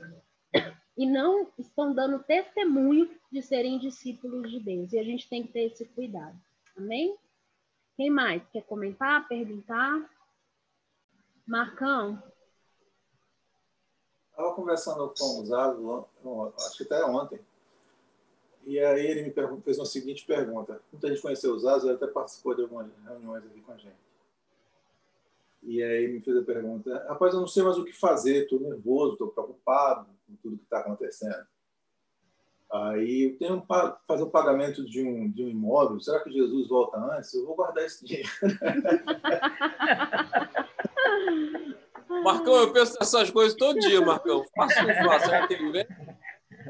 e 0.95 1.08
não 1.08 1.48
estão 1.58 1.91
dando 1.91 2.24
testemunho 2.24 3.10
de 3.32 3.41
serem 3.41 3.80
discípulos 3.80 4.52
de 4.52 4.60
Deus. 4.60 4.94
E 4.94 5.00
a 5.00 5.04
gente 5.04 5.28
tem 5.28 5.41
que 5.41 5.52
ter 5.52 5.72
esse 5.72 5.86
cuidado. 5.86 6.40
Amém? 6.78 7.16
Quem 7.98 8.12
mais 8.12 8.44
quer 8.52 8.64
comentar, 8.64 9.28
perguntar? 9.28 10.12
Marcão? 11.45 12.22
Estava 14.30 14.56
conversando 14.56 15.14
com 15.18 15.41
o 15.41 15.45
Zago, 15.45 16.10
acho 16.57 16.78
que 16.78 16.84
até 16.84 17.06
ontem, 17.06 17.40
e 18.65 18.80
aí 18.80 19.06
ele 19.06 19.24
me 19.24 19.61
fez 19.61 19.78
uma 19.78 19.86
seguinte 19.86 20.26
pergunta. 20.26 20.82
Muita 20.91 21.10
gente 21.10 21.22
conheceu 21.22 21.53
o 21.53 21.60
Zazo, 21.60 21.88
ele 21.88 21.95
até 21.95 22.07
participou 22.07 22.56
de 22.56 22.61
algumas 22.61 22.88
reuniões 23.06 23.45
aqui 23.45 23.61
com 23.61 23.74
a 23.74 23.78
gente. 23.78 24.02
E 25.61 25.84
aí 25.84 26.03
ele 26.03 26.14
me 26.14 26.22
fez 26.22 26.38
a 26.38 26.44
pergunta: 26.44 27.06
Rapaz, 27.07 27.34
eu 27.34 27.41
não 27.41 27.48
sei 27.48 27.64
mais 27.64 27.78
o 27.78 27.86
que 27.86 27.94
fazer, 27.94 28.44
estou 28.44 28.60
nervoso, 28.60 29.14
estou 29.14 29.30
preocupado 29.30 30.07
com 30.26 30.36
tudo 30.38 30.57
que 30.57 30.64
está 30.64 30.80
acontecendo. 30.80 31.45
Aí 32.72 33.24
eu 33.24 33.38
tenho 33.38 33.61
que 33.61 33.68
fazer 34.07 34.24
o 34.24 34.32
pagamento 34.32 34.84
de 34.84 35.03
um, 35.03 35.30
de 35.30 35.44
um 35.44 35.49
imóvel. 35.49 35.99
Será 35.99 36.22
que 36.22 36.32
Jesus 36.32 36.68
volta 36.68 36.98
antes? 36.98 37.32
Eu 37.34 37.45
vou 37.45 37.56
guardar 37.56 37.84
esse 37.84 38.03
dinheiro. 38.03 38.30
Marcão, 42.24 42.56
eu 42.56 42.74
penso 42.74 42.95
nessas 43.00 43.30
coisas 43.30 43.56
todo 43.56 43.80
dia, 43.80 44.02
Marcão. 44.02 44.44
Faço? 44.56 44.76
Será 44.76 45.48
que 45.48 45.56
vem? 45.72 45.88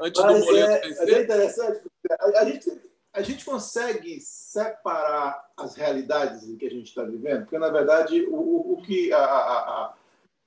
Antes 0.00 0.22
Mas 0.22 0.40
do 0.40 0.44
boleto 0.44 0.86
é, 0.86 1.12
é 1.12 1.22
interessante, 1.22 1.80
a, 2.10 2.40
a, 2.40 2.44
gente, 2.44 2.82
a 3.12 3.22
gente 3.22 3.44
consegue 3.44 4.20
separar 4.20 5.50
as 5.56 5.76
realidades 5.76 6.48
em 6.48 6.56
que 6.56 6.66
a 6.66 6.70
gente 6.70 6.88
está 6.88 7.04
vivendo, 7.04 7.42
porque, 7.42 7.58
na 7.58 7.70
verdade, 7.70 8.26
o, 8.28 8.72
o 8.72 8.82
que 8.82 9.12
a, 9.12 9.24
a, 9.24 9.94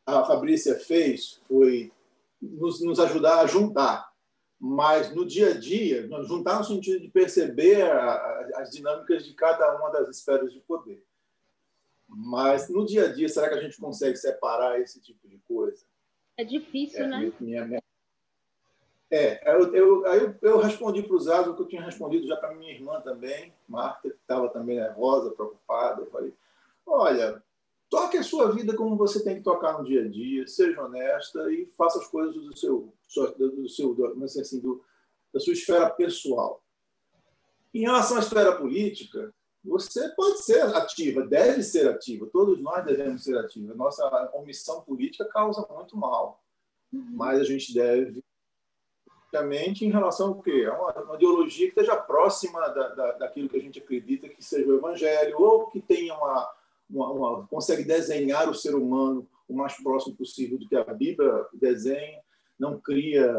a 0.05 0.25
Fabrícia 0.25 0.75
fez 0.75 1.39
foi 1.47 1.91
nos, 2.41 2.81
nos 2.81 2.99
ajudar 2.99 3.39
a 3.39 3.47
juntar 3.47 4.07
mas 4.59 5.13
no 5.13 5.25
dia 5.25 5.51
a 5.51 5.59
dia, 5.59 6.07
juntar 6.23 6.57
no 6.57 6.63
sentido 6.63 6.99
de 6.99 7.09
perceber 7.09 7.81
as 8.55 8.71
dinâmicas 8.71 9.23
de 9.23 9.33
cada 9.33 9.75
uma 9.77 9.91
das 9.91 10.09
esferas 10.09 10.51
de 10.51 10.59
poder. 10.61 11.03
Mas 12.07 12.69
no 12.69 12.85
dia 12.85 13.05
a 13.05 13.13
dia, 13.13 13.27
será 13.27 13.49
que 13.49 13.55
a 13.55 13.61
gente 13.61 13.79
consegue 13.79 14.15
separar 14.15 14.79
esse 14.79 15.01
tipo 15.01 15.27
de 15.27 15.37
coisa? 15.39 15.85
É 16.37 16.43
difícil, 16.43 17.03
é, 17.03 17.07
né? 17.07 17.33
Minha, 17.39 17.65
minha... 17.65 17.83
É, 19.09 19.53
eu, 19.53 19.73
eu, 19.73 20.05
eu, 20.05 20.35
eu 20.41 20.57
respondi 20.57 21.01
para 21.01 21.15
o 21.15 21.19
Zazo 21.19 21.51
o 21.51 21.55
que 21.55 21.61
eu 21.61 21.67
tinha 21.67 21.83
respondido 21.83 22.27
já 22.27 22.35
para 22.35 22.53
minha 22.53 22.71
irmã 22.71 22.99
também, 23.01 23.53
Marta, 23.67 24.09
que 24.09 24.15
estava 24.15 24.49
também 24.49 24.75
nervosa, 24.77 25.31
preocupada. 25.31 26.01
Eu 26.01 26.11
falei: 26.11 26.33
olha, 26.85 27.41
toque 27.89 28.17
a 28.17 28.23
sua 28.23 28.51
vida 28.51 28.75
como 28.75 28.97
você 28.97 29.23
tem 29.23 29.35
que 29.35 29.43
tocar 29.43 29.77
no 29.77 29.85
dia 29.85 30.03
a 30.03 30.07
dia, 30.07 30.45
seja 30.47 30.83
honesta 30.83 31.51
e 31.51 31.65
faça 31.77 31.99
as 31.99 32.07
coisas 32.07 32.35
do 32.35 32.57
seu, 32.57 32.93
do 33.37 33.69
seu, 33.69 33.93
do, 33.95 34.23
assim, 34.25 34.59
do, 34.59 34.83
da 35.33 35.39
sua 35.39 35.53
esfera 35.53 35.89
pessoal. 35.89 36.61
Em 37.73 37.81
relação 37.81 38.17
à 38.17 38.19
esfera 38.19 38.57
política, 38.57 39.33
você 39.67 40.09
pode 40.09 40.43
ser 40.43 40.61
ativa, 40.75 41.25
deve 41.25 41.61
ser 41.61 41.89
ativa, 41.89 42.27
todos 42.31 42.59
nós 42.61 42.85
devemos 42.85 43.23
ser 43.23 43.37
ativos. 43.37 43.71
A 43.71 43.75
nossa 43.75 44.31
omissão 44.33 44.81
política 44.81 45.25
causa 45.25 45.67
muito 45.69 45.97
mal, 45.97 46.41
uhum. 46.91 47.05
mas 47.11 47.39
a 47.39 47.43
gente 47.43 47.73
deve 47.73 48.23
politicamente 49.27 49.85
em 49.85 49.91
relação 49.91 50.29
ao 50.29 50.41
quê? 50.41 50.67
A 50.69 50.79
uma, 50.79 51.03
uma 51.03 51.15
ideologia 51.15 51.67
que 51.67 51.79
esteja 51.79 51.95
próxima 51.95 52.59
da, 52.69 52.89
da, 52.89 53.11
daquilo 53.13 53.49
que 53.49 53.57
a 53.57 53.61
gente 53.61 53.79
acredita 53.79 54.29
que 54.29 54.43
seja 54.43 54.67
o 54.67 54.77
evangelho, 54.77 55.39
ou 55.39 55.67
que 55.67 55.81
tenha 55.81 56.15
uma, 56.15 56.49
uma, 56.89 57.11
uma, 57.11 57.47
consegue 57.47 57.83
desenhar 57.83 58.49
o 58.49 58.55
ser 58.55 58.73
humano 58.73 59.27
o 59.47 59.55
mais 59.55 59.75
próximo 59.81 60.15
possível 60.15 60.57
do 60.57 60.67
que 60.67 60.75
a 60.75 60.83
Bíblia 60.83 61.45
desenha, 61.53 62.21
não 62.59 62.79
cria 62.79 63.33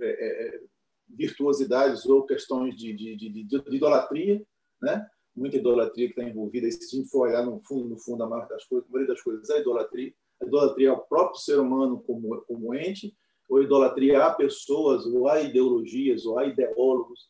é, 0.00 0.06
é, 0.06 0.60
virtuosidades 1.08 2.06
ou 2.06 2.24
questões 2.24 2.74
de, 2.76 2.94
de, 2.94 3.16
de, 3.16 3.44
de, 3.44 3.76
idolatria, 3.76 4.42
né? 4.80 5.06
Muita 5.34 5.56
idolatria 5.56 6.06
que 6.06 6.18
está 6.18 6.28
envolvida. 6.28 6.66
E 6.66 6.72
se 6.72 6.96
a 6.96 6.98
gente 6.98 7.10
for 7.10 7.28
olhar 7.28 7.44
no 7.44 7.60
fundo, 7.60 7.88
no 7.88 7.98
fundo, 7.98 8.22
a 8.22 8.28
maioria 8.28 8.48
das 8.48 8.64
coisas, 8.64 8.88
a 8.88 8.92
maioria 8.92 9.14
das 9.14 9.22
coisas 9.22 9.50
é 9.50 9.60
idolatria. 9.60 10.14
A 10.40 10.46
idolatria 10.46 10.88
é 10.88 10.92
o 10.92 11.00
próprio 11.00 11.40
ser 11.40 11.58
humano 11.58 12.02
como, 12.06 12.40
como 12.42 12.74
ente, 12.74 13.16
ou 13.48 13.62
idolatria 13.62 14.24
a 14.24 14.32
pessoas, 14.32 15.06
ou 15.06 15.28
a 15.28 15.40
ideologias, 15.40 16.24
ou 16.24 16.38
a 16.38 16.46
ideólogos. 16.46 17.28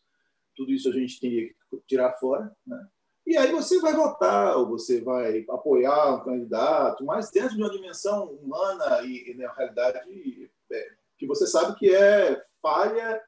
Tudo 0.55 0.73
isso 0.73 0.89
a 0.89 0.93
gente 0.93 1.21
tem 1.21 1.31
que 1.31 1.55
tirar 1.87 2.13
fora. 2.15 2.55
Né? 2.67 2.89
E 3.27 3.37
aí 3.37 3.51
você 3.51 3.81
vai 3.81 3.95
votar, 3.95 4.57
ou 4.57 4.69
você 4.69 5.01
vai 5.01 5.45
apoiar 5.49 6.17
um 6.17 6.25
candidato, 6.25 7.05
mas 7.05 7.31
dentro 7.31 7.57
de 7.57 7.63
uma 7.63 7.71
dimensão 7.71 8.27
humana 8.27 9.03
e, 9.03 9.31
e 9.31 9.35
na 9.35 9.53
realidade, 9.53 10.51
é, 10.71 10.89
que 11.17 11.27
você 11.27 11.47
sabe 11.47 11.79
que 11.79 11.95
é 11.95 12.43
falha 12.61 13.21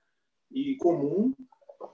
e 0.50 0.76
comum 0.76 1.34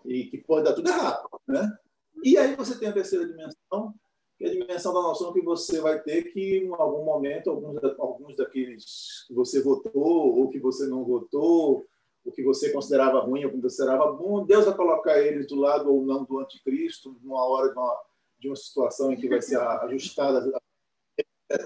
e 0.05 0.25
que 0.25 0.39
pode 0.39 0.65
dar 0.65 0.75
tudo 0.75 0.89
errado. 0.89 1.29
Né? 1.47 1.79
E 2.23 2.39
aí 2.39 2.55
você 2.55 2.79
tem 2.79 2.89
a 2.89 2.93
terceira 2.93 3.27
dimensão, 3.27 3.95
que 4.39 4.45
é 4.45 4.49
a 4.49 4.53
dimensão 4.53 4.95
da 4.95 5.03
noção 5.03 5.33
que 5.33 5.43
você 5.43 5.81
vai 5.81 6.01
ter 6.01 6.33
que, 6.33 6.59
em 6.59 6.73
algum 6.73 7.05
momento, 7.05 7.51
alguns, 7.51 7.83
alguns 7.99 8.37
daqueles 8.37 9.25
que 9.27 9.35
você 9.35 9.61
votou 9.61 10.39
ou 10.39 10.49
que 10.49 10.59
você 10.59 10.87
não 10.87 11.05
votou, 11.05 11.87
o 12.25 12.31
que 12.31 12.43
você 12.43 12.71
considerava 12.71 13.21
ruim 13.21 13.45
ou 13.45 13.51
que 13.51 13.61
considerava 13.61 14.13
bom, 14.13 14.45
Deus 14.45 14.65
vai 14.65 14.75
colocar 14.75 15.21
eles 15.21 15.47
do 15.49 15.57
lado 15.57 15.93
ou 15.93 16.03
não 16.03 16.25
do 16.25 16.39
anticristo, 16.39 17.17
numa 17.23 17.45
hora 17.45 17.69
de 17.69 17.75
uma, 17.77 18.01
de 18.39 18.49
uma 18.49 18.57
situação 18.57 19.13
em 19.13 19.17
que 19.17 19.29
vai 19.29 19.43
ser 19.43 19.59
ajustada 19.59 20.53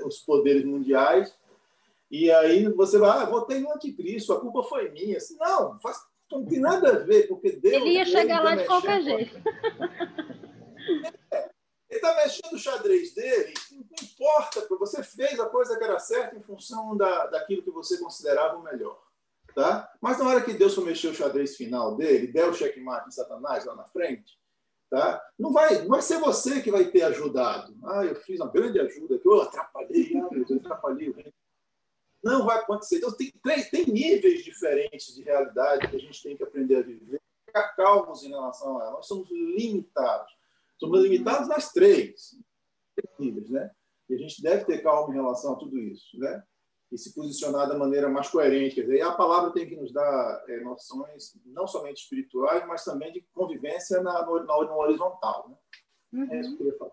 os 0.05 0.19
poderes 0.19 0.65
mundiais. 0.65 1.35
E 2.11 2.31
aí 2.31 2.67
você 2.69 2.99
vai, 2.99 3.11
ah, 3.11 3.25
votei 3.27 3.61
no 3.61 3.73
anticristo, 3.73 4.33
a 4.33 4.41
culpa 4.41 4.63
foi 4.63 4.91
minha. 4.91 5.17
Assim, 5.19 5.37
não, 5.39 5.79
faz, 5.81 5.99
não 6.31 6.45
tem 6.45 6.61
nada 6.61 6.91
a 6.91 6.99
ver, 6.99 7.27
porque 7.29 7.53
Deus. 7.53 7.75
Ele 7.75 7.91
ia 7.91 8.05
chegar 8.05 8.43
lá 8.43 8.55
de 8.55 8.65
qualquer 8.65 9.03
jeito. 9.03 9.37
Ele 11.89 12.01
está 12.01 12.15
mexendo 12.17 12.53
o 12.53 12.59
xadrez 12.59 13.15
dele, 13.15 13.55
não 13.71 13.85
importa, 14.03 14.67
você 14.77 15.03
fez 15.03 15.39
a 15.39 15.47
coisa 15.47 15.79
que 15.79 15.85
era 15.85 15.99
certa 15.99 16.37
em 16.37 16.43
função 16.43 16.97
da, 16.97 17.27
daquilo 17.27 17.63
que 17.63 17.71
você 17.71 17.99
considerava 17.99 18.57
o 18.57 18.63
melhor. 18.63 19.01
Tá? 19.55 19.91
Mas 20.01 20.19
na 20.19 20.29
hora 20.29 20.43
que 20.43 20.53
Deus 20.53 20.75
for 20.75 20.85
mexer 20.85 21.09
o 21.09 21.15
xadrez 21.15 21.57
final 21.57 21.97
dele, 21.97 22.27
der 22.27 22.49
o 22.49 22.53
checkmate 22.53 23.09
em 23.09 23.13
Satanás 23.13 23.65
lá 23.65 23.75
na 23.75 23.85
frente, 23.85 24.39
tá? 24.91 25.25
não, 25.39 25.53
vai, 25.53 25.81
não 25.83 25.89
vai 25.89 26.03
ser 26.03 26.19
você 26.19 26.61
que 26.61 26.71
vai 26.71 26.87
ter 26.87 27.03
ajudado. 27.03 27.75
Ah, 27.85 28.05
eu 28.05 28.17
fiz 28.17 28.41
uma 28.41 28.51
grande 28.51 28.81
ajuda, 28.81 29.19
que 29.19 29.27
eu 29.27 29.41
atrapalhei, 29.41 30.13
ah, 30.17 30.29
eu 30.35 30.57
atrapalhei 30.57 31.09
o. 31.09 31.17
Não 32.23 32.45
vai 32.45 32.59
acontecer. 32.59 32.97
Então, 32.97 33.13
tem, 33.13 33.33
tem 33.71 33.87
níveis 33.87 34.43
diferentes 34.43 35.15
de 35.15 35.23
realidade 35.23 35.89
que 35.89 35.97
a 35.97 36.01
gente 36.01 36.21
tem 36.21 36.37
que 36.37 36.43
aprender 36.43 36.77
a 36.77 36.83
viver. 36.83 37.23
Ficar 37.47 37.69
calmos 37.77 38.25
em 38.25 38.31
relação 38.31 38.79
a 38.79 38.83
ela. 38.83 38.93
Nós 38.95 39.07
somos 39.07 39.31
limitados. 39.31 40.36
Somos 40.79 41.03
limitados 41.03 41.49
nas 41.49 41.73
três 41.73 42.37
níveis, 43.19 43.51
né? 43.51 43.71
E 44.09 44.15
a 44.15 44.19
gente 44.19 44.43
deve 44.43 44.65
ter 44.65 44.83
calma 44.83 45.13
em 45.13 45.17
relação 45.17 45.55
a 45.55 45.57
tudo 45.57 45.79
isso, 45.79 46.19
né? 46.19 46.43
E 46.93 46.99
se 46.99 47.15
posicionar 47.15 47.69
da 47.69 47.77
maneira 47.77 48.09
mais 48.09 48.29
coerente. 48.29 48.77
Quer 48.77 48.83
dizer, 48.83 49.01
a 49.03 49.13
palavra 49.13 49.53
tem 49.53 49.69
que 49.69 49.75
nos 49.75 49.93
dar 49.93 50.45
é, 50.49 50.61
noções 50.61 51.33
não 51.45 51.67
somente 51.67 52.03
espirituais, 52.03 52.67
mas 52.67 52.85
também 52.85 53.13
de 53.13 53.27
convivência 53.35 54.01
na, 54.03 54.25
no, 54.25 54.45
no 54.45 54.77
horizontal, 54.77 55.49
né? 55.49 55.57
Uhum. 56.13 56.33
É 56.33 56.41
isso 56.41 56.51
que 56.51 56.55
eu 56.55 56.59
queria 56.59 56.79
falar. 56.79 56.93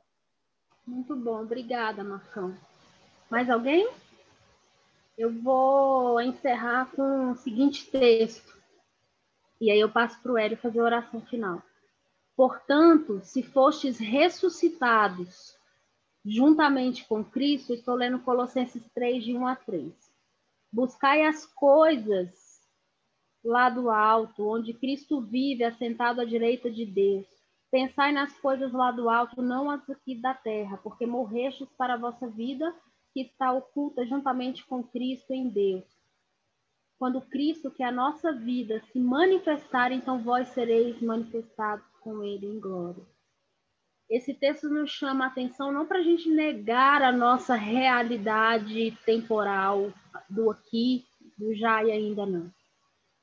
Muito 0.86 1.16
bom, 1.16 1.42
obrigada, 1.42 2.04
Marcão. 2.04 2.58
Mais 3.30 3.50
alguém? 3.50 3.90
Eu 5.18 5.32
vou 5.32 6.20
encerrar 6.20 6.92
com 6.92 7.32
o 7.32 7.36
seguinte 7.36 7.90
texto. 7.90 8.58
E 9.62 9.70
aí 9.70 9.80
eu 9.80 9.92
passo 9.92 10.20
para 10.22 10.32
o 10.32 10.38
Hélio 10.38 10.58
fazer 10.58 10.80
a 10.80 10.84
oração 10.84 11.22
final. 11.22 11.62
Portanto, 12.36 13.22
se 13.24 13.44
fostes 13.44 14.00
ressuscitados 14.00 15.56
juntamente 16.26 17.06
com 17.06 17.24
Cristo, 17.24 17.74
estou 17.74 17.96
lendo 17.96 18.20
Colossenses 18.20 18.84
3, 18.94 19.24
de 19.24 19.36
1 19.36 19.48
a 19.48 19.56
3. 19.56 19.94
Buscai 20.72 21.26
as 21.26 21.46
coisas 21.46 22.32
lá 23.44 23.70
do 23.70 23.90
alto, 23.90 24.48
onde 24.48 24.74
Cristo 24.74 25.22
vive, 25.22 25.64
assentado 25.64 26.22
à 26.22 26.26
direita 26.26 26.72
de 26.72 26.86
Deus. 26.86 27.28
Pensai 27.70 28.12
nas 28.12 28.34
coisas 28.40 28.72
lá 28.72 28.92
do 28.92 29.10
alto, 29.10 29.42
não 29.42 29.70
as 29.70 29.88
aqui 29.90 30.16
da 30.16 30.34
terra, 30.34 30.78
porque 30.78 31.06
morrestes 31.06 31.68
para 31.78 31.96
a 31.96 31.98
vossa 31.98 32.28
vida, 32.28 32.74
que 33.14 33.22
está 33.22 33.52
oculta 33.52 34.06
juntamente 34.06 34.66
com 34.66 34.84
Cristo 34.84 35.32
em 35.34 35.50
Deus. 35.50 35.84
Quando 36.98 37.22
Cristo, 37.22 37.70
que 37.70 37.84
é 37.84 37.88
a 37.88 37.92
nossa 37.92 38.32
vida, 38.32 38.82
se 38.92 39.00
manifestar, 39.00 39.92
então 39.92 40.24
vós 40.24 40.48
sereis 40.50 41.00
manifestados 41.02 41.93
com 42.04 42.24
ele 42.24 42.46
em 42.46 42.60
glória. 42.60 43.04
Esse 44.10 44.34
texto 44.34 44.70
nos 44.70 44.92
chama 44.92 45.26
a 45.26 45.28
atenção 45.28 45.72
não 45.72 45.86
para 45.86 46.00
a 46.00 46.04
gente 46.04 46.30
negar 46.30 47.02
a 47.02 47.12
nossa 47.12 47.56
realidade 47.56 48.92
temporal 49.06 49.92
do 50.30 50.52
aqui, 50.52 51.06
do 51.38 51.56
já 51.56 51.84
e 51.84 51.92
ainda 51.92 52.26
não. 52.26 52.52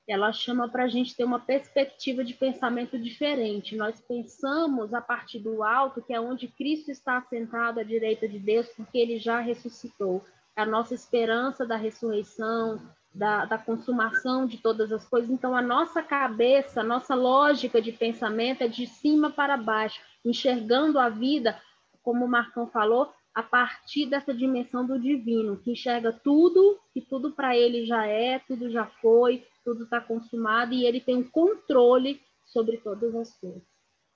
Ela 0.09 0.33
chama 0.33 0.69
para 0.69 0.85
a 0.85 0.89
gente 0.89 1.15
ter 1.15 1.23
uma 1.23 1.39
perspectiva 1.39 2.25
de 2.25 2.35
pensamento 2.35 2.99
diferente. 2.99 3.77
Nós 3.77 4.01
pensamos 4.01 4.93
a 4.93 5.01
partir 5.01 5.39
do 5.39 5.63
alto, 5.63 6.03
que 6.03 6.13
é 6.13 6.21
onde 6.21 6.49
Cristo 6.49 6.91
está 6.91 7.23
sentado 7.23 7.79
à 7.79 7.85
direita 7.85 8.27
de 8.27 8.41
Deus, 8.41 8.67
porque 8.71 8.99
ele 8.99 9.19
já 9.21 9.39
ressuscitou. 9.39 10.25
É 10.57 10.63
a 10.63 10.67
nossa 10.67 10.95
esperança 10.95 11.65
da 11.65 11.77
ressurreição, 11.77 12.83
da, 13.13 13.45
da, 13.45 13.59
consumação 13.59 14.47
de 14.47 14.59
todas 14.59 14.93
as 14.93 15.05
coisas. 15.07 15.31
Então, 15.31 15.55
a 15.55 15.63
nossa 15.63 16.03
cabeça, 16.03 16.81
a 16.81 16.85
nossa 16.85 17.15
lógica 17.15 17.83
de 17.83 17.93
pensamento 17.93 18.63
é 18.63 18.69
de 18.69 18.87
cima 18.87 19.31
para 19.31 19.57
baixo, 19.57 20.01
enxergando 20.25 20.99
a 20.99 21.09
vida, 21.09 21.61
como 22.03 22.25
o 22.25 22.29
Marcão 22.29 22.69
falou, 22.69 23.13
a 23.35 23.43
partir 23.43 24.07
dessa 24.07 24.35
dimensão 24.35 24.87
do 24.87 24.99
divino, 24.99 25.57
que 25.57 25.73
enxerga 25.73 26.13
tudo, 26.13 26.79
que 26.93 27.01
tudo 27.01 27.33
para 27.33 27.57
ele 27.57 27.87
já 27.87 28.07
é, 28.07 28.39
tudo 28.41 28.71
já 28.71 28.87
foi, 28.87 29.47
tudo 29.65 29.85
está 29.85 30.01
consumado 30.01 30.73
e 30.73 30.85
ele 30.85 31.01
tem 31.01 31.17
um 31.17 31.29
controle 31.29 32.21
sobre 32.45 32.79
todas 32.79 33.15
as 33.15 33.33
coisas. 33.39 33.63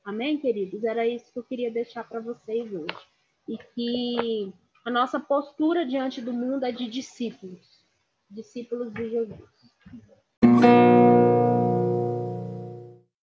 Amém, 0.04 0.38
queridos? 0.38 0.84
Era 0.84 1.06
isso 1.06 1.32
que 1.32 1.38
eu 1.38 1.44
queria 1.44 1.70
deixar 1.70 2.04
para 2.04 2.20
vocês 2.20 2.72
hoje. 2.72 3.06
E 3.48 3.56
que 3.56 4.52
a 4.84 4.90
nossa 4.90 5.20
postura 5.20 5.86
diante 5.86 6.20
do 6.20 6.32
mundo 6.32 6.64
é 6.64 6.72
de 6.72 6.86
discípulos 6.88 7.73
discípulos 8.30 8.92
de 8.94 9.10
Jesus. 9.10 9.63